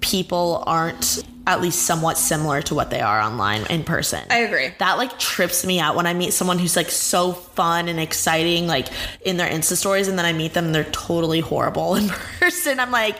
people 0.00 0.62
aren't 0.66 1.24
at 1.46 1.62
least 1.62 1.84
somewhat 1.86 2.18
similar 2.18 2.60
to 2.60 2.74
what 2.74 2.90
they 2.90 3.00
are 3.00 3.22
online 3.22 3.64
in 3.70 3.84
person. 3.84 4.22
I 4.28 4.40
agree. 4.40 4.68
That 4.80 4.98
like 4.98 5.18
trips 5.18 5.64
me 5.64 5.80
out 5.80 5.96
when 5.96 6.06
I 6.06 6.12
meet 6.12 6.34
someone 6.34 6.58
who's 6.58 6.76
like 6.76 6.90
so 6.90 7.32
fun 7.32 7.88
and 7.88 7.98
exciting, 7.98 8.66
like 8.66 8.88
in 9.22 9.38
their 9.38 9.48
Insta 9.48 9.76
stories, 9.76 10.08
and 10.08 10.18
then 10.18 10.26
I 10.26 10.34
meet 10.34 10.52
them 10.52 10.66
and 10.66 10.74
they're 10.74 10.84
totally 10.84 11.40
horrible 11.40 11.94
in 12.00 12.10
person. 12.38 12.78
I'm 12.80 12.90
like, 12.90 13.16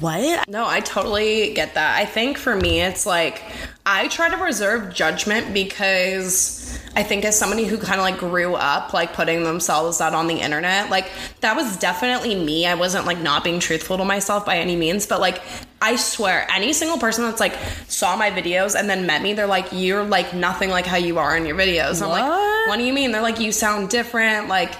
what? 0.00 0.48
No, 0.48 0.66
I 0.66 0.80
totally 0.80 1.54
get 1.54 1.74
that. 1.74 1.96
I 1.96 2.04
think 2.04 2.38
for 2.38 2.56
me, 2.56 2.80
it's 2.80 3.06
like 3.06 3.42
I 3.84 4.08
try 4.08 4.28
to 4.28 4.36
reserve 4.36 4.92
judgment 4.92 5.54
because 5.54 6.65
I 6.96 7.02
think 7.02 7.26
as 7.26 7.38
somebody 7.38 7.66
who 7.66 7.76
kind 7.76 8.00
of 8.00 8.04
like 8.04 8.18
grew 8.18 8.54
up 8.54 8.94
like 8.94 9.12
putting 9.12 9.44
themselves 9.44 10.00
out 10.00 10.14
on 10.14 10.28
the 10.28 10.36
internet, 10.36 10.88
like 10.88 11.10
that 11.42 11.54
was 11.54 11.76
definitely 11.76 12.34
me. 12.34 12.66
I 12.66 12.74
wasn't 12.74 13.04
like 13.04 13.18
not 13.18 13.44
being 13.44 13.60
truthful 13.60 13.98
to 13.98 14.04
myself 14.04 14.46
by 14.46 14.56
any 14.56 14.76
means, 14.76 15.06
but 15.06 15.20
like 15.20 15.42
I 15.82 15.96
swear, 15.96 16.46
any 16.50 16.72
single 16.72 16.96
person 16.96 17.24
that's 17.24 17.38
like 17.38 17.54
saw 17.86 18.16
my 18.16 18.30
videos 18.30 18.74
and 18.74 18.88
then 18.88 19.04
met 19.04 19.20
me, 19.20 19.34
they're 19.34 19.46
like, 19.46 19.66
"You're 19.72 20.04
like 20.04 20.32
nothing 20.32 20.70
like 20.70 20.86
how 20.86 20.96
you 20.96 21.18
are 21.18 21.36
in 21.36 21.44
your 21.44 21.54
videos." 21.54 22.02
I'm 22.02 22.08
like, 22.08 22.24
What? 22.24 22.68
"What 22.70 22.76
do 22.78 22.84
you 22.84 22.94
mean?" 22.94 23.12
They're 23.12 23.20
like, 23.20 23.40
"You 23.40 23.52
sound 23.52 23.90
different." 23.90 24.48
Like, 24.48 24.72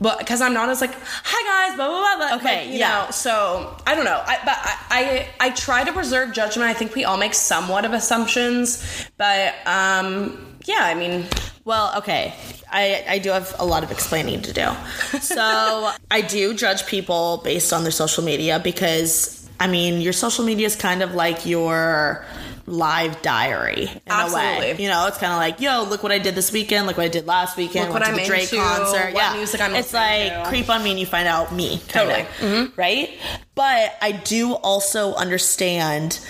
but 0.00 0.18
because 0.18 0.40
I'm 0.40 0.54
not 0.54 0.70
as 0.70 0.80
like, 0.80 0.94
"Hi 0.94 1.68
guys," 1.68 1.76
blah 1.76 1.86
blah 1.86 2.00
blah. 2.00 2.28
blah. 2.28 2.36
Okay, 2.38 2.64
like, 2.64 2.72
you 2.72 2.78
yeah. 2.78 3.04
know, 3.04 3.10
so 3.10 3.76
I 3.86 3.94
don't 3.94 4.06
know. 4.06 4.22
I, 4.24 4.38
but 4.42 4.56
I, 4.56 5.28
I 5.40 5.48
I 5.48 5.50
try 5.50 5.84
to 5.84 5.92
preserve 5.92 6.32
judgment. 6.32 6.66
I 6.66 6.72
think 6.72 6.94
we 6.94 7.04
all 7.04 7.18
make 7.18 7.34
somewhat 7.34 7.84
of 7.84 7.92
assumptions, 7.92 9.06
but 9.18 9.54
um, 9.66 10.47
yeah. 10.68 10.82
I 10.82 10.94
mean, 10.94 11.26
Well, 11.64 11.92
okay. 11.98 12.34
I, 12.70 13.04
I 13.08 13.18
do 13.18 13.30
have 13.30 13.54
a 13.58 13.64
lot 13.64 13.82
of 13.82 13.90
explaining 13.90 14.42
to 14.42 14.52
do. 14.52 14.68
So 15.20 15.90
I 16.10 16.20
do 16.20 16.54
judge 16.54 16.86
people 16.86 17.40
based 17.44 17.72
on 17.72 17.82
their 17.82 17.92
social 17.92 18.22
media 18.24 18.60
because, 18.62 19.48
I 19.58 19.66
mean, 19.66 20.00
your 20.00 20.12
social 20.12 20.44
media 20.44 20.66
is 20.66 20.76
kind 20.76 21.02
of 21.02 21.14
like 21.14 21.44
your 21.46 22.24
live 22.66 23.22
diary 23.22 23.84
in 23.84 24.12
a 24.12 24.32
way. 24.34 24.44
Absolutely. 24.60 24.84
You 24.84 24.90
know, 24.90 25.06
it's 25.06 25.16
kind 25.16 25.32
of 25.32 25.38
like, 25.38 25.58
yo, 25.60 25.84
look 25.88 26.02
what 26.02 26.12
I 26.12 26.18
did 26.18 26.34
this 26.34 26.52
weekend, 26.52 26.86
look 26.86 26.98
what 26.98 27.04
I 27.06 27.08
did 27.08 27.26
last 27.26 27.56
weekend, 27.56 27.86
Look 27.90 28.00
what 28.00 28.06
I'm 28.06 28.14
Drake 28.26 28.52
into, 28.52 28.56
concert. 28.62 29.14
what 29.14 29.22
yeah, 29.22 29.32
music 29.34 29.60
I'm 29.62 29.74
It's 29.74 29.94
like 29.94 30.32
to. 30.32 30.44
creep 30.48 30.68
on 30.68 30.82
me 30.84 30.90
and 30.90 31.00
you 31.00 31.06
find 31.06 31.26
out 31.26 31.52
me, 31.54 31.80
Totally. 31.88 32.26
of, 32.42 32.76
right? 32.76 33.08
But 33.54 33.96
I 34.02 34.12
do 34.12 34.52
also 34.52 35.14
understand 35.14 36.20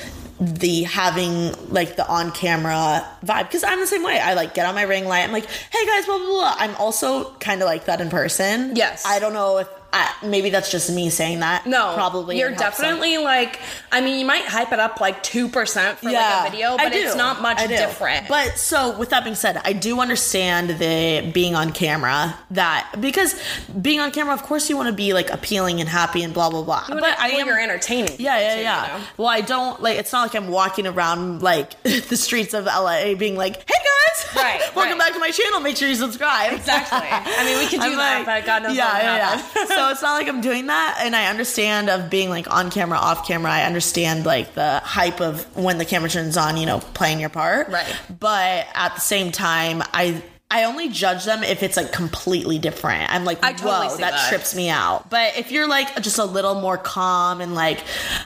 the 0.41 0.85
having 0.85 1.53
like 1.73 1.97
the 1.97 2.07
on 2.07 2.31
camera 2.31 3.05
vibe 3.25 3.45
because 3.45 3.65
I'm 3.65 3.81
the 3.81 3.87
same 3.87 4.03
way. 4.03 4.21
I 4.21 4.35
like 4.35 4.55
get 4.55 4.67
on 4.67 4.75
my 4.75 4.83
ring 4.83 5.07
light. 5.07 5.23
I'm 5.25 5.33
like, 5.33 5.47
hey 5.47 5.87
guys, 5.87 6.07
blah 6.07 6.19
blah 6.19 6.27
blah. 6.27 6.55
I'm 6.59 6.77
also 6.77 7.33
kind 7.35 7.61
of 7.61 7.67
like 7.67 7.87
that 7.87 8.01
in 8.01 8.09
person. 8.09 8.77
Yes. 8.77 9.05
I 9.05 9.19
don't 9.19 9.33
know 9.33 9.59
if 9.59 9.69
I, 9.91 10.15
maybe 10.23 10.51
that's 10.51 10.71
just 10.71 10.93
me 10.93 11.09
saying 11.09 11.41
that. 11.41 11.67
No, 11.67 11.95
probably 11.95 12.39
You're 12.39 12.51
it 12.51 12.61
helps 12.61 12.77
them. 12.77 12.87
definitely 12.97 13.17
like. 13.19 13.59
I 13.91 14.03
mean, 14.03 14.19
you 14.21 14.27
might 14.27 14.45
hype 14.45 14.71
it 14.73 14.79
up 14.79 15.01
like 15.01 15.23
two 15.23 15.49
percent 15.49 15.99
for 15.99 16.11
like 16.11 16.47
a 16.47 16.51
video, 16.51 16.77
but 16.77 16.93
it's 16.95 17.17
not 17.17 17.41
much 17.41 17.57
different. 17.69 18.29
But 18.29 18.59
so 18.59 18.99
with 18.99 19.09
that 19.11 19.25
being 19.25 19.35
said, 19.35 19.59
I 19.65 19.73
do 19.73 19.99
understand 20.01 20.71
the 20.79 21.31
being 21.33 21.55
on 21.55 21.73
camera 21.73 22.39
that 22.51 22.95
because 23.01 23.41
being 23.81 23.99
on 24.01 24.11
camera, 24.11 24.35
of 24.35 24.43
course, 24.43 24.69
you 24.69 24.77
want 24.77 24.89
to 24.89 24.95
be 24.95 25.15
like 25.15 25.31
appealing 25.31 25.81
and 25.81 25.89
happy 25.89 26.23
and 26.23 26.35
blah 26.35 26.51
blah 26.51 26.63
blah. 26.65 26.85
but 26.89 27.01
but 27.01 27.19
I 27.19 27.29
am 27.31 27.47
you're 27.47 27.59
entertaining. 27.59 28.17
Yeah, 28.19 28.39
yeah, 28.39 28.55
too, 28.57 28.61
yeah. 28.63 28.93
you 28.95 28.99
know? 28.99 29.05
Well, 29.17 29.29
I 29.29 29.41
don't 29.41 29.81
like. 29.83 29.97
It's 29.99 30.13
not 30.13 30.23
like 30.23 30.35
I'm 30.35 30.49
walking 30.51 30.87
around 30.87 31.41
like 31.43 31.83
the 31.83 32.17
streets 32.17 32.53
of 32.53 32.67
LA, 32.67 33.15
being 33.15 33.37
like, 33.37 33.57
"Hey 33.57 33.75
guys, 33.79 34.37
Right, 34.37 34.61
welcome 34.77 34.99
right. 34.99 35.07
back 35.07 35.13
to 35.15 35.19
my 35.19 35.31
channel. 35.31 35.61
Make 35.61 35.79
sure 35.79 35.89
you 35.89 35.95
subscribe." 35.95 36.53
Exactly. 36.53 36.99
I 37.01 37.45
mean, 37.47 37.59
we 37.59 37.67
can 37.67 37.81
do 37.81 37.87
I'm 37.87 37.97
that, 37.97 38.17
like- 38.19 38.27
but 38.27 38.45
God 38.47 38.63
knows 38.65 38.77
yeah, 38.77 38.99
yeah, 39.01 39.17
yeah. 39.57 39.65
So 39.79 39.91
it's 39.91 40.03
not 40.03 40.15
like 40.15 40.29
I'm 40.29 40.41
doing 40.41 40.67
that, 40.67 41.01
and 41.03 41.15
I 41.15 41.27
understand 41.27 41.89
of 41.89 42.11
being 42.11 42.29
like 42.31 42.51
on 42.51 42.71
camera, 42.71 42.99
off 42.99 43.27
camera. 43.27 43.51
I 43.53 43.65
understand 43.65 44.27
like 44.27 44.55
the 44.55 44.81
hype 44.81 45.21
of 45.21 45.57
when 45.57 45.79
the 45.79 45.85
camera 45.85 46.11
turns 46.11 46.37
on, 46.37 46.57
you 46.57 46.67
know, 46.67 46.81
playing 46.81 47.21
your 47.21 47.29
part. 47.29 47.69
Right. 47.69 47.97
But 48.19 48.67
at 48.75 48.95
the 48.95 49.01
same 49.01 49.33
time, 49.33 49.83
I. 49.93 50.23
I 50.51 50.65
only 50.65 50.89
judge 50.89 51.27
them 51.27 51.43
if 51.43 51.63
it's 51.63 51.77
like 51.77 51.93
completely 51.93 52.59
different. 52.59 53.13
I'm 53.13 53.27
like, 53.27 53.45
I 53.45 53.53
totally 53.53 53.89
whoa, 53.89 53.97
that, 53.99 54.13
that. 54.13 54.29
trips 54.31 54.57
me 54.57 54.71
out. 54.71 55.11
But 55.11 55.37
if 55.37 55.53
you're 55.53 55.69
like 55.69 56.01
just 56.01 56.17
a 56.17 56.25
little 56.25 56.55
more 56.55 56.79
calm 56.79 57.43
and 57.43 57.55
like 57.55 57.85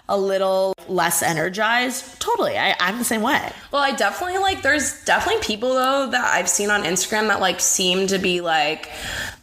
a 0.09 0.16
little 0.16 0.72
less 0.86 1.24
energized, 1.24 2.20
totally. 2.20 2.57
I, 2.57 2.76
I'm 2.78 2.98
the 2.98 3.05
same 3.05 3.22
way. 3.22 3.50
Well, 3.72 3.82
I 3.82 3.90
definitely 3.90 4.38
like. 4.38 4.62
There's 4.62 5.05
definitely 5.05 5.42
people 5.42 5.70
though 5.74 6.11
that 6.12 6.32
I've 6.32 6.48
seen 6.48 6.70
on 6.70 6.84
Instagram 6.84 7.26
that 7.26 7.40
like 7.40 7.59
seem 7.59 8.07
to 8.07 8.18
be 8.18 8.40
like. 8.40 8.88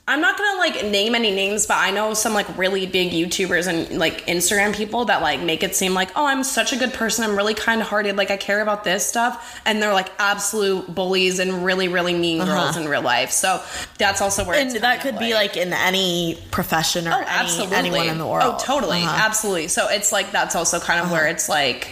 I'm 0.09 0.21
not 0.21 0.39
gonna 0.39 0.57
like 0.57 0.83
name 0.85 1.13
any 1.13 1.29
names, 1.29 1.67
but 1.67 1.77
I 1.77 1.91
know 1.91 2.15
some 2.15 2.33
like 2.33 2.57
really 2.57 2.87
big 2.87 3.11
YouTubers 3.11 3.67
and 3.67 3.99
like 3.99 4.25
Instagram 4.25 4.75
people 4.75 5.05
that 5.05 5.21
like 5.21 5.39
make 5.39 5.61
it 5.61 5.75
seem 5.75 5.93
like, 5.93 6.09
oh, 6.15 6.25
I'm 6.25 6.43
such 6.43 6.73
a 6.73 6.77
good 6.77 6.93
person. 6.93 7.23
I'm 7.23 7.35
really 7.37 7.53
kind 7.53 7.79
hearted. 7.81 8.15
Like 8.17 8.31
I 8.31 8.37
care 8.37 8.61
about 8.61 8.83
this 8.83 9.05
stuff, 9.05 9.61
and 9.65 9.79
they're 9.81 9.93
like 9.93 10.11
absolute 10.17 10.93
bullies 10.93 11.37
and 11.37 11.63
really, 11.63 11.87
really 11.89 12.15
mean 12.15 12.43
girls 12.43 12.75
in 12.75 12.87
real 12.87 13.03
life. 13.03 13.29
So 13.29 13.61
that's 13.99 14.19
also 14.19 14.43
where 14.45 14.55
Uh-huh. 14.59 14.69
And 14.73 14.83
that 14.83 15.01
could 15.01 15.19
be 15.19 15.35
like 15.35 15.55
in 15.57 15.73
any 15.73 16.41
profession 16.49 17.07
or 17.07 17.11
Oh, 17.11 17.17
any, 17.19 17.27
absolutely. 17.27 17.77
anyone 17.77 18.07
in 18.07 18.17
the 18.17 18.25
world. 18.27 18.55
Oh, 18.55 18.63
totally, 18.65 19.03
Uh-huh. 19.03 19.25
absolutely. 19.27 19.67
So 19.67 19.89
it's 19.89 20.11
like 20.11 20.31
that's 20.31 20.55
also 20.55 20.79
kind 20.79 20.99
of 20.99 21.11
where 21.11 21.27
it's 21.27 21.47
like 21.47 21.87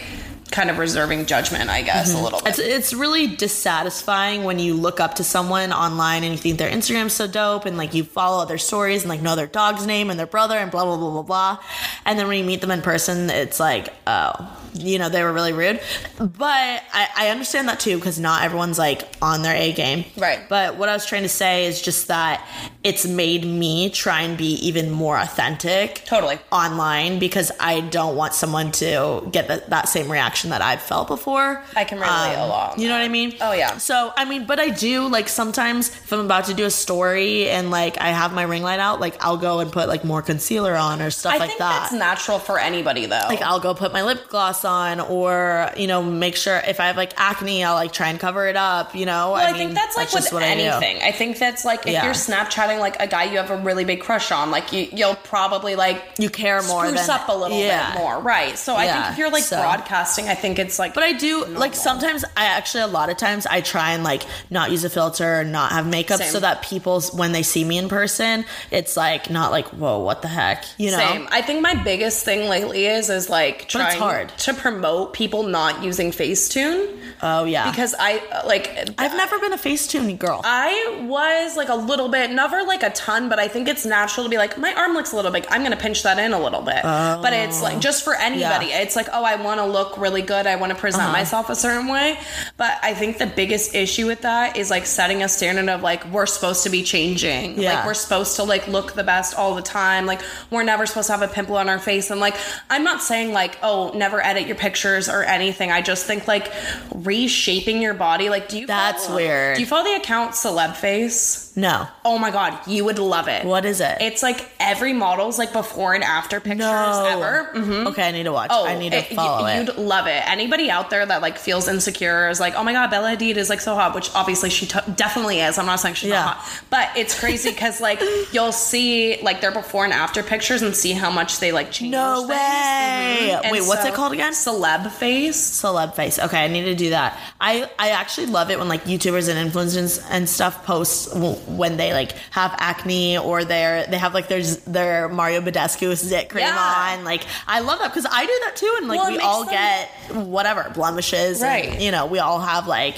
kind 0.50 0.70
of 0.70 0.78
reserving 0.78 1.26
judgment, 1.26 1.70
I 1.70 1.82
guess, 1.82 2.10
a 2.10 2.14
mm-hmm. 2.14 2.24
little 2.24 2.40
bit. 2.40 2.48
It's, 2.48 2.58
it's 2.58 2.94
really 2.94 3.26
dissatisfying 3.26 4.44
when 4.44 4.58
you 4.58 4.74
look 4.74 5.00
up 5.00 5.14
to 5.14 5.24
someone 5.24 5.72
online 5.72 6.24
and 6.24 6.32
you 6.32 6.38
think 6.38 6.58
their 6.58 6.70
Instagram's 6.70 7.12
so 7.12 7.26
dope 7.26 7.66
and 7.66 7.76
like 7.76 7.94
you 7.94 8.04
follow 8.04 8.44
their 8.46 8.58
stories 8.58 9.02
and 9.02 9.08
like 9.08 9.22
know 9.22 9.36
their 9.36 9.46
dog's 9.46 9.86
name 9.86 10.10
and 10.10 10.18
their 10.18 10.26
brother 10.26 10.56
and 10.56 10.70
blah 10.70 10.84
blah 10.84 10.96
blah 10.96 11.10
blah 11.10 11.22
blah. 11.22 11.58
And 12.04 12.18
then 12.18 12.28
when 12.28 12.38
you 12.38 12.44
meet 12.44 12.60
them 12.60 12.70
in 12.70 12.82
person, 12.82 13.30
it's 13.30 13.60
like, 13.60 13.92
oh, 14.06 14.57
you 14.74 14.98
know, 14.98 15.08
they 15.08 15.22
were 15.22 15.32
really 15.32 15.52
rude. 15.52 15.80
But 16.18 16.82
I, 16.92 17.08
I 17.16 17.28
understand 17.28 17.68
that 17.68 17.80
too 17.80 17.96
because 17.96 18.18
not 18.18 18.42
everyone's 18.42 18.78
like 18.78 19.08
on 19.22 19.42
their 19.42 19.54
A 19.54 19.72
game. 19.72 20.04
Right. 20.16 20.40
But 20.48 20.76
what 20.76 20.88
I 20.88 20.92
was 20.92 21.06
trying 21.06 21.22
to 21.22 21.28
say 21.28 21.66
is 21.66 21.80
just 21.82 22.08
that 22.08 22.46
it's 22.84 23.06
made 23.06 23.44
me 23.44 23.90
try 23.90 24.22
and 24.22 24.38
be 24.38 24.54
even 24.66 24.90
more 24.90 25.18
authentic. 25.18 26.02
Totally. 26.04 26.38
Online 26.52 27.18
because 27.18 27.50
I 27.60 27.80
don't 27.80 28.16
want 28.16 28.34
someone 28.34 28.72
to 28.72 29.28
get 29.32 29.48
that 29.48 29.70
that 29.70 29.88
same 29.88 30.10
reaction 30.10 30.50
that 30.50 30.62
I've 30.62 30.82
felt 30.82 31.08
before. 31.08 31.62
I 31.76 31.84
can 31.84 31.98
relate 31.98 32.34
a 32.34 32.42
um, 32.42 32.48
lot 32.48 32.78
You 32.78 32.88
know 32.88 32.94
what 32.94 33.04
I 33.04 33.08
mean? 33.08 33.34
Oh, 33.40 33.52
yeah. 33.52 33.78
So 33.78 34.12
I 34.16 34.24
mean, 34.24 34.46
but 34.46 34.60
I 34.60 34.70
do 34.70 35.08
like 35.08 35.28
sometimes 35.28 35.88
if 35.88 36.12
I'm 36.12 36.20
about 36.20 36.46
to 36.46 36.54
do 36.54 36.64
a 36.64 36.70
story 36.70 37.48
and 37.48 37.70
like 37.70 38.00
I 38.00 38.08
have 38.08 38.32
my 38.32 38.42
ring 38.42 38.62
light 38.62 38.80
out, 38.80 39.00
like 39.00 39.22
I'll 39.22 39.36
go 39.36 39.60
and 39.60 39.70
put 39.72 39.88
like 39.88 40.04
more 40.04 40.22
concealer 40.22 40.74
on 40.76 41.02
or 41.02 41.10
stuff 41.10 41.34
I 41.34 41.38
like 41.38 41.48
think 41.48 41.58
that. 41.58 41.80
that's 41.80 41.92
natural 41.92 42.38
for 42.38 42.58
anybody 42.58 43.06
though. 43.06 43.26
like 43.28 43.42
I'll 43.42 43.60
go 43.60 43.74
put 43.74 43.92
my 43.92 44.02
lip 44.02 44.28
gloss 44.28 44.64
on 44.64 44.67
or 45.00 45.70
you 45.76 45.86
know 45.86 46.02
make 46.02 46.36
sure 46.36 46.60
if 46.66 46.80
I 46.80 46.86
have 46.86 46.96
like 46.96 47.12
acne 47.16 47.64
I'll 47.64 47.74
like 47.74 47.92
try 47.92 48.08
and 48.08 48.18
cover 48.20 48.46
it 48.46 48.56
up 48.56 48.94
you 48.94 49.06
know 49.06 49.32
well, 49.32 49.36
I, 49.36 49.52
mean, 49.52 49.56
think 49.58 49.74
that's 49.74 49.96
like 49.96 50.10
just 50.10 50.26
with 50.26 50.32
what 50.34 50.42
I 50.42 50.48
anything. 50.48 51.02
I, 51.02 51.12
think 51.12 51.38
that's 51.38 51.64
like 51.64 51.86
if 51.86 51.92
Yeah. 51.92 52.04
you're 52.04 52.14
Snapchatting 52.14 52.78
like 52.80 52.96
a 53.00 53.06
guy 53.06 53.24
you 53.24 53.38
have 53.38 53.50
a 53.50 53.56
really 53.56 53.84
big 53.84 54.00
crush 54.00 54.30
on, 54.32 54.50
like 54.50 54.72
you, 54.72 54.88
you'll 54.92 55.14
probably 55.16 55.74
like 55.76 56.02
you 56.18 56.28
care 56.30 56.62
more 56.62 56.86
spruce 56.86 57.06
than 57.06 57.18
up 57.20 57.28
a 57.28 57.32
little 57.36 57.58
yeah. 57.58 57.92
bit 57.92 58.00
more, 58.00 58.20
right? 58.20 58.56
So 58.58 58.74
I 58.74 58.84
Yeah, 58.84 59.02
think 59.02 59.12
if 59.12 59.18
you're 59.18 59.30
like 59.30 59.42
so- 59.44 59.60
broadcasting, 59.60 60.28
I 60.28 60.34
think 60.34 60.58
it's 60.58 60.78
like. 60.78 60.94
But 60.94 61.04
I 61.04 61.12
do 61.12 61.44
like 61.46 61.74
sometimes 61.74 62.24
I 62.36 62.44
actually 62.46 62.82
a 62.84 62.86
lot 62.88 63.08
of 63.10 63.16
times 63.16 63.46
I 63.46 63.60
try 63.60 63.92
and 63.92 64.04
like 64.04 64.22
not 64.50 64.70
use 64.70 64.84
a 64.84 64.90
filter 64.90 65.40
and 65.40 65.52
not 65.52 65.72
have 65.72 65.86
makeup 65.86 66.18
Same. 66.18 66.30
so 66.32 66.40
that 66.40 66.62
people 66.62 67.00
when 67.14 67.32
they 67.32 67.42
see 67.42 67.64
me 67.64 67.78
in 67.78 67.88
person 67.88 68.44
it's 68.70 68.96
like 68.96 69.30
not 69.30 69.50
like 69.50 69.66
whoa 69.68 69.98
what 70.00 70.22
the 70.22 70.28
heck 70.28 70.64
you 70.78 70.90
know 70.90 70.98
Same. 70.98 71.28
I 71.30 71.42
think 71.42 71.62
my 71.62 71.74
biggest 71.74 72.24
thing 72.24 72.48
lately 72.48 72.86
is 72.86 73.08
is 73.10 73.28
like 73.30 73.62
it's 73.64 73.72
trying 73.72 73.98
hard. 73.98 74.32
To 74.48 74.54
promote 74.54 75.12
people 75.12 75.42
not 75.44 75.82
using 75.84 76.10
Facetune 76.10 76.96
oh 77.22 77.44
yeah 77.44 77.70
because 77.70 77.94
I 77.98 78.22
like 78.46 78.66
I've 78.98 79.16
never 79.16 79.38
been 79.38 79.52
a 79.52 79.56
Facetune 79.58 80.18
girl 80.18 80.40
I 80.44 81.04
was 81.08 81.56
like 81.56 81.68
a 81.68 81.74
little 81.74 82.08
bit, 82.08 82.30
never 82.30 82.62
like 82.64 82.82
a 82.82 82.90
ton, 82.90 83.28
but 83.28 83.38
I 83.38 83.48
think 83.48 83.68
it's 83.68 83.84
natural 83.84 84.24
to 84.24 84.30
be 84.30 84.36
like, 84.38 84.58
my 84.58 84.72
arm 84.74 84.92
looks 84.94 85.12
a 85.12 85.16
little 85.16 85.30
big. 85.30 85.46
I'm 85.50 85.62
going 85.62 85.72
to 85.72 85.82
pinch 85.82 86.02
that 86.04 86.18
in 86.18 86.32
a 86.32 86.40
little 86.40 86.60
bit. 86.62 86.82
but 86.82 87.32
it's 87.32 87.62
like, 87.62 87.80
just 87.80 88.04
for 88.04 88.14
anybody, 88.14 88.66
Yeah. 88.66 88.80
it's 88.82 88.94
like, 88.96 89.08
oh, 89.12 89.24
I 89.24 89.36
want 89.42 89.58
to 89.60 89.66
look 89.66 89.98
really 89.98 90.22
good. 90.22 90.46
I 90.46 90.56
want 90.56 90.70
to 90.72 90.78
present 90.78 91.04
Uh-huh. 91.04 91.12
myself 91.12 91.50
a 91.50 91.56
certain 91.56 91.88
way. 91.88 92.18
But 92.56 92.78
I 92.82 92.94
think 92.94 93.18
the 93.18 93.26
biggest 93.26 93.74
issue 93.74 94.06
with 94.06 94.20
that 94.22 94.56
is 94.56 94.70
like 94.70 94.86
setting 94.86 95.22
a 95.22 95.28
standard 95.28 95.68
of 95.68 95.82
like, 95.82 96.04
we're 96.12 96.26
supposed 96.26 96.62
to 96.64 96.70
be 96.70 96.82
changing. 96.82 97.58
Yeah. 97.60 97.74
Like, 97.76 97.86
we're 97.86 97.94
supposed 97.94 98.36
to 98.36 98.44
like 98.44 98.68
look 98.68 98.92
the 98.94 99.04
best 99.04 99.34
all 99.34 99.54
the 99.54 99.62
time. 99.62 100.06
Like, 100.06 100.20
we're 100.50 100.62
never 100.64 100.86
supposed 100.86 101.06
to 101.08 101.12
have 101.16 101.22
a 101.22 101.32
pimple 101.32 101.56
on 101.56 101.68
our 101.68 101.78
face. 101.80 102.10
And 102.10 102.20
like, 102.20 102.36
I'm 102.70 102.84
not 102.84 103.02
saying 103.02 103.32
like, 103.32 103.58
oh, 103.62 103.90
never 103.94 104.20
edit 104.24 104.37
your 104.46 104.56
pictures 104.56 105.08
or 105.08 105.24
anything. 105.24 105.72
I 105.72 105.82
just 105.82 106.06
think 106.06 106.28
like 106.28 106.52
reshaping 106.94 107.80
your 107.82 107.94
body. 107.94 108.28
Like, 108.30 108.48
do 108.48 108.58
you 108.58 108.66
That's 108.66 109.06
follow- 109.06 109.16
weird. 109.16 109.56
Do 109.56 109.60
you 109.60 109.66
follow 109.66 109.84
the 109.84 109.94
account 109.96 110.32
Celeb 110.32 110.76
Face? 110.76 111.44
no 111.56 111.88
Oh 112.04 112.18
my 112.18 112.30
god, 112.30 112.56
you 112.68 112.84
would 112.84 113.00
love 113.00 113.26
it. 113.26 113.44
what 113.44 113.64
is 113.64 113.80
it 113.80 113.98
It's 114.00 114.22
like 114.22 114.48
every 114.60 114.92
model's 114.92 115.40
like 115.40 115.52
before 115.52 115.92
and 115.92 116.04
after 116.04 116.38
pictures 116.38 116.60
no 116.60 117.04
ever. 117.04 117.50
Mhm. 117.52 117.86
okay 117.88 118.06
I 118.06 118.12
need 118.12 118.22
to 118.24 118.32
watch 118.32 118.50
Oh, 118.52 118.64
I 118.64 118.78
need 118.78 118.90
to 118.92 118.98
it- 118.98 119.12
follow 119.16 119.40
you, 119.48 119.52
it 119.62 119.66
You'd 119.66 119.76
love 119.76 120.06
it. 120.06 120.22
Anybody 120.30 120.70
out 120.70 120.88
there 120.90 121.04
that 121.04 121.20
like 121.20 121.36
feels 121.36 121.66
insecure 121.66 122.28
is 122.28 122.38
like, 122.38 122.54
oh 122.54 122.62
my 122.62 122.72
god, 122.72 122.90
Bella 122.90 123.16
Hadid 123.16 123.36
is 123.36 123.50
like 123.50 123.60
so 123.60 123.74
hot, 123.74 123.92
which 123.92 124.08
obviously 124.14 124.50
she 124.50 124.66
t- 124.66 124.78
definitely 124.94 125.40
is. 125.40 125.58
I'm 125.58 125.66
not 125.66 125.80
saying 125.80 125.96
she's 125.96 126.10
Yeah. 126.10 126.24
not 126.26 126.36
hot, 126.36 126.62
but 126.70 126.90
it's 126.96 127.18
crazy 127.18 127.50
because 127.50 127.80
like 127.80 128.00
you'll 128.32 128.52
see 128.52 129.18
like 129.22 129.40
their 129.40 129.50
before 129.50 129.82
and 129.84 129.92
after 129.92 130.22
pictures 130.22 130.62
and 130.62 130.76
see 130.76 130.92
how 130.92 131.10
much 131.10 131.40
they 131.40 131.50
like 131.50 131.72
change. 131.72 131.90
No 131.90 132.18
things. 132.18 132.28
way. 132.30 133.30
Mhm. 133.32 133.40
And 133.42 133.50
Wait, 133.52 133.64
what's 133.66 133.84
it 133.84 133.94
called 133.94 134.12
again? 134.12 134.27
Celeb 134.32 134.90
face. 134.92 135.38
celeb 135.62 135.94
face. 135.94 136.18
Okay, 136.18 136.44
I 136.44 136.48
need 136.48 136.64
to 136.64 136.74
do 136.74 136.90
that. 136.90 137.18
I 137.40 137.70
I 137.78 137.90
actually 137.90 138.26
love 138.26 138.50
it 138.50 138.58
when 138.58 138.68
like 138.68 138.84
YouTubers 138.84 139.28
and 139.28 139.50
influencers 139.52 140.04
and 140.10 140.28
stuff 140.28 140.64
post 140.64 141.14
when 141.14 141.76
they 141.76 141.92
like 141.92 142.12
have 142.30 142.54
acne 142.58 143.18
or 143.18 143.44
they're 143.44 143.86
they 143.86 143.98
have 143.98 144.14
like 144.14 144.28
their 144.28 144.42
their 144.42 145.08
Mario 145.08 145.40
Badescu 145.40 145.94
zit 145.96 146.28
cream 146.28 146.44
Yeah. 146.46 146.94
on. 146.98 147.04
Like 147.04 147.24
I 147.46 147.60
love 147.60 147.78
that 147.80 147.88
because 147.88 148.06
I 148.10 148.24
do 148.26 148.32
that 148.44 148.56
too, 148.56 148.74
and 148.78 148.88
like 148.88 148.98
Well, 149.00 149.10
we 149.12 149.18
all 149.18 149.44
them- 149.44 149.52
get 149.54 149.88
whatever 150.26 150.70
blemishes, 150.74 151.40
Right. 151.42 151.66
And, 151.68 151.82
you 151.82 151.90
know, 151.90 152.06
we 152.06 152.18
all 152.18 152.40
have 152.40 152.66
like 152.66 152.96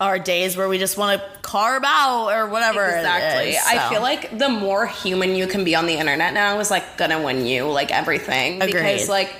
our 0.00 0.18
days 0.18 0.56
where 0.56 0.68
we 0.68 0.78
just 0.78 0.96
want 0.96 1.20
to 1.20 1.26
carb 1.42 1.80
out 1.84 2.28
or 2.32 2.46
whatever. 2.46 2.84
Exactly. 2.86 3.50
is, 3.54 3.62
I 3.66 3.88
feel 3.88 4.00
like 4.00 4.38
the 4.38 4.48
more 4.48 4.86
human 4.86 5.34
you 5.34 5.48
can 5.48 5.64
be 5.64 5.74
on 5.74 5.86
the 5.86 5.94
internet 5.94 6.32
now 6.34 6.58
is 6.60 6.70
like 6.70 6.96
gonna 6.96 7.20
win 7.20 7.44
you 7.46 7.64
like 7.68 7.90
everything. 7.90 8.62
Agreed. 8.62 8.74
Because 8.82 9.08
like 9.08 9.34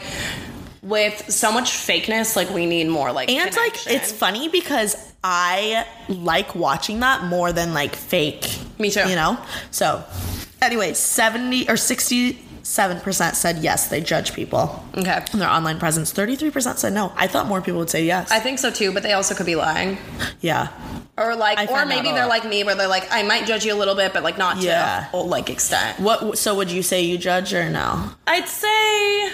with 0.89 1.30
so 1.30 1.53
much 1.53 1.70
fakeness, 1.72 2.34
like 2.36 2.51
we 2.51 2.66
need 2.66 2.89
more 2.89 3.12
like 3.12 3.30
And 3.30 3.55
like 3.55 3.86
it's 3.86 4.11
funny 4.11 4.49
because 4.49 4.97
I 5.22 5.86
like 6.09 6.55
watching 6.55 7.01
that 7.01 7.24
more 7.24 7.53
than 7.53 7.74
like 7.74 7.95
fake. 7.95 8.59
Me 8.78 8.91
too. 8.91 9.09
You 9.09 9.16
know? 9.16 9.39
So 9.70 10.05
anyway, 10.62 10.95
70 10.95 11.68
or 11.68 11.74
67% 11.74 13.34
said 13.34 13.59
yes, 13.59 13.89
they 13.89 14.01
judge 14.01 14.32
people 14.32 14.84
okay. 14.97 15.22
on 15.32 15.39
their 15.39 15.49
online 15.49 15.78
presence. 15.78 16.12
33% 16.12 16.76
said 16.78 16.93
no. 16.93 17.12
I 17.16 17.26
thought 17.26 17.47
more 17.47 17.61
people 17.61 17.80
would 17.80 17.91
say 17.91 18.05
yes. 18.05 18.30
I 18.30 18.39
think 18.41 18.59
so 18.59 18.70
too, 18.70 18.93
but 18.93 19.03
they 19.03 19.12
also 19.12 19.34
could 19.34 19.47
be 19.47 19.57
lying. 19.57 19.99
yeah. 20.41 20.68
Or 21.16 21.34
like 21.34 21.59
I 21.59 21.66
or 21.66 21.84
maybe 21.84 22.12
they're 22.12 22.20
lot. 22.22 22.28
like 22.28 22.45
me 22.49 22.62
where 22.62 22.76
they're 22.76 22.86
like, 22.86 23.09
I 23.11 23.24
might 23.24 23.45
judge 23.45 23.64
you 23.64 23.74
a 23.74 23.76
little 23.76 23.97
bit, 23.97 24.12
but 24.12 24.22
like 24.22 24.39
not 24.39 24.59
Yeah. 24.59 25.09
to 25.11 25.16
a 25.16 25.18
like 25.18 25.51
extent. 25.51 25.99
What 25.99 26.39
so 26.39 26.55
would 26.55 26.70
you 26.70 26.82
say 26.82 27.03
you 27.03 27.18
judge 27.18 27.53
or 27.53 27.68
no? 27.68 28.11
I'd 28.28 28.47
say 28.47 29.32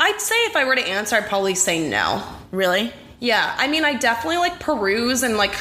I'd 0.00 0.20
say 0.20 0.34
if 0.46 0.56
I 0.56 0.64
were 0.64 0.74
to 0.74 0.82
answer, 0.88 1.14
I'd 1.16 1.26
probably 1.28 1.54
say 1.54 1.86
no. 1.88 2.22
Really? 2.50 2.92
Yeah, 3.20 3.54
I 3.58 3.68
mean, 3.68 3.84
I 3.84 3.94
definitely 3.94 4.38
like 4.38 4.58
peruse 4.58 5.22
and 5.22 5.36
like, 5.36 5.54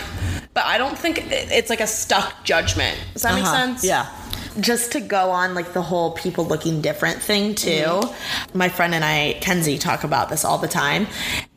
but 0.54 0.66
I 0.66 0.78
don't 0.78 0.98
think 0.98 1.20
it's 1.30 1.70
like 1.70 1.82
a 1.82 1.88
stuck 1.88 2.46
judgment. 2.46 2.98
Does 3.14 3.24
that 3.24 3.36
make 3.36 3.44
Uh-huh. 3.44 3.54
sense? 3.54 3.84
Yeah. 3.84 4.08
Just 4.60 4.94
to 4.94 5.02
go 5.02 5.30
on 5.32 5.54
like 5.56 5.74
the 5.74 5.82
whole 5.82 6.12
people 6.12 6.46
looking 6.46 6.82
different 6.82 7.22
thing 7.22 7.54
too. 7.54 7.70
Mm-hmm. 7.70 8.58
My 8.58 8.70
friend 8.70 8.96
and 8.96 9.04
I, 9.06 9.38
Kenzie, 9.42 9.78
talk 9.78 10.04
about 10.06 10.30
this 10.30 10.44
all 10.46 10.58
the 10.58 10.68
time. 10.70 11.08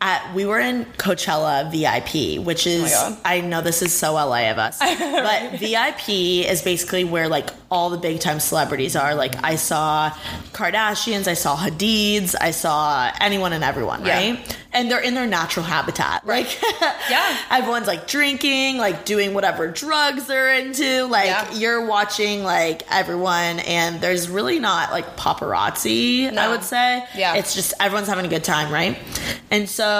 At, 0.05 0.35
we 0.35 0.45
were 0.47 0.59
in 0.59 0.85
Coachella 0.99 1.71
VIP, 1.71 2.45
which 2.45 2.67
is 2.67 2.93
oh 2.93 3.17
I 3.25 3.41
know 3.41 3.61
this 3.63 3.83
is 3.83 3.93
so 3.93 4.15
LA 4.15 4.51
of 4.51 4.59
us, 4.59 4.79
but 4.81 5.61
VIP 5.61 6.09
is 6.51 6.61
basically 6.61 7.05
where 7.05 7.29
like 7.29 7.51
all 7.71 7.89
the 7.89 7.97
big 7.99 8.19
time 8.19 8.41
celebrities 8.41 8.97
are. 8.97 9.15
Like 9.15 9.43
I 9.45 9.55
saw 9.55 10.11
Kardashians, 10.53 11.29
I 11.29 11.35
saw 11.35 11.57
Hadids, 11.57 12.35
I 12.39 12.51
saw 12.51 13.11
anyone 13.21 13.53
and 13.53 13.63
everyone, 13.65 14.05
Yeah. 14.05 14.17
right? 14.17 14.59
And 14.75 14.91
they're 14.91 15.01
in 15.01 15.15
their 15.15 15.27
natural 15.27 15.65
habitat. 15.65 16.27
Like 16.27 16.61
Yeah. 17.09 17.37
everyone's 17.51 17.87
like 17.87 18.07
drinking, 18.09 18.79
like 18.79 19.05
doing 19.05 19.35
whatever 19.35 19.69
drugs 19.69 20.27
they're 20.27 20.53
into. 20.55 21.05
Like 21.07 21.27
Yeah. 21.27 21.53
you're 21.55 21.87
watching 21.87 22.43
like 22.43 22.83
everyone, 22.91 23.61
and 23.61 24.01
there's 24.01 24.29
really 24.29 24.59
not 24.59 24.91
like 24.91 25.17
paparazzi. 25.17 26.37
I 26.37 26.49
would 26.49 26.65
say, 26.65 27.05
Yeah. 27.15 27.35
it's 27.37 27.55
just 27.55 27.73
everyone's 27.81 28.09
having 28.09 28.27
a 28.27 28.29
good 28.29 28.45
time, 28.45 28.73
right? 28.73 28.99
And 29.51 29.69
so, 29.69 29.92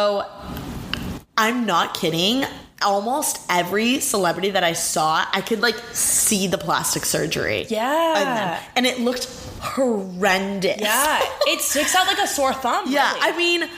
I'm 1.37 1.67
not 1.67 1.95
kidding. 1.95 2.45
Almost 2.83 3.47
every 3.49 4.01
celebrity 4.01 4.51
that 4.51 4.65
I 4.65 4.73
saw, 4.73 5.25
I 5.33 5.41
could 5.41 5.61
like 5.61 5.77
see 5.93 6.49
the 6.49 6.59
plastic 6.59 7.05
surgery. 7.05 7.67
Yeah. 7.69 8.61
and 8.77 8.85
it 8.87 8.99
looked 9.01 9.27
horrendous. 9.61 10.81
Yeah, 10.81 11.21
it 11.47 11.61
sticks 11.61 11.95
out 11.95 12.07
like 12.09 12.19
a 12.19 12.27
sore 12.27 12.53
thumb. 12.53 12.85
Yeah, 12.93 13.13
really. 13.15 13.21
I 13.33 13.37
mean, 13.37 13.71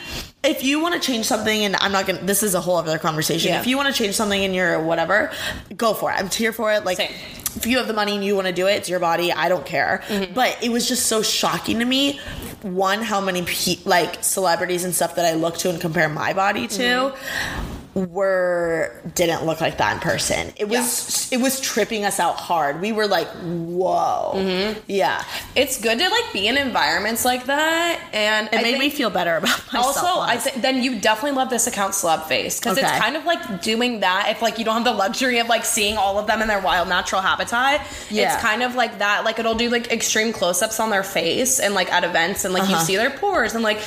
if 0.45 0.62
you 0.62 0.80
want 0.80 0.95
to 0.95 1.01
change 1.01 1.26
something, 1.26 1.64
and 1.64 1.76
I'm 1.76 1.92
not 1.92 2.07
gonna, 2.07 2.22
this 2.22 2.42
is 2.42 2.55
a 2.55 2.61
whole 2.61 2.76
other 2.76 2.99
conversation. 2.99 3.51
Yeah. 3.51 3.61
If 3.61 3.66
you 3.66 3.76
want 3.76 3.95
to 3.95 3.95
change 3.95 4.14
something 4.14 4.42
in 4.42 4.55
your 4.55 4.82
whatever, 4.82 5.32
go 5.76 5.95
for 5.95 6.11
it. 6.11 6.14
I'm 6.14 6.28
here 6.28 6.53
for 6.53 6.72
it. 6.72 6.84
Like, 6.84 6.99
Same. 6.99 7.12
if 7.57 7.66
you 7.66 7.78
have 7.78 7.86
the 7.86 7.95
money 7.95 8.14
and 8.14 8.24
you 8.24 8.34
want 8.34 8.47
to 8.47 8.53
do 8.53 8.66
it, 8.66 8.74
it's 8.74 8.88
your 8.88 9.01
body. 9.01 9.32
I 9.32 9.49
don't 9.49 9.66
care. 9.66 10.03
Mm-hmm. 10.09 10.34
But 10.34 10.59
it 10.62 10.70
was 10.70 10.86
just 10.88 11.07
so 11.07 11.22
shocking 11.22 11.78
to 11.78 11.84
me. 11.84 12.20
One, 12.62 13.03
how 13.03 13.20
many 13.20 13.42
pe- 13.42 13.82
like 13.84 14.22
celebrities 14.22 14.84
and 14.84 14.95
stuff 14.95 15.16
that 15.16 15.26
I 15.26 15.34
look 15.36 15.57
to 15.59 15.70
and 15.70 15.80
compare 15.80 16.09
my 16.09 16.32
body 16.32 16.66
to. 16.68 16.82
Mm-hmm. 16.82 17.74
Were 17.95 18.92
didn't 19.14 19.47
look 19.47 19.61
like 19.61 19.78
that 19.78 19.95
in 19.95 20.01
person. 20.01 20.53
It 20.57 20.68
was 20.68 21.30
it 21.32 21.36
was 21.40 21.61
tripping 21.61 22.05
us 22.05 22.18
out 22.18 22.34
hard. 22.36 22.80
We 22.80 22.90
were 22.92 23.07
like, 23.07 23.28
whoa, 23.28 24.32
Mm-hmm. 24.34 24.80
yeah. 24.88 25.24
it's 25.55 25.80
good 25.80 25.99
to 25.99 26.09
like 26.09 26.32
be 26.32 26.49
in 26.49 26.57
environments 26.57 27.24
like 27.24 27.47
that, 27.47 28.01
and 28.12 28.49
It 28.49 28.59
I 28.59 28.62
made 28.62 28.70
think- 28.72 28.78
me 28.80 28.90
feel 28.90 29.11
better 29.11 29.36
about 29.36 29.61
myself. 29.72 29.97
Also, 29.99 30.20
I 30.20 30.36
think 30.38 30.61
then 30.61 30.82
you 30.82 30.99
definitely 30.99 31.36
love 31.36 31.51
this 31.51 31.66
account 31.68 31.95
Celeb 31.95 32.24
Face 32.24 32.59
because 32.59 32.78
it's 32.78 32.90
kind 32.90 33.16
of 33.16 33.24
like 33.26 33.62
doing 33.62 34.01
that 34.01 34.26
if 34.30 34.42
like 34.42 34.59
you 34.59 34.64
don't 34.64 34.74
have 34.74 34.84
the 34.84 34.92
luxury 34.92 35.38
of 35.38 35.49
like 35.49 35.64
seeing 35.64 35.97
all 35.97 36.18
of 36.18 36.26
them 36.26 36.42
in 36.42 36.49
their 36.49 36.61
wild 36.61 36.88
natural 36.88 37.20
habitat. 37.20 37.86
Yeah. 38.11 38.34
It's 38.34 38.42
kind 38.42 38.62
of 38.64 38.74
like 38.74 38.99
that. 38.99 39.24
Like 39.24 39.38
it'll 39.38 39.55
do 39.55 39.70
like 39.70 39.92
extreme 39.92 40.32
close 40.32 40.62
ups 40.62 40.80
on 40.80 40.90
their 40.90 41.05
face 41.05 41.61
and 41.61 41.74
like 41.74 41.92
at 41.92 42.03
events 42.03 42.45
and 42.45 42.53
like 42.53 42.68
you 42.68 42.74
Uh-huh. 42.74 42.84
see 42.84 42.97
their 42.97 43.11
pores 43.11 43.55
and 43.55 43.62
like 43.62 43.80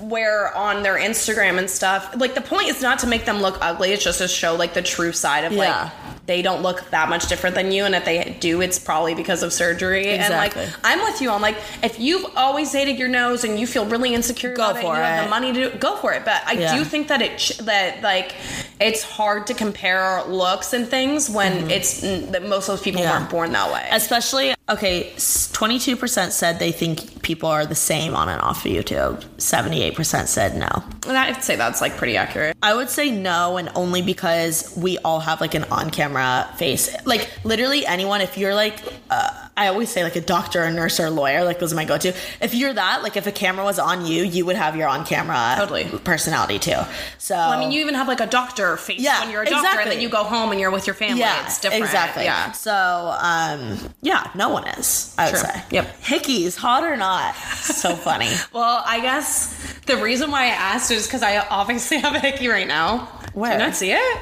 where 0.00 0.56
on 0.56 0.82
their 0.84 0.94
Instagram 0.96 1.58
and 1.58 1.68
stuff. 1.68 2.14
Like 2.16 2.34
the 2.34 2.40
point 2.40 2.68
is 2.68 2.80
not 2.80 3.00
to 3.00 3.06
make 3.08 3.24
them 3.24 3.31
look 3.40 3.56
ugly. 3.60 3.92
It's 3.92 4.04
just 4.04 4.18
to 4.18 4.28
show 4.28 4.54
like 4.56 4.74
the 4.74 4.82
true 4.82 5.12
side 5.12 5.44
of 5.44 5.52
Yeah. 5.52 5.84
like 5.84 5.92
they 6.26 6.40
don't 6.42 6.62
look 6.62 6.88
that 6.90 7.08
much 7.08 7.26
different 7.28 7.56
than 7.56 7.72
you 7.72 7.84
and 7.84 7.96
if 7.96 8.04
they 8.04 8.36
do 8.38 8.60
it's 8.60 8.78
probably 8.78 9.12
because 9.12 9.42
of 9.42 9.52
surgery 9.52 10.06
Exactly. 10.06 10.62
and 10.62 10.70
like 10.70 10.78
i'm 10.84 11.00
with 11.00 11.20
you 11.20 11.28
on 11.30 11.42
like 11.42 11.56
if 11.82 11.98
you've 11.98 12.24
always 12.36 12.70
hated 12.72 12.96
your 12.96 13.08
nose 13.08 13.42
and 13.42 13.58
you 13.58 13.66
feel 13.66 13.84
really 13.86 14.14
insecure 14.14 14.54
Go 14.54 14.70
about 14.70 14.76
it, 14.76 14.82
for 14.82 14.94
and 14.94 14.98
you 14.98 15.02
have 15.02 15.20
it. 15.20 15.24
the 15.24 15.30
money 15.30 15.52
to 15.52 15.72
do, 15.72 15.78
go 15.78 15.96
for 15.96 16.12
it 16.12 16.24
but 16.24 16.40
i 16.46 16.52
Yeah. 16.52 16.76
do 16.76 16.84
think 16.84 17.08
that 17.08 17.22
it 17.22 17.58
that 17.64 18.02
like 18.02 18.36
it's 18.80 19.02
hard 19.02 19.48
to 19.48 19.54
compare 19.54 20.22
looks 20.28 20.72
and 20.72 20.86
things 20.86 21.28
when 21.28 21.68
it's 21.72 22.02
mm, 22.02 22.30
that 22.30 22.44
most 22.46 22.68
of 22.68 22.74
those 22.76 22.82
people 22.82 23.00
Mm-hmm. 23.02 23.10
Yeah. 23.10 23.18
weren't 23.18 23.30
born 23.30 23.52
that 23.52 23.72
way 23.72 23.88
Especially, 23.90 24.54
okay, 24.68 25.12
22% 25.16 26.30
said 26.30 26.58
they 26.58 26.72
think 26.72 27.22
people 27.22 27.48
are 27.48 27.66
the 27.66 27.74
same 27.74 28.14
on 28.14 28.28
and 28.28 28.40
off 28.40 28.64
of 28.64 28.72
YouTube. 28.72 29.24
78% 29.36 30.26
said 30.26 30.56
no. 30.56 30.68
and 31.08 31.16
i'd 31.18 31.42
say 31.42 31.56
that's 31.56 31.80
like 31.80 31.96
pretty 31.96 32.16
accurate 32.16 32.56
I 32.64 32.74
would 32.74 32.88
say 32.88 33.10
no, 33.10 33.56
and 33.56 33.70
only 33.74 34.02
because 34.02 34.72
we 34.76 34.96
all 34.98 35.18
have 35.18 35.40
like 35.40 35.54
an 35.54 35.64
on 35.64 35.90
camera 35.90 36.48
face. 36.56 36.88
Like, 37.04 37.28
literally, 37.42 37.84
anyone, 37.84 38.20
if 38.20 38.38
you're 38.38 38.54
like, 38.54 38.78
uh, 39.10 39.48
I 39.56 39.66
always 39.66 39.90
say 39.90 40.04
like 40.04 40.14
a 40.14 40.20
doctor, 40.20 40.62
a 40.62 40.70
nurse, 40.72 41.00
or 41.00 41.06
a 41.06 41.10
lawyer, 41.10 41.42
like 41.42 41.58
those 41.58 41.72
are 41.72 41.76
my 41.76 41.84
go 41.84 41.98
to. 41.98 42.14
If 42.40 42.54
you're 42.54 42.72
that, 42.72 43.02
like 43.02 43.16
if 43.16 43.26
a 43.26 43.32
camera 43.32 43.64
was 43.64 43.80
on 43.80 44.06
you, 44.06 44.22
you 44.22 44.46
would 44.46 44.54
have 44.54 44.76
your 44.76 44.86
on 44.88 45.04
camera 45.04 45.54
Totally. 45.58 45.86
personality 46.04 46.60
too. 46.60 46.78
So, 47.18 47.34
i 47.36 47.58
mean 47.58 47.72
you 47.72 47.80
even 47.80 47.94
have 47.96 48.06
like 48.06 48.20
a 48.20 48.26
doctor 48.28 48.76
face 48.76 49.00
Yeah, 49.00 49.20
when 49.22 49.30
you're 49.32 49.42
a 49.42 49.50
doctor 49.50 49.80
and 49.80 49.90
then 49.90 50.00
you 50.00 50.08
go 50.08 50.22
home 50.22 50.52
and 50.52 50.60
you're 50.60 50.70
with 50.70 50.86
your 50.86 50.94
family 50.94 51.18
yeah, 51.20 51.44
it's 51.44 51.60
different 51.60 51.82
exactly. 51.84 52.24
yeah 52.24 52.52
So, 52.52 52.72
um, 53.20 53.78
yeah, 54.02 54.30
no 54.36 54.50
one 54.50 54.61
is. 54.78 55.14
I 55.18 55.26
would 55.26 55.30
True. 55.38 55.40
say. 55.48 55.62
Yep. 55.70 56.00
Hickeys, 56.02 56.56
hot 56.56 56.84
or 56.84 56.96
not? 56.96 57.34
So 57.36 57.94
funny. 58.08 58.30
Well, 58.52 58.82
I 58.86 59.00
guess 59.00 59.74
the 59.86 59.96
reason 59.96 60.30
why 60.30 60.44
I 60.44 60.48
asked 60.48 60.90
is 60.90 61.06
because 61.06 61.22
I 61.22 61.38
obviously 61.48 61.98
have 61.98 62.14
a 62.14 62.20
hickey 62.20 62.48
right 62.48 62.66
now. 62.68 63.06
Where? 63.34 63.52
Do 63.52 63.58
you 63.62 63.66
not 63.68 63.76
see 63.76 63.92
it? 63.92 64.20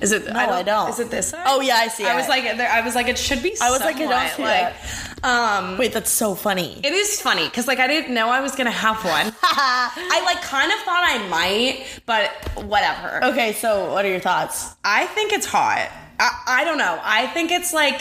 Is 0.00 0.12
it? 0.12 0.26
No, 0.26 0.38
I 0.38 0.62
don't. 0.62 0.90
Is 0.90 1.00
it 1.00 1.10
this 1.10 1.28
side? 1.28 1.44
Oh, 1.46 1.60
yeah, 1.60 1.74
I 1.76 1.88
see 1.88 2.04
I 2.04 2.12
it. 2.14 2.16
was 2.16 2.28
like, 2.28 2.44
there- 2.56 2.70
I 2.70 2.82
was 2.82 2.94
like, 2.94 3.08
it 3.08 3.18
should 3.18 3.42
be. 3.42 3.56
I 3.60 3.70
was 3.70 3.80
like, 3.80 3.96
I 3.96 4.06
don't 4.06 4.30
see 4.30 4.42
like, 4.42 5.24
um, 5.24 5.76
Wait, 5.78 5.92
that's 5.92 6.10
so 6.10 6.36
funny. 6.36 6.80
it 6.84 6.92
is 6.92 7.20
funny 7.20 7.44
because 7.46 7.66
like 7.66 7.80
I 7.80 7.88
didn't 7.88 8.14
know 8.14 8.28
I 8.28 8.40
was 8.40 8.54
gonna 8.54 8.70
have 8.70 9.04
one. 9.04 9.32
I 9.42 10.22
like 10.24 10.40
kind 10.42 10.70
of 10.70 10.78
thought 10.80 11.04
I 11.04 11.26
might, 11.28 11.84
but 12.06 12.30
whatever. 12.64 13.24
Okay, 13.24 13.52
so 13.54 13.92
what 13.92 14.04
are 14.04 14.08
your 14.08 14.20
thoughts? 14.20 14.76
I 14.84 15.06
think 15.06 15.32
it's 15.32 15.46
hot. 15.46 15.90
I, 16.20 16.42
I 16.46 16.64
don't 16.64 16.78
know. 16.78 17.00
I 17.02 17.26
think 17.28 17.50
it's 17.50 17.72
like 17.72 18.00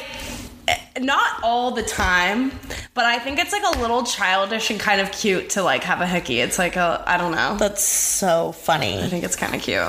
not 0.99 1.41
all 1.43 1.71
the 1.71 1.83
time, 1.83 2.51
but 2.93 3.05
I 3.05 3.19
think 3.19 3.39
it's 3.39 3.51
like 3.51 3.63
a 3.75 3.79
little 3.79 4.03
childish 4.03 4.69
and 4.69 4.79
kind 4.79 4.99
of 5.01 5.11
cute 5.11 5.51
to 5.51 5.63
like 5.63 5.83
have 5.83 6.01
a 6.01 6.07
hickey. 6.07 6.39
It's 6.39 6.57
like 6.59 6.75
a 6.75 7.03
I 7.05 7.17
don't 7.17 7.31
know. 7.31 7.57
That's 7.57 7.83
so 7.83 8.51
funny. 8.51 8.99
I 9.01 9.07
think 9.07 9.23
it's 9.23 9.35
kind 9.35 9.53
of 9.55 9.61
cute. 9.61 9.81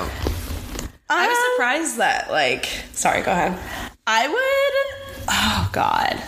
I 1.11 1.27
was 1.27 1.37
Um, 1.37 1.43
surprised 1.55 1.97
that 1.97 2.29
like. 2.31 2.65
Sorry, 2.93 3.21
go 3.21 3.31
ahead. 3.31 3.57
I 4.05 4.27
would. 4.27 5.25
Oh 5.29 5.69
God. 5.71 6.21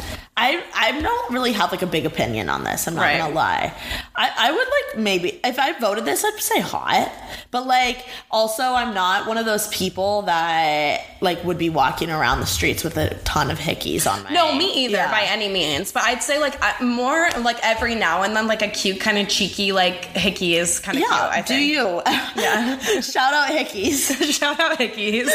I 0.44 0.64
I 0.74 1.00
don't 1.02 1.32
really 1.34 1.52
have 1.54 1.72
like 1.72 1.82
a 1.84 1.88
big 1.88 2.06
opinion 2.06 2.50
on 2.50 2.64
this. 2.64 2.88
I'm 2.88 2.96
not 2.96 3.02
Right. 3.04 3.18
gonna 3.20 3.34
lie. 3.34 3.74
I 4.16 4.32
I 4.38 4.52
would 4.52 4.68
like 4.68 4.98
maybe 5.04 5.40
if 5.44 5.60
I 5.60 5.78
voted 5.80 6.06
this, 6.06 6.24
I'd 6.26 6.40
say 6.40 6.60
hot. 6.60 7.12
But 7.52 7.68
like 7.68 8.06
also, 8.32 8.64
I'm 8.64 8.94
not 8.94 9.28
one 9.28 9.38
of 9.38 9.46
those 9.46 9.68
people 9.68 10.24
that 10.24 11.02
like 11.22 11.44
would 11.44 11.58
be 11.60 11.70
walking 11.70 12.10
around 12.10 12.40
the 12.40 12.46
streets 12.48 12.84
with 12.84 12.98
a 12.98 13.14
ton 13.24 13.52
of 13.52 13.60
hickeys 13.60 14.10
on 14.12 14.24
my. 14.24 14.32
No, 14.32 14.54
me 14.56 14.86
either 14.86 14.98
Yeah. 14.98 15.12
by 15.12 15.22
any 15.24 15.48
means. 15.50 15.92
But 15.92 16.04
I'd 16.04 16.24
say 16.24 16.40
like 16.40 16.56
more 16.82 17.30
like 17.42 17.58
every 17.62 17.94
now 17.96 18.24
and 18.24 18.36
then, 18.36 18.48
like 18.48 18.62
a 18.64 18.68
cute 18.70 19.00
kind 19.00 19.18
of 19.20 19.28
cheeky 19.28 19.72
like 19.74 20.06
hickey 20.18 20.56
is 20.56 20.80
kind 20.80 20.98
of 20.98 21.02
Yeah, 21.04 21.08
cute. 21.20 21.32
I 21.38 21.42
do 21.48 21.56
you? 21.56 22.02
Yeah. 22.36 22.80
Shout 23.02 23.34
out 23.34 23.50
hickeys. 23.50 24.10
Shout 24.40 24.60
out 24.60 24.80
hickeys. 24.80 25.30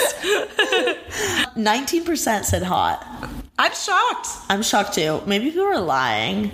Nineteen 1.57 2.05
percent 2.05 2.45
said 2.47 2.63
hot. 2.63 3.07
I'm 3.59 3.73
shocked. 3.73 4.29
I'm 4.51 4.63
shocked 4.63 4.95
too. 4.95 5.23
Maybe 5.27 5.47
people 5.51 5.65
are 5.65 5.81
lying. 5.81 6.51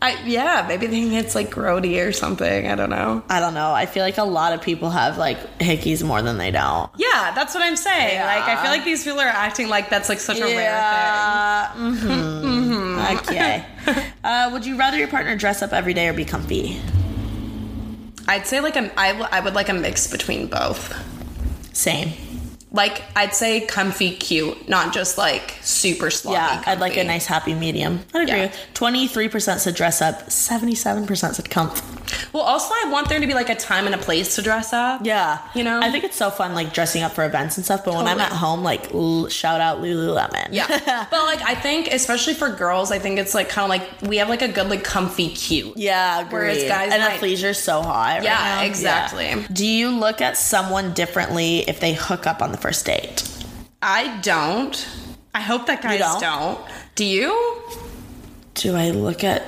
I 0.00 0.20
yeah, 0.24 0.64
maybe 0.66 0.86
they 0.86 1.02
think 1.02 1.12
it's 1.12 1.34
like 1.34 1.50
grody 1.50 2.04
or 2.04 2.10
something. 2.10 2.66
I 2.66 2.74
don't 2.74 2.90
know. 2.90 3.22
I 3.28 3.38
don't 3.38 3.54
know. 3.54 3.72
I 3.72 3.86
feel 3.86 4.02
like 4.02 4.18
a 4.18 4.24
lot 4.24 4.52
of 4.54 4.62
people 4.62 4.90
have 4.90 5.18
like 5.18 5.58
hickeys 5.58 6.02
more 6.02 6.22
than 6.22 6.38
they 6.38 6.50
don't. 6.50 6.90
Yeah, 6.96 7.32
that's 7.34 7.54
what 7.54 7.62
I'm 7.62 7.76
saying. 7.76 8.14
Yeah. 8.14 8.24
Like 8.26 8.44
I 8.48 8.60
feel 8.62 8.70
like 8.72 8.84
these 8.84 9.04
people 9.04 9.20
are 9.20 9.26
acting 9.28 9.68
like 9.68 9.90
that's 9.90 10.08
like 10.08 10.18
such 10.20 10.38
a 10.38 10.44
rare 10.44 10.48
thing. 10.48 10.58
Yeah. 10.58 11.72
Mm-hmm. 11.76 13.18
Okay. 13.28 13.64
Uh, 14.24 14.50
would 14.52 14.64
you 14.64 14.76
rather 14.78 14.96
your 14.96 15.08
partner 15.08 15.34
dress 15.34 15.62
up 15.62 15.72
every 15.72 15.92
day 15.94 16.06
or 16.06 16.12
be 16.12 16.24
comfy? 16.24 16.80
I'd 18.28 18.46
say 18.46 18.60
like 18.60 18.76
a, 18.76 18.92
I, 18.96 19.08
w- 19.08 19.26
I 19.32 19.40
would 19.40 19.54
like 19.54 19.68
a 19.68 19.74
mix 19.74 20.06
between 20.06 20.46
both. 20.46 20.94
Same. 21.74 22.12
Like 22.72 23.02
I'd 23.14 23.34
say 23.34 23.60
comfy 23.60 24.16
cute, 24.16 24.68
not 24.68 24.92
just 24.94 25.18
like 25.18 25.56
super 25.60 26.10
sloppy. 26.10 26.36
Yeah, 26.36 26.62
I'd 26.66 26.80
like 26.80 26.96
a 26.96 27.04
nice 27.04 27.26
happy 27.26 27.54
medium. 27.54 28.00
I'd 28.14 28.28
agree. 28.28 28.50
Twenty 28.74 29.06
three 29.06 29.28
percent 29.28 29.60
said 29.60 29.74
dress 29.74 30.00
up. 30.00 30.30
Seventy 30.30 30.74
seven 30.74 31.06
percent 31.06 31.36
said 31.36 31.46
comf. 31.46 31.82
Well, 32.32 32.42
also 32.42 32.72
I 32.74 32.90
want 32.90 33.08
there 33.08 33.20
to 33.20 33.26
be 33.26 33.34
like 33.34 33.48
a 33.50 33.54
time 33.54 33.86
and 33.86 33.94
a 33.94 33.98
place 33.98 34.36
to 34.36 34.42
dress 34.42 34.72
up. 34.72 35.00
Yeah, 35.04 35.38
You 35.54 35.64
know? 35.64 35.80
I 35.80 35.90
think 35.90 36.04
it's 36.04 36.16
so 36.16 36.30
fun 36.30 36.54
like 36.54 36.72
dressing 36.74 37.02
up 37.02 37.12
for 37.12 37.24
events 37.24 37.56
and 37.56 37.64
stuff. 37.64 37.84
But 37.84 37.94
when 37.94 38.06
I'm 38.06 38.20
at 38.20 38.32
home, 38.32 38.62
like 38.62 38.92
l- 38.94 39.28
shout 39.28 39.60
out 39.60 39.78
Lululemon. 39.82 40.48
Yeah. 40.52 40.66
but 41.10 41.24
like 41.24 41.40
I 41.42 41.54
think 41.54 41.88
especially 41.92 42.34
for 42.34 42.48
girls, 42.50 42.92
I 42.92 42.98
think 42.98 43.18
it's 43.18 43.34
like 43.34 43.48
kind 43.48 43.64
of 43.64 43.68
like 43.70 44.08
we 44.08 44.18
have 44.18 44.28
like 44.28 44.42
a 44.42 44.48
good 44.48 44.68
like 44.68 44.84
comfy 44.84 45.28
cute. 45.30 45.76
Yeah, 45.76 46.20
agreed. 46.20 46.32
Whereas 46.32 46.64
guys 46.64 46.92
and 46.92 47.02
might- 47.02 47.18
athleisure's 47.20 47.58
so 47.58 47.82
hot. 47.82 48.14
right 48.18 48.22
Yeah, 48.24 48.62
exactly. 48.62 49.26
Yeah. 49.26 49.46
Do 49.52 49.66
you 49.66 49.90
look 49.90 50.20
at 50.20 50.36
someone 50.36 50.92
differently 50.92 51.60
if 51.68 51.80
they 51.80 51.94
hook 51.94 52.26
up 52.26 52.42
on 52.42 52.52
the 52.52 52.58
first 52.58 52.84
date? 52.86 53.28
I 53.80 54.18
don't. 54.20 54.88
I 55.34 55.40
hope 55.40 55.66
that 55.66 55.82
guys 55.82 55.98
don't? 55.98 56.20
don't. 56.20 56.60
Do 56.94 57.04
you? 57.04 57.62
Do 58.54 58.76
I 58.76 58.90
look 58.90 59.24
at? 59.24 59.42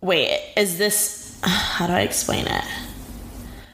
Wait, 0.00 0.40
is 0.56 0.78
this? 0.78 1.17
How 1.42 1.86
do 1.86 1.92
I 1.92 2.00
explain 2.00 2.46
it? 2.46 2.64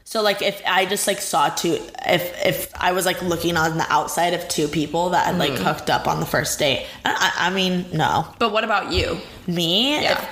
So 0.05 0.23
like 0.23 0.43
if 0.43 0.63
I 0.67 0.87
just 0.87 1.07
like 1.09 1.19
saw 1.21 1.49
two 1.49 1.73
if 2.07 2.47
if 2.47 2.73
I 2.81 2.93
was 2.93 3.05
like 3.05 3.21
looking 3.23 3.57
on 3.57 3.79
the 3.79 3.87
outside 3.93 4.33
of 4.35 4.47
two 4.49 4.69
people 4.69 5.11
that 5.11 5.27
had 5.27 5.39
like 5.39 5.53
Mm-hmm. 5.53 5.65
hooked 5.65 5.91
up 5.91 6.07
on 6.07 6.21
the 6.21 6.27
first 6.27 6.59
date, 6.59 6.87
I, 7.05 7.33
I 7.37 7.47
I 7.49 7.51
mean 7.51 7.87
no, 7.93 8.29
But 8.39 8.53
what 8.53 8.63
about 8.65 8.93
you? 8.93 9.19
me 9.49 10.01
Yeah. 10.03 10.25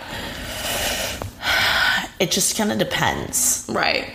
it 2.21 2.31
just 2.31 2.57
kind 2.57 2.71
of 2.71 2.79
depends. 2.79 3.67
Right. 3.69 4.09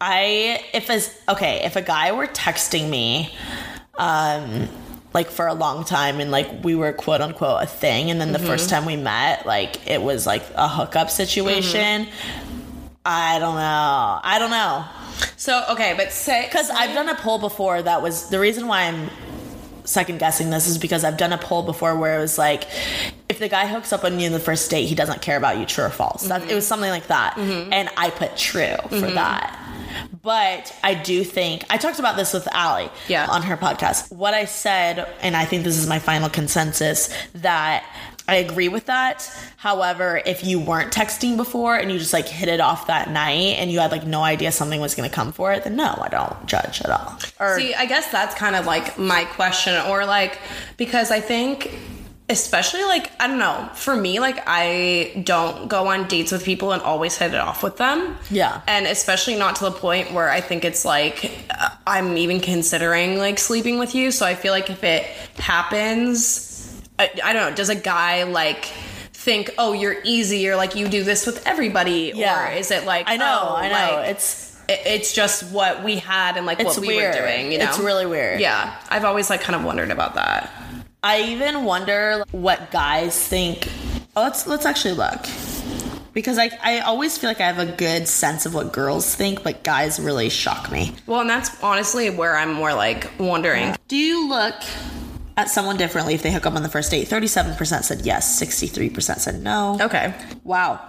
I 0.00 0.60
if 0.72 0.90
as 0.90 1.14
okay, 1.28 1.60
if 1.64 1.76
a 1.76 1.82
guy 1.82 2.10
were 2.12 2.26
texting 2.26 2.88
me 2.90 3.32
um 3.96 4.68
like 5.14 5.30
for 5.30 5.46
a 5.46 5.54
long 5.54 5.84
time 5.84 6.20
and 6.20 6.30
like 6.30 6.64
we 6.64 6.74
were 6.74 6.92
quote 6.92 7.20
unquote 7.20 7.62
a 7.62 7.66
thing 7.66 8.10
and 8.10 8.20
then 8.20 8.32
the 8.32 8.38
first 8.38 8.66
mm-hmm. 8.66 8.74
time 8.74 8.84
we 8.84 8.96
met 8.96 9.46
like 9.46 9.88
it 9.88 10.02
was 10.02 10.26
like 10.26 10.42
a 10.56 10.68
hookup 10.68 11.08
situation. 11.08 12.06
Mm-hmm. 12.06 12.88
I 13.06 13.38
don't 13.38 13.54
know. 13.54 14.20
I 14.22 14.38
don't 14.38 14.50
know. 14.50 14.84
So 15.36 15.64
okay, 15.70 15.94
but 15.96 16.10
say 16.12 16.48
Cuz 16.50 16.68
I've 16.68 16.94
done 16.94 17.08
a 17.08 17.14
poll 17.14 17.38
before 17.38 17.80
that 17.80 18.02
was 18.02 18.28
the 18.28 18.40
reason 18.40 18.66
why 18.66 18.82
I'm 18.82 19.08
second 19.84 20.18
guessing 20.18 20.50
this 20.50 20.66
is 20.66 20.78
because 20.78 21.04
I've 21.04 21.18
done 21.18 21.32
a 21.32 21.38
poll 21.38 21.62
before 21.62 21.96
where 21.96 22.18
it 22.18 22.20
was 22.20 22.36
like 22.36 22.64
if 23.28 23.38
the 23.38 23.48
guy 23.48 23.66
hooks 23.66 23.92
up 23.92 24.04
on 24.04 24.18
you 24.18 24.26
in 24.26 24.32
the 24.32 24.40
first 24.40 24.70
date, 24.70 24.86
he 24.86 24.94
doesn't 24.94 25.22
care 25.22 25.36
about 25.36 25.58
you, 25.58 25.66
true 25.66 25.84
or 25.84 25.90
false. 25.90 26.26
That, 26.28 26.42
it 26.42 26.46
mm-hmm. 26.46 26.54
was 26.56 26.66
something 26.66 26.90
like 26.90 27.08
that. 27.08 27.36
And 27.38 27.88
I 27.96 28.10
put 28.10 28.36
true 28.36 28.76
for 28.88 29.10
that. 29.10 29.60
But 30.22 30.74
I 30.82 30.94
do 30.94 31.24
think 31.24 31.64
I 31.70 31.76
talked 31.76 31.98
about 31.98 32.16
this 32.16 32.32
with 32.32 32.48
Allie 32.52 32.90
Yeah. 33.08 33.26
on 33.28 33.42
her 33.42 33.56
podcast. 33.56 34.10
What 34.12 34.34
I 34.34 34.44
said, 34.46 35.06
and 35.20 35.36
I 35.36 35.44
think 35.44 35.64
this 35.64 35.76
is 35.76 35.86
my 35.86 35.98
final 35.98 36.28
consensus, 36.28 37.10
that 37.34 37.84
I 38.26 38.36
agree 38.36 38.68
with 38.68 38.86
that. 38.86 39.30
However, 39.58 40.22
if 40.24 40.44
you 40.44 40.58
weren't 40.58 40.92
texting 40.94 41.36
before 41.36 41.76
and 41.76 41.92
you 41.92 41.98
just 41.98 42.14
like 42.14 42.26
hit 42.26 42.48
it 42.48 42.58
off 42.58 42.86
that 42.86 43.10
night 43.10 43.56
and 43.58 43.70
you 43.70 43.80
had 43.80 43.90
like 43.92 44.06
no 44.06 44.22
idea 44.22 44.50
something 44.50 44.80
was 44.80 44.94
going 44.94 45.06
to 45.08 45.14
come 45.14 45.30
for 45.30 45.52
it, 45.52 45.64
then 45.64 45.76
no, 45.76 45.98
I 46.00 46.08
don't 46.08 46.46
judge 46.46 46.80
at 46.80 46.88
all. 46.90 47.18
Or 47.38 47.58
See, 47.58 47.74
I 47.74 47.84
guess 47.84 48.10
that's 48.10 48.34
kind 48.34 48.56
of 48.56 48.64
like 48.64 48.98
my 48.98 49.24
question, 49.26 49.74
or 49.88 50.06
like 50.06 50.38
because 50.78 51.10
I 51.10 51.20
think, 51.20 51.70
especially 52.28 52.82
like 52.84 53.10
I 53.20 53.26
don't 53.26 53.38
know, 53.38 53.68
for 53.74 53.94
me, 53.94 54.18
like 54.20 54.42
I 54.46 55.22
don't 55.24 55.68
go 55.68 55.88
on 55.88 56.08
dates 56.08 56.32
with 56.32 56.44
people 56.44 56.72
and 56.72 56.80
always 56.82 57.16
hit 57.18 57.34
it 57.34 57.40
off 57.40 57.62
with 57.62 57.76
them. 57.76 58.16
Yeah. 58.30 58.62
and 58.66 58.86
especially 58.86 59.36
not 59.36 59.56
to 59.56 59.64
the 59.64 59.70
point 59.72 60.12
where 60.12 60.30
I 60.30 60.40
think 60.40 60.64
it's 60.64 60.84
like 60.84 61.30
uh, 61.50 61.68
I'm 61.86 62.16
even 62.16 62.40
considering 62.40 63.18
like 63.18 63.38
sleeping 63.38 63.78
with 63.78 63.94
you. 63.94 64.10
So 64.10 64.24
I 64.24 64.34
feel 64.34 64.52
like 64.52 64.70
if 64.70 64.82
it 64.84 65.04
happens, 65.38 66.80
I, 66.98 67.10
I 67.22 67.32
don't 67.32 67.50
know. 67.50 67.56
Does 67.56 67.68
a 67.68 67.74
guy 67.76 68.24
like? 68.24 68.70
Think, 69.16 69.54
oh, 69.56 69.72
you're 69.72 69.96
easy, 70.04 70.46
or 70.50 70.56
like 70.56 70.74
you 70.74 70.86
do 70.86 71.02
this 71.02 71.24
with 71.24 71.46
everybody, 71.46 72.12
Yeah. 72.14 72.46
or 72.46 72.52
is 72.58 72.70
it 72.70 72.84
like 72.84 73.08
I 73.08 73.16
know, 73.16 73.38
oh, 73.52 73.54
I 73.56 73.68
know. 73.68 73.96
like, 73.96 74.10
it's 74.10 74.54
it's 74.68 75.14
just 75.14 75.50
what 75.50 75.82
we 75.82 75.96
had 75.96 76.36
and 76.36 76.44
like 76.44 76.60
it's 76.60 76.76
what 76.76 76.80
we 76.86 76.88
weird. 76.88 77.14
were 77.14 77.20
doing. 77.22 77.50
You 77.50 77.56
know, 77.56 77.64
It's 77.64 77.78
really 77.78 78.04
weird. 78.04 78.38
yeah. 78.40 78.76
I've 78.90 79.04
always 79.06 79.30
like 79.30 79.40
kind 79.40 79.56
of 79.56 79.64
wondered 79.64 79.90
about 79.90 80.16
that. 80.16 80.50
I 81.04 81.20
even 81.24 81.64
wonder 81.64 82.24
what 82.32 82.70
guys 82.70 83.28
think. 83.28 83.68
Oh, 84.16 84.22
let's 84.22 84.46
let's 84.46 84.64
actually 84.64 84.94
look. 84.94 85.26
Because 86.14 86.38
I, 86.38 86.48
I 86.62 86.78
always 86.78 87.18
feel 87.18 87.28
like 87.28 87.42
I 87.42 87.46
have 87.46 87.58
a 87.58 87.70
good 87.70 88.08
sense 88.08 88.46
of 88.46 88.54
what 88.54 88.72
girls 88.72 89.14
think, 89.14 89.42
but 89.42 89.62
guys 89.64 90.00
really 90.00 90.30
shock 90.30 90.72
me. 90.72 90.94
Well, 91.06 91.20
and 91.20 91.28
that's 91.28 91.62
honestly 91.62 92.08
where 92.08 92.34
I'm 92.34 92.54
more 92.54 92.72
like 92.72 93.10
wondering. 93.18 93.76
Do 93.86 93.96
you 93.96 94.30
look 94.30 94.54
at 95.36 95.50
someone 95.50 95.76
differently 95.76 96.14
if 96.14 96.22
they 96.22 96.32
hook 96.32 96.46
up 96.46 96.54
on 96.54 96.62
the 96.62 96.70
first 96.70 96.90
date? 96.90 97.06
37% 97.06 97.82
said 97.82 98.06
yes, 98.06 98.40
63% 98.40 99.18
said 99.18 99.42
no. 99.42 99.76
Okay. 99.82 100.14
Wow. 100.42 100.80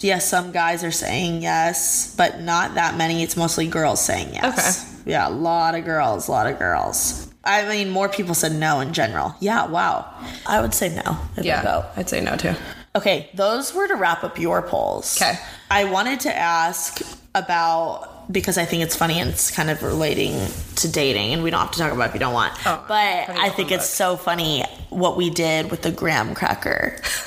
Yes, 0.00 0.28
some 0.28 0.50
guys 0.50 0.82
are 0.82 0.90
saying 0.90 1.42
yes, 1.42 2.16
but 2.16 2.40
not 2.40 2.74
that 2.74 2.96
many. 2.96 3.22
It's 3.22 3.36
mostly 3.36 3.68
girls 3.68 4.04
saying 4.04 4.34
yes. 4.34 4.82
Okay. 5.04 5.12
Yeah, 5.12 5.28
a 5.28 5.30
lot 5.30 5.76
of 5.76 5.84
girls, 5.84 6.26
a 6.26 6.32
lot 6.32 6.48
of 6.48 6.58
girls. 6.58 7.25
I 7.46 7.66
mean, 7.68 7.90
more 7.90 8.08
people 8.08 8.34
said 8.34 8.52
no 8.52 8.80
in 8.80 8.92
general. 8.92 9.34
Yeah, 9.40 9.66
wow. 9.66 10.12
I 10.46 10.60
would 10.60 10.74
say 10.74 10.88
no 10.88 11.16
if 11.36 11.38
I 11.38 11.42
Yeah. 11.42 11.84
I'd 11.96 12.08
say 12.08 12.20
no 12.20 12.36
too. 12.36 12.54
Okay, 12.96 13.30
those 13.34 13.72
were 13.74 13.86
to 13.86 13.94
wrap 13.94 14.24
up 14.24 14.38
your 14.38 14.62
polls. 14.62 15.20
Okay. 15.20 15.38
I 15.70 15.84
wanted 15.84 16.20
to 16.20 16.36
ask 16.36 17.00
about 17.34 18.15
because 18.30 18.58
I 18.58 18.64
think 18.64 18.82
it's 18.82 18.96
funny 18.96 19.20
and 19.20 19.30
it's 19.30 19.50
kind 19.50 19.70
of 19.70 19.82
relating 19.82 20.38
to 20.76 20.88
dating, 20.90 21.32
and 21.32 21.42
we 21.42 21.50
don't 21.50 21.60
have 21.60 21.70
to 21.72 21.78
talk 21.78 21.92
about 21.92 22.04
it 22.04 22.08
if 22.08 22.14
you 22.14 22.20
don't 22.20 22.34
want. 22.34 22.52
Oh, 22.66 22.84
but 22.88 23.28
I 23.30 23.50
think 23.50 23.70
it's 23.70 23.88
so 23.88 24.16
funny 24.16 24.64
what 24.90 25.16
we 25.16 25.30
did 25.30 25.70
with 25.70 25.82
the 25.82 25.90
graham 25.90 26.34
cracker 26.34 27.00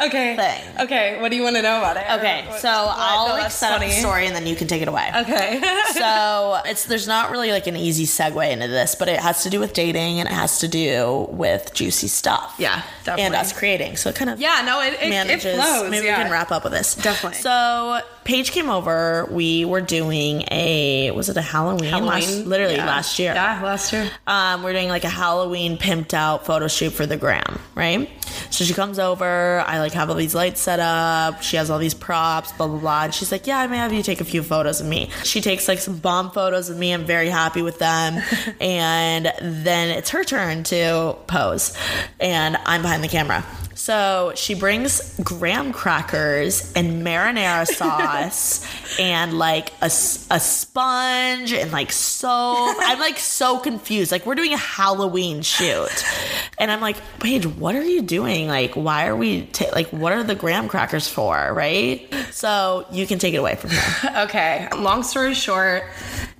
Okay. 0.00 0.36
thing. 0.36 0.62
Okay. 0.80 1.20
What 1.20 1.30
do 1.30 1.36
you 1.36 1.42
want 1.42 1.56
to 1.56 1.62
know 1.62 1.78
about 1.78 1.96
it? 1.96 2.04
Okay, 2.18 2.44
What- 2.48 2.60
so 2.60 2.68
what- 2.68 2.94
I'll 2.98 3.28
no, 3.28 3.34
like 3.34 3.50
set 3.50 3.72
up 3.72 3.80
the 3.80 3.90
story 3.90 4.26
and 4.26 4.34
then 4.36 4.46
you 4.46 4.54
can 4.56 4.66
take 4.66 4.82
it 4.82 4.88
away. 4.88 5.10
Okay. 5.16 5.60
so 5.92 6.60
it's 6.66 6.84
there's 6.84 7.06
not 7.06 7.30
really 7.30 7.50
like 7.50 7.66
an 7.66 7.76
easy 7.76 8.04
segue 8.04 8.50
into 8.50 8.68
this, 8.68 8.94
but 8.94 9.08
it 9.08 9.20
has 9.20 9.42
to 9.44 9.50
do 9.50 9.58
with 9.60 9.72
dating 9.72 10.20
and 10.20 10.28
it 10.28 10.32
has 10.32 10.58
to 10.60 10.68
do 10.68 11.26
with 11.30 11.72
juicy 11.72 12.08
stuff. 12.08 12.54
Yeah, 12.58 12.82
definitely. 13.04 13.22
And 13.24 13.34
us 13.36 13.52
creating. 13.52 13.96
So 13.96 14.10
it 14.10 14.16
kind 14.16 14.30
of 14.30 14.40
yeah. 14.40 14.62
No. 14.66 14.80
It 14.82 14.94
it, 15.00 15.08
manages. 15.08 15.44
it 15.46 15.54
flows. 15.54 15.90
Maybe 15.90 16.06
yeah. 16.06 16.18
we 16.18 16.22
can 16.24 16.32
wrap 16.32 16.50
up 16.52 16.64
with 16.64 16.72
this. 16.72 16.94
Definitely. 16.94 17.38
So 17.40 18.00
Paige 18.26 18.50
came 18.50 18.68
over. 18.68 19.26
We 19.30 19.64
were 19.64 19.80
doing 19.80 20.42
a 20.50 21.10
was 21.12 21.28
it 21.28 21.36
a 21.36 21.42
Halloween? 21.42 21.90
Last, 22.04 22.24
Halloween. 22.26 22.48
literally 22.48 22.74
Yeah. 22.76 22.86
last 22.86 23.18
year. 23.18 23.32
Yeah, 23.34 23.60
last 23.62 23.92
year. 23.92 24.10
Um, 24.26 24.62
we're 24.62 24.72
doing 24.72 24.88
like 24.88 25.04
a 25.04 25.08
Halloween 25.08 25.78
pimped 25.78 26.12
out 26.12 26.44
photo 26.44 26.66
shoot 26.68 26.90
for 26.90 27.06
the 27.06 27.16
gram, 27.16 27.60
right? 27.74 28.10
So 28.50 28.64
she 28.64 28.74
comes 28.74 28.98
over. 28.98 29.60
I 29.66 29.78
like 29.80 29.92
have 29.92 30.10
all 30.10 30.16
these 30.16 30.34
lights 30.34 30.60
set 30.60 30.80
up. 30.80 31.42
She 31.42 31.56
has 31.56 31.70
all 31.70 31.78
these 31.78 31.94
props, 31.94 32.52
blah 32.52 32.66
blah 32.66 32.78
blah. 32.78 33.04
And 33.04 33.14
she's 33.14 33.32
like, 33.32 33.46
"Yeah, 33.46 33.58
I 33.58 33.66
may 33.66 33.76
have 33.76 33.92
you 33.92 34.02
take 34.02 34.20
a 34.20 34.24
few 34.24 34.42
photos 34.42 34.80
of 34.80 34.86
me." 34.86 35.10
She 35.24 35.40
takes 35.40 35.68
like 35.68 35.78
some 35.78 35.98
bomb 35.98 36.30
photos 36.30 36.70
of 36.70 36.78
me. 36.78 36.92
I'm 36.92 37.04
very 37.04 37.28
happy 37.28 37.62
with 37.62 37.78
them. 37.78 38.22
and 38.60 39.32
then 39.40 39.90
it's 39.90 40.10
her 40.10 40.24
turn 40.24 40.64
to 40.64 41.16
pose, 41.26 41.76
and 42.20 42.56
I'm 42.64 42.82
behind 42.82 43.02
the 43.04 43.08
camera. 43.08 43.44
So 43.76 44.32
she 44.34 44.54
brings 44.54 45.14
graham 45.22 45.72
crackers 45.72 46.72
and 46.74 47.06
marinara 47.06 47.66
sauce 47.72 48.66
and 48.98 49.38
like 49.38 49.70
a, 49.82 49.86
a 49.86 50.40
sponge 50.40 51.52
and 51.52 51.70
like 51.70 51.92
soap. 51.92 52.76
I'm 52.80 52.98
like 52.98 53.18
so 53.18 53.58
confused. 53.58 54.10
Like 54.10 54.24
we're 54.24 54.34
doing 54.34 54.54
a 54.54 54.58
Halloween 54.58 55.42
shoot. 55.42 56.04
And 56.58 56.70
I'm 56.70 56.80
like, 56.80 56.96
Paige, 57.20 57.46
what 57.46 57.74
are 57.76 57.84
you 57.84 58.02
doing? 58.02 58.48
Like, 58.48 58.74
why 58.74 59.06
are 59.08 59.16
we, 59.16 59.42
ta- 59.46 59.70
like, 59.74 59.88
what 59.88 60.12
are 60.12 60.22
the 60.22 60.34
graham 60.34 60.68
crackers 60.68 61.06
for? 61.08 61.52
Right? 61.52 62.12
So 62.30 62.86
you 62.90 63.06
can 63.06 63.18
take 63.18 63.34
it 63.34 63.38
away 63.38 63.56
from 63.56 63.70
here. 63.70 63.82
Okay. 64.26 64.68
Long 64.76 65.02
story 65.02 65.34
short, 65.34 65.84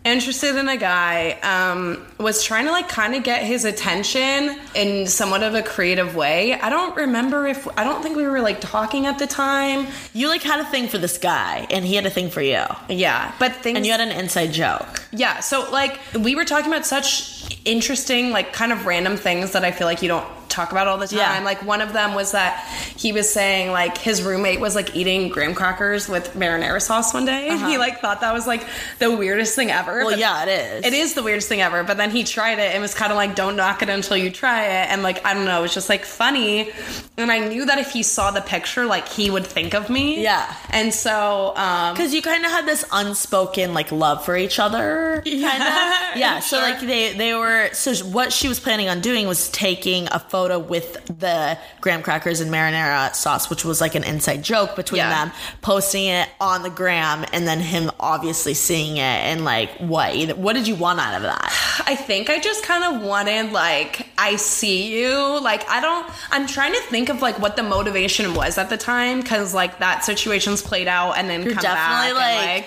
interested 0.05 0.57
in 0.57 0.69
a 0.69 0.77
guy, 0.77 1.33
um, 1.43 2.07
was 2.19 2.43
trying 2.43 2.65
to 2.67 2.71
like 2.71 2.89
kind 2.89 3.15
of 3.15 3.23
get 3.23 3.43
his 3.43 3.65
attention 3.65 4.59
in 4.75 5.07
somewhat 5.07 5.43
of 5.43 5.55
a 5.55 5.63
creative 5.63 6.15
way. 6.17 6.55
I 6.55 6.71
don't 6.71 6.97
remember 6.97 7.47
if 7.47 7.67
I 7.79 7.85
don't 7.85 8.03
think 8.03 8.17
we 8.17 8.27
were 8.27 8.41
like 8.41 8.61
talking 8.61 9.07
at 9.07 9.19
the 9.19 9.27
time. 9.27 9.87
You 10.15 10.29
like 10.29 10.43
had 10.43 10.61
a 10.61 10.65
thing 10.65 10.89
for 10.89 10.99
this 10.99 11.19
guy 11.19 11.67
and 11.71 11.85
he 11.85 11.95
had 11.95 12.07
a 12.07 12.11
thing 12.11 12.31
for 12.31 12.41
you. 12.41 12.65
Yeah, 12.89 13.33
but 13.39 13.57
things. 13.57 13.77
And 13.77 13.85
you 13.87 13.93
had 13.93 14.01
an 14.01 14.13
inside 14.13 14.53
joke. 14.53 15.03
yeah, 15.13 15.41
so 15.41 15.71
like 15.71 15.99
we 16.19 16.35
were 16.35 16.45
talking 16.45 16.73
about 16.73 16.87
such 16.87 17.36
interesting, 17.67 18.31
like 18.31 18.53
kind 18.53 18.73
of 18.73 18.87
random 18.87 19.17
things 19.17 19.53
that 19.53 19.65
I 19.65 19.71
feel 19.73 19.87
like 19.87 20.01
you 20.01 20.09
don't 20.09 20.27
talk 20.57 20.73
about 20.73 20.87
all 20.89 20.99
the 20.99 21.07
time. 21.07 21.19
Yeah. 21.19 21.41
Like 21.45 21.63
one 21.65 21.81
of 21.81 21.93
them 21.93 22.15
was 22.15 22.33
that 22.33 22.65
he 22.97 23.13
was 23.13 23.29
saying 23.33 23.71
like 23.71 23.99
his 23.99 24.23
roommate 24.23 24.59
was 24.61 24.75
like 24.75 24.97
eating 24.97 25.29
graham 25.29 25.55
crackers 25.55 26.09
with 26.09 26.33
marinara 26.35 26.81
sauce 26.81 27.13
one 27.15 27.25
day, 27.27 27.49
and 27.49 27.61
he 27.61 27.79
like 27.79 28.01
thought 28.01 28.21
that 28.23 28.33
was 28.33 28.47
like 28.47 28.67
the 28.99 29.15
weirdest 29.15 29.55
thing 29.55 29.71
ever. 29.71 30.05
Well, 30.05 30.19
yeah, 30.19 30.45
it 30.45 30.49
is. 30.49 30.87
It 30.87 30.93
is 30.95 31.15
the 31.15 31.23
weirdest 31.23 31.49
thing 31.49 31.61
ever. 31.61 31.85
But 31.85 31.97
then 31.99 32.11
he 32.11 32.25
tried 32.25 32.59
it 32.59 32.73
and 32.73 32.81
was 32.83 32.95
kind 32.95 33.13
of 33.13 33.17
like, 33.17 33.35
"Don't 33.35 33.57
knock 33.57 33.83
it 33.83 33.89
until 33.89 34.17
you 34.17 34.31
try 34.31 34.65
it." 34.65 34.91
And 34.91 35.03
like 35.03 35.25
I 35.27 35.35
don't 35.35 35.45
know, 35.45 35.59
it 35.59 35.63
was 35.63 35.75
just 35.75 35.89
like 35.89 36.05
funny. 36.05 36.71
And 37.19 37.31
I 37.31 37.39
knew 37.47 37.65
that 37.67 37.79
if 37.79 37.91
he 37.93 38.03
saw 38.03 38.31
the 38.31 38.41
picture, 38.41 38.87
like 38.87 39.09
he 39.09 39.31
would 39.31 39.47
think 39.47 39.75
of 39.75 39.89
me. 39.91 40.23
Yeah. 40.23 40.55
And 40.71 40.93
so, 40.93 41.55
um, 41.57 41.95
Because 41.95 42.13
you 42.15 42.23
kind 42.23 42.45
of 42.45 42.51
had 42.51 42.67
this 42.67 42.85
unspoken 42.93 43.75
like 43.75 43.91
love 43.93 44.25
for 44.25 44.37
each 44.37 44.59
other, 44.59 45.23
kind 45.25 45.37
of. 45.37 45.43
Yeah, 45.43 46.17
Yeah. 46.17 46.41
So 46.41 46.57
sure. 46.59 46.69
like 46.69 46.81
they 46.81 47.13
they 47.15 47.35
were. 47.35 47.71
So 47.73 47.95
what 48.07 48.33
she 48.33 48.49
was 48.49 48.59
planning 48.61 48.89
on 48.89 49.01
doing 49.01 49.27
was 49.29 49.49
taking 49.51 50.09
a 50.13 50.19
photo 50.19 50.46
with 50.55 50.95
the 51.19 51.59
graham 51.81 52.03
crackers 52.03 52.41
and 52.41 52.51
marinara 52.53 53.15
sauce, 53.15 53.51
which 53.51 53.65
was 53.65 53.81
like 53.81 53.95
an 53.95 54.05
inside 54.05 54.43
joke 54.45 54.77
between 54.77 54.99
Yeah. 55.01 55.11
them, 55.27 55.33
posting 55.63 56.07
it 56.07 56.29
on 56.41 56.63
the 56.63 56.71
gram, 56.71 57.25
and 57.33 57.47
then 57.47 57.59
him 57.61 57.91
obviously 57.99 58.55
seeing 58.55 58.97
it 58.99 59.01
and 59.01 59.45
like 59.45 59.71
what? 59.79 60.15
Either, 60.15 60.35
what 60.35 60.55
did 60.55 60.67
you 60.69 60.75
want 60.77 61.01
out 61.01 61.15
of 61.17 61.23
that? 61.23 61.83
I 61.87 61.95
think 61.97 62.31
I 62.31 62.39
just 62.41 62.65
kind 62.65 62.85
of 62.97 63.03
wanted 63.03 63.53
like 63.53 64.07
I 64.19 64.37
see 64.37 64.97
you. 64.97 65.41
Like 65.41 65.69
I 65.69 65.81
don't. 65.81 66.07
I'm 66.31 66.47
trying 66.47 66.73
to 66.73 66.81
think 66.83 67.09
of 67.09 67.21
like 67.21 67.39
what 67.39 67.57
the 67.57 67.63
motivation 67.63 68.35
was 68.35 68.57
at 68.59 68.71
the 68.71 68.77
time 68.77 69.21
because 69.21 69.53
like 69.55 69.79
that 69.81 70.05
situation's 70.05 70.63
played 70.63 70.89
out 70.89 71.13
and 71.19 71.29
then 71.29 71.43
You're 71.43 71.55
come 71.55 71.63
definitely 71.63 72.19
back 72.19 72.65
like, 72.65 72.67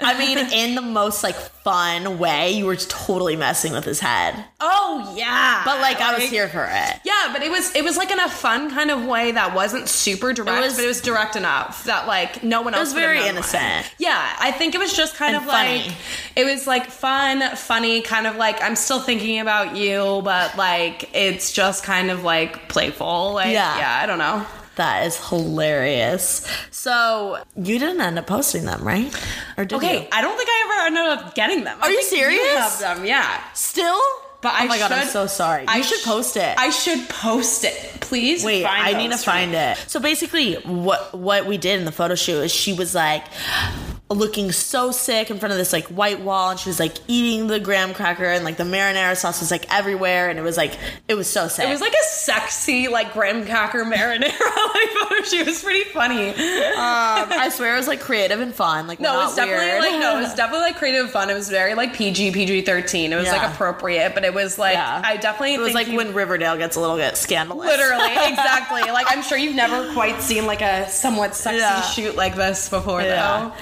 I 0.00 0.18
mean, 0.18 0.38
in 0.38 0.74
the 0.74 0.82
most 0.82 1.22
like 1.22 1.34
fun 1.36 2.18
way, 2.18 2.52
you 2.52 2.66
were 2.66 2.76
totally 2.76 3.36
messing 3.36 3.72
with 3.72 3.84
his 3.84 4.00
head. 4.00 4.44
oh 4.60 5.14
yeah, 5.16 5.62
But 5.64 5.80
like, 5.80 6.00
I 6.00 6.14
was 6.14 6.24
here 6.28 6.48
for 6.48 6.64
it. 6.64 7.00
Yeah, 7.04 7.11
but 7.32 7.42
it 7.42 7.50
was 7.50 7.74
it 7.74 7.82
was 7.84 7.96
like 7.96 8.10
in 8.10 8.18
a 8.18 8.28
fun 8.28 8.70
kind 8.70 8.90
of 8.90 9.04
way 9.04 9.32
that 9.32 9.54
wasn't 9.54 9.88
super 9.88 10.32
direct, 10.32 10.60
was- 10.62 10.74
but 10.76 10.84
it 10.84 10.88
was 10.88 11.00
direct 11.00 11.36
enough 11.36 11.84
that 11.84 12.06
like 12.06 12.42
no 12.42 12.62
one 12.62 12.74
else. 12.74 12.86
was 12.88 12.92
very 12.92 13.26
innocent. 13.26 13.62
why. 13.62 13.84
Yeah, 13.98 14.36
I 14.40 14.50
think 14.52 14.74
it 14.74 14.78
was 14.78 14.92
just 14.92 15.14
kind 15.16 15.34
And 15.36 15.44
of 15.44 15.50
funny. 15.50 15.82
like 15.84 15.92
it 16.36 16.44
was 16.44 16.66
like 16.66 16.86
fun, 16.86 17.56
funny, 17.56 18.02
kind 18.02 18.26
of 18.26 18.36
like 18.36 18.62
I'm 18.62 18.76
still 18.76 19.00
thinking 19.00 19.40
about 19.40 19.76
you, 19.76 20.20
but 20.24 20.56
like 20.56 21.10
it's 21.14 21.52
just 21.52 21.84
kind 21.84 22.10
of 22.10 22.24
like 22.24 22.68
playful. 22.68 23.32
Like 23.34 23.52
Yeah. 23.52 23.78
yeah, 23.78 24.00
I 24.02 24.06
don't 24.06 24.18
know. 24.18 24.44
That 24.76 25.04
is 25.06 25.16
hilarious. 25.28 26.46
So 26.70 27.38
you 27.56 27.78
didn't 27.78 28.00
end 28.00 28.18
up 28.18 28.26
posting 28.26 28.64
them, 28.64 28.82
right? 28.82 29.14
Or 29.58 29.66
did 29.66 29.76
Okay, 29.76 30.02
you? 30.02 30.08
I 30.10 30.22
don't 30.22 30.36
think 30.36 30.48
I 30.50 30.62
ever 30.64 30.86
ended 30.98 31.18
up 31.26 31.34
getting 31.34 31.64
them. 31.64 31.78
Are 31.80 31.88
I 31.88 31.90
you 31.90 32.02
serious? 32.02 32.56
have 32.56 32.78
them, 32.96 33.04
yeah. 33.04 33.38
Still? 33.52 34.00
But 34.42 34.52
oh 34.54 34.56
I 34.56 34.66
my 34.66 34.78
god, 34.78 34.92
I'm 34.92 35.06
so 35.06 35.26
sorry. 35.28 35.64
I 35.68 35.80
should 35.82 36.00
sh- 36.00 36.04
post 36.04 36.36
it. 36.36 36.58
I 36.58 36.70
should 36.70 37.08
post 37.08 37.64
it, 37.64 38.00
please. 38.00 38.44
Wait, 38.44 38.64
find 38.64 38.82
I 38.82 38.98
need 38.98 39.10
to 39.12 39.16
for 39.16 39.30
me. 39.30 39.34
find 39.36 39.54
it. 39.54 39.76
So 39.86 40.00
basically, 40.00 40.54
what 40.56 41.14
what 41.14 41.46
we 41.46 41.56
did 41.58 41.78
in 41.78 41.84
the 41.86 41.92
photo 41.92 42.14
shoot 42.16 42.42
is 42.42 42.52
she 42.52 42.72
was 42.72 42.94
like 42.94 43.24
looking 44.14 44.52
so 44.52 44.90
sick 44.92 45.30
in 45.30 45.38
front 45.38 45.52
of 45.52 45.58
this 45.58 45.72
like 45.72 45.86
white 45.86 46.20
wall, 46.20 46.50
and 46.50 46.58
she 46.60 46.68
was 46.68 46.78
like 46.80 46.94
eating 47.08 47.46
the 47.46 47.58
graham 47.60 47.94
cracker, 47.94 48.24
and 48.24 48.44
like 48.44 48.56
the 48.56 48.64
marinara 48.64 49.16
sauce 49.16 49.40
was 49.40 49.50
like 49.50 49.66
everywhere, 49.74 50.28
and 50.30 50.38
it 50.38 50.42
was 50.42 50.56
like 50.56 50.78
it 51.08 51.14
was 51.14 51.28
so 51.28 51.48
sick. 51.48 51.66
It 51.68 51.70
was 51.72 51.80
like 51.80 51.92
a 51.92 52.04
sexy, 52.06 52.88
like 52.88 53.12
graham 53.12 53.44
cracker 53.44 53.84
marinara 53.84 54.22
like 54.22 54.90
photo 55.00 55.22
shoot. 55.24 55.40
It 55.40 55.46
was 55.46 55.62
pretty 55.62 55.84
funny. 55.90 56.30
um, 56.30 56.34
I 57.32 57.50
swear 57.52 57.74
it 57.74 57.78
was 57.78 57.88
like 57.88 58.00
creative 58.00 58.40
and 58.40 58.54
fun. 58.54 58.86
Like 58.86 59.00
No, 59.00 59.20
it 59.20 59.24
was 59.24 59.36
definitely 59.36 59.66
weird. 59.66 59.80
like 59.82 60.00
no, 60.00 60.18
it 60.18 60.22
was 60.22 60.34
definitely 60.36 60.66
like 60.66 60.76
creative 60.76 61.02
and 61.02 61.10
fun. 61.10 61.30
It 61.30 61.34
was 61.34 61.48
very 61.50 61.74
like 61.74 61.94
PG, 61.94 62.32
PG 62.32 62.62
thirteen. 62.62 63.12
It 63.12 63.16
was 63.16 63.26
Yeah. 63.26 63.36
like 63.42 63.52
appropriate, 63.52 64.14
but 64.14 64.24
it 64.24 64.34
was 64.34 64.58
like 64.58 64.74
Yeah. 64.74 65.02
I 65.04 65.16
definitely 65.16 65.54
It 65.54 65.60
was 65.60 65.74
like 65.74 65.88
you- 65.88 65.96
when 65.96 66.14
Riverdale 66.14 66.56
gets 66.56 66.76
a 66.76 66.80
little 66.80 66.96
bit 66.96 67.16
scandalous. 67.16 67.66
literally 67.68 68.12
exactly. 68.12 68.82
Like 68.90 69.06
I'm 69.10 69.22
sure 69.22 69.36
you've 69.38 69.54
never 69.56 69.92
quite 69.92 70.20
seen 70.20 70.46
like 70.46 70.60
a 70.62 70.88
somewhat 70.88 71.34
sexy 71.34 71.58
Yeah. 71.58 71.80
shoot 71.82 72.16
like 72.16 72.34
this 72.36 72.68
before, 72.68 73.02
though. 73.02 73.52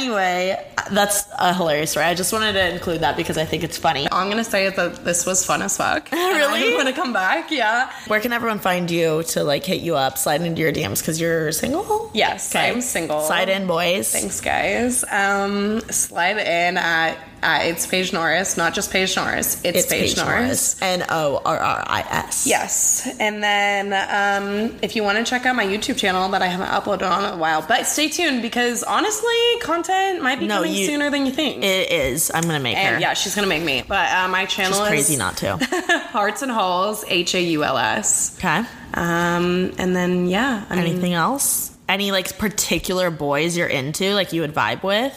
Anyway, 0.00 0.56
that's 0.90 1.26
a 1.38 1.52
hilarious 1.52 1.90
story. 1.90 2.06
I 2.06 2.14
just 2.14 2.32
wanted 2.32 2.54
to 2.54 2.72
include 2.72 3.00
that 3.00 3.16
because 3.18 3.36
I 3.36 3.44
think 3.44 3.64
it's 3.64 3.76
funny. 3.76 4.08
I'm 4.10 4.30
gonna 4.30 4.44
say 4.44 4.70
that 4.70 5.04
this 5.04 5.26
was 5.26 5.44
fun 5.44 5.60
as 5.62 5.76
fuck. 5.76 6.08
Really? 6.40 6.72
I'm 6.72 6.76
gonna 6.78 6.92
come 6.94 7.12
back. 7.12 7.50
Yeah. 7.50 7.90
Where 8.06 8.18
can 8.20 8.32
everyone 8.32 8.60
find 8.60 8.90
you 8.90 9.22
to 9.24 9.44
like 9.44 9.64
hit 9.64 9.82
you 9.82 9.96
up, 9.96 10.16
slide 10.16 10.40
into 10.40 10.60
your 10.62 10.72
DMs 10.72 11.00
because 11.00 11.20
you're 11.20 11.52
single? 11.52 12.10
Yes, 12.14 12.54
Okay. 12.54 12.70
I'm 12.70 12.80
single. 12.80 13.20
Slide 13.20 13.48
in, 13.50 13.66
boys. 13.66 14.10
Thanks, 14.10 14.40
guys. 14.40 15.04
Um, 15.10 15.80
slide 15.90 16.38
in 16.38 16.78
at, 16.78 17.18
at 17.42 17.66
it's 17.66 17.86
Paige 17.86 18.12
Norris, 18.12 18.56
not 18.56 18.74
just 18.74 18.90
Paige 18.90 19.16
Norris. 19.16 19.60
It's, 19.64 19.78
It's 19.80 19.86
Paige, 19.86 20.16
Norris. 20.16 20.80
N 20.82 21.04
O 21.08 21.40
R 21.44 21.58
R 21.58 21.84
I 21.86 22.00
S. 22.26 22.46
Yes, 22.46 23.08
and 23.18 23.42
then 23.42 23.92
um, 23.92 24.76
if 24.82 24.96
you 24.96 25.02
want 25.02 25.18
to 25.18 25.24
check 25.24 25.46
out 25.46 25.56
my 25.56 25.64
YouTube 25.66 25.96
channel 25.96 26.28
that 26.30 26.42
I 26.42 26.46
haven't 26.46 26.68
uploaded 26.68 27.10
on 27.10 27.24
in 27.24 27.32
a 27.34 27.36
while, 27.36 27.64
but 27.66 27.86
stay 27.86 28.08
tuned 28.08 28.42
because 28.42 28.82
honestly, 28.82 29.34
content 29.60 30.22
might 30.22 30.38
be 30.40 30.46
No, 30.46 30.56
coming 30.56 30.72
you- 30.74 30.86
sooner 30.86 31.10
than 31.10 31.26
you 31.26 31.32
think. 31.32 31.62
It 31.64 31.90
is. 31.90 32.30
I'm 32.34 32.42
gonna 32.42 32.60
make 32.60 32.76
her. 32.76 32.98
yeah, 32.98 33.14
she's 33.14 33.34
gonna 33.34 33.46
make 33.46 33.62
me. 33.62 33.82
But 33.86 34.12
uh, 34.12 34.28
my 34.28 34.44
channel 34.46 34.72
She's 34.72 34.82
is 34.82 34.88
crazy 34.88 35.16
not 35.16 35.36
to. 35.38 35.56
Hearts 36.10 36.42
and 36.42 36.50
Hauls, 36.50 37.04
H 37.08 37.34
A 37.34 37.40
U 37.42 37.64
L 37.64 37.78
S. 37.78 38.36
Okay. 38.38 38.62
Um, 38.94 39.72
and 39.78 39.94
then 39.94 40.26
yeah, 40.28 40.64
I 40.68 40.76
mean, 40.76 40.84
Anything 40.86 41.12
else? 41.14 41.70
Any 41.88 42.12
like 42.12 42.38
particular 42.38 43.10
boys 43.10 43.56
you're 43.56 43.66
into, 43.66 44.14
like 44.14 44.32
you 44.32 44.42
would 44.42 44.54
vibe 44.54 44.82
with? 44.82 45.12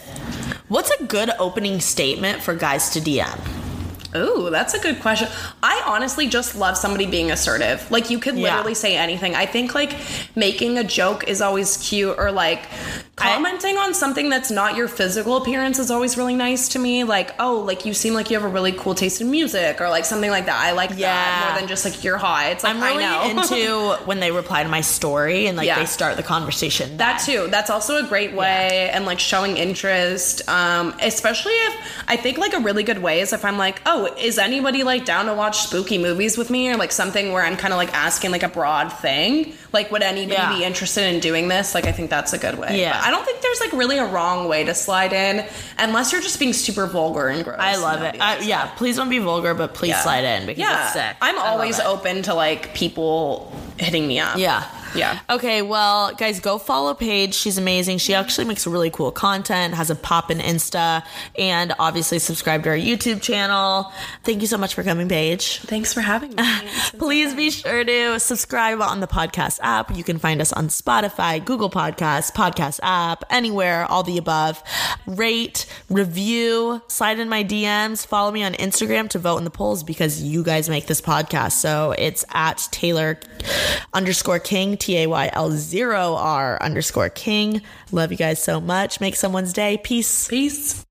What's 0.69 0.91
a 0.91 1.03
good 1.05 1.29
opening 1.39 1.79
statement 1.81 2.41
for 2.41 2.55
guys 2.55 2.89
to 2.91 2.99
DM? 3.01 3.39
Ooh, 4.15 4.49
that's 4.51 4.73
a 4.75 4.79
good 4.79 5.01
question. 5.01 5.27
I 5.63 5.81
honestly 5.87 6.27
just 6.27 6.55
love 6.55 6.77
somebody 6.77 7.05
being 7.07 7.31
assertive. 7.31 7.89
Like 7.91 8.09
you 8.09 8.19
could 8.19 8.35
Yeah. 8.35 8.55
literally 8.55 8.75
say 8.75 8.95
anything. 8.95 9.35
I 9.35 9.45
think 9.47 9.73
like 9.73 9.95
making 10.35 10.77
a 10.77 10.83
joke 10.83 11.27
is 11.27 11.41
always 11.41 11.77
cute 11.77 12.15
or 12.17 12.31
like 12.31 12.61
commenting 13.15 13.77
on 13.77 13.93
something 13.93 14.29
that's 14.29 14.49
not 14.49 14.75
your 14.75 14.87
physical 14.87 15.37
appearance 15.37 15.77
is 15.77 15.91
always 15.91 16.17
really 16.17 16.35
nice 16.35 16.69
to 16.69 16.79
me. 16.79 17.03
Like, 17.03 17.31
oh, 17.39 17.59
like 17.59 17.85
you 17.85 17.93
seem 17.93 18.13
like 18.15 18.29
you 18.31 18.37
have 18.37 18.43
a 18.45 18.51
really 18.51 18.71
cool 18.71 18.95
taste 18.95 19.21
in 19.21 19.29
music 19.29 19.79
or 19.79 19.87
like 19.89 20.03
something 20.05 20.31
like 20.31 20.47
that. 20.47 20.59
I 20.59 20.71
like 20.71 20.89
Yeah. 20.91 21.13
that 21.13 21.49
more 21.51 21.59
than 21.59 21.67
just 21.69 21.85
like 21.85 22.03
you're 22.03 22.17
hot. 22.17 22.47
It's 22.51 22.63
like 22.63 22.75
I'm 22.75 22.81
really 22.81 23.03
I 23.03 23.31
know. 23.33 23.41
into 23.43 24.05
when 24.05 24.19
they 24.19 24.31
reply 24.31 24.63
to 24.63 24.69
my 24.69 24.81
story 24.81 25.45
and 25.45 25.55
like 25.57 25.67
Yeah. 25.67 25.77
they 25.79 25.85
start 25.85 26.17
the 26.17 26.23
conversation. 26.23 26.97
That 26.97 27.21
too. 27.23 27.47
That's 27.51 27.69
also 27.69 28.03
a 28.03 28.07
great 28.07 28.33
way 28.33 28.89
and 28.91 29.05
like 29.05 29.19
showing 29.19 29.57
interest. 29.57 30.47
Um, 30.49 30.95
especially 30.99 31.53
if 31.53 32.03
I 32.07 32.17
think 32.17 32.39
like 32.39 32.53
a 32.53 32.59
really 32.59 32.83
good 32.83 32.97
way 32.99 33.19
is 33.21 33.31
if 33.31 33.45
I'm 33.45 33.57
like, 33.59 33.81
oh, 33.85 34.11
is 34.17 34.39
anybody 34.39 34.83
like 34.83 35.05
down 35.05 35.27
to 35.27 35.35
watch 35.35 35.59
spooky 35.59 35.99
movies 35.99 36.35
with 36.37 36.49
me 36.49 36.69
or 36.69 36.77
like 36.77 36.91
something 36.91 37.31
where 37.31 37.43
I'm 37.43 37.57
kind 37.57 37.73
of 37.73 37.77
like 37.77 37.93
asking 37.93 38.31
like 38.31 38.43
a 38.43 38.49
broad 38.49 38.91
thing. 38.91 39.53
Like, 39.73 39.91
would 39.91 40.03
anybody 40.03 40.35
Yeah. 40.39 40.55
be 40.55 40.63
interested 40.63 41.11
in 41.13 41.19
doing 41.19 41.47
this? 41.47 41.73
Like, 41.73 41.87
I 41.87 41.91
think 41.91 42.09
that's 42.11 42.31
a 42.31 42.37
good 42.37 42.57
way. 42.59 42.79
Yeah. 42.79 42.93
But 42.93 43.07
I 43.07 43.11
don't 43.11 43.25
think 43.25 43.41
there's 43.41 43.59
like 43.59 43.73
really 43.73 43.97
a 43.97 44.05
wrong 44.05 44.47
way 44.47 44.63
to 44.63 44.73
slide 44.75 45.11
in 45.13 45.43
unless 45.79 46.11
you're 46.11 46.21
just 46.21 46.37
being 46.39 46.53
super 46.53 46.85
vulgar 46.85 47.27
and 47.27 47.43
gross. 47.43 47.57
I 47.59 47.75
love 47.77 48.01
it. 48.03 48.15
I, 48.21 48.39
yeah, 48.39 48.67
please 48.77 48.95
don't 48.97 49.09
be 49.09 49.17
vulgar, 49.19 49.53
but 49.55 49.73
please 49.73 49.89
Yeah. 49.89 50.01
slide 50.01 50.23
in 50.23 50.45
because 50.45 50.59
yeah. 50.61 50.83
it's 50.85 50.93
sick. 50.93 51.17
I'm 51.21 51.37
always 51.39 51.79
open 51.79 52.21
to 52.23 52.33
like 52.35 52.73
people 52.75 53.51
hitting 53.77 54.07
me 54.07 54.19
up. 54.19 54.37
Yeah. 54.37 54.63
Yeah. 54.95 55.19
Okay, 55.29 55.61
well, 55.61 56.13
guys, 56.13 56.39
go 56.39 56.57
follow 56.57 56.93
Paige. 56.93 57.33
She's 57.33 57.57
amazing. 57.57 57.97
She 57.97 58.13
actually 58.13 58.45
makes 58.45 58.67
really 58.67 58.89
cool 58.89 59.11
content, 59.11 59.73
has 59.73 59.89
a 59.89 59.95
pop 59.95 60.29
in 60.29 60.39
Insta, 60.39 61.03
and 61.37 61.73
obviously 61.79 62.19
subscribe 62.19 62.63
to 62.63 62.69
our 62.69 62.75
YouTube 62.77 63.21
channel. 63.21 63.91
Thank 64.23 64.41
you 64.41 64.47
so 64.47 64.57
much 64.57 64.73
for 64.73 64.83
coming, 64.83 65.09
Paige. 65.09 65.59
Thanks 65.59 65.93
for 65.93 66.01
having 66.01 66.35
me. 66.35 66.43
Please 66.97 67.33
be 67.33 67.49
sure 67.49 67.83
to 67.83 68.19
subscribe 68.19 68.81
on 68.81 68.99
the 68.99 69.07
podcast 69.07 69.59
app. 69.61 69.95
You 69.95 70.03
can 70.03 70.17
find 70.19 70.41
us 70.41 70.53
on 70.53 70.67
Spotify, 70.67 71.43
Google 71.43 71.69
Podcasts, 71.69 72.31
Podcast 72.31 72.79
app, 72.83 73.23
anywhere, 73.29 73.85
all 73.85 74.03
the 74.03 74.17
above. 74.17 74.63
Rate, 75.05 75.65
review, 75.89 76.81
slide 76.87 77.19
in 77.19 77.29
my 77.29 77.43
DMs, 77.43 78.05
follow 78.05 78.31
me 78.31 78.43
on 78.43 78.53
Instagram 78.53 79.09
to 79.09 79.19
vote 79.19 79.37
in 79.37 79.43
the 79.43 79.49
polls 79.49 79.83
because 79.83 80.21
you 80.21 80.43
guys 80.43 80.69
make 80.69 80.87
this 80.87 81.01
podcast. 81.01 81.53
So 81.53 81.93
it's 81.97 82.25
at 82.33 82.67
Taylor 82.71 83.19
underscore 83.93 84.39
King, 84.39 84.77
T 84.83 84.97
A 84.97 85.07
Y 85.07 85.29
L 85.31 85.51
zero 85.51 86.15
R 86.15 86.61
underscore 86.61 87.09
King. 87.09 87.61
Love 87.91 88.11
you 88.11 88.17
guys 88.17 88.43
so 88.43 88.59
much. 88.59 88.99
Make 88.99 89.15
someone's 89.15 89.53
day. 89.53 89.77
Peace. 89.77 90.27
Peace. 90.27 90.83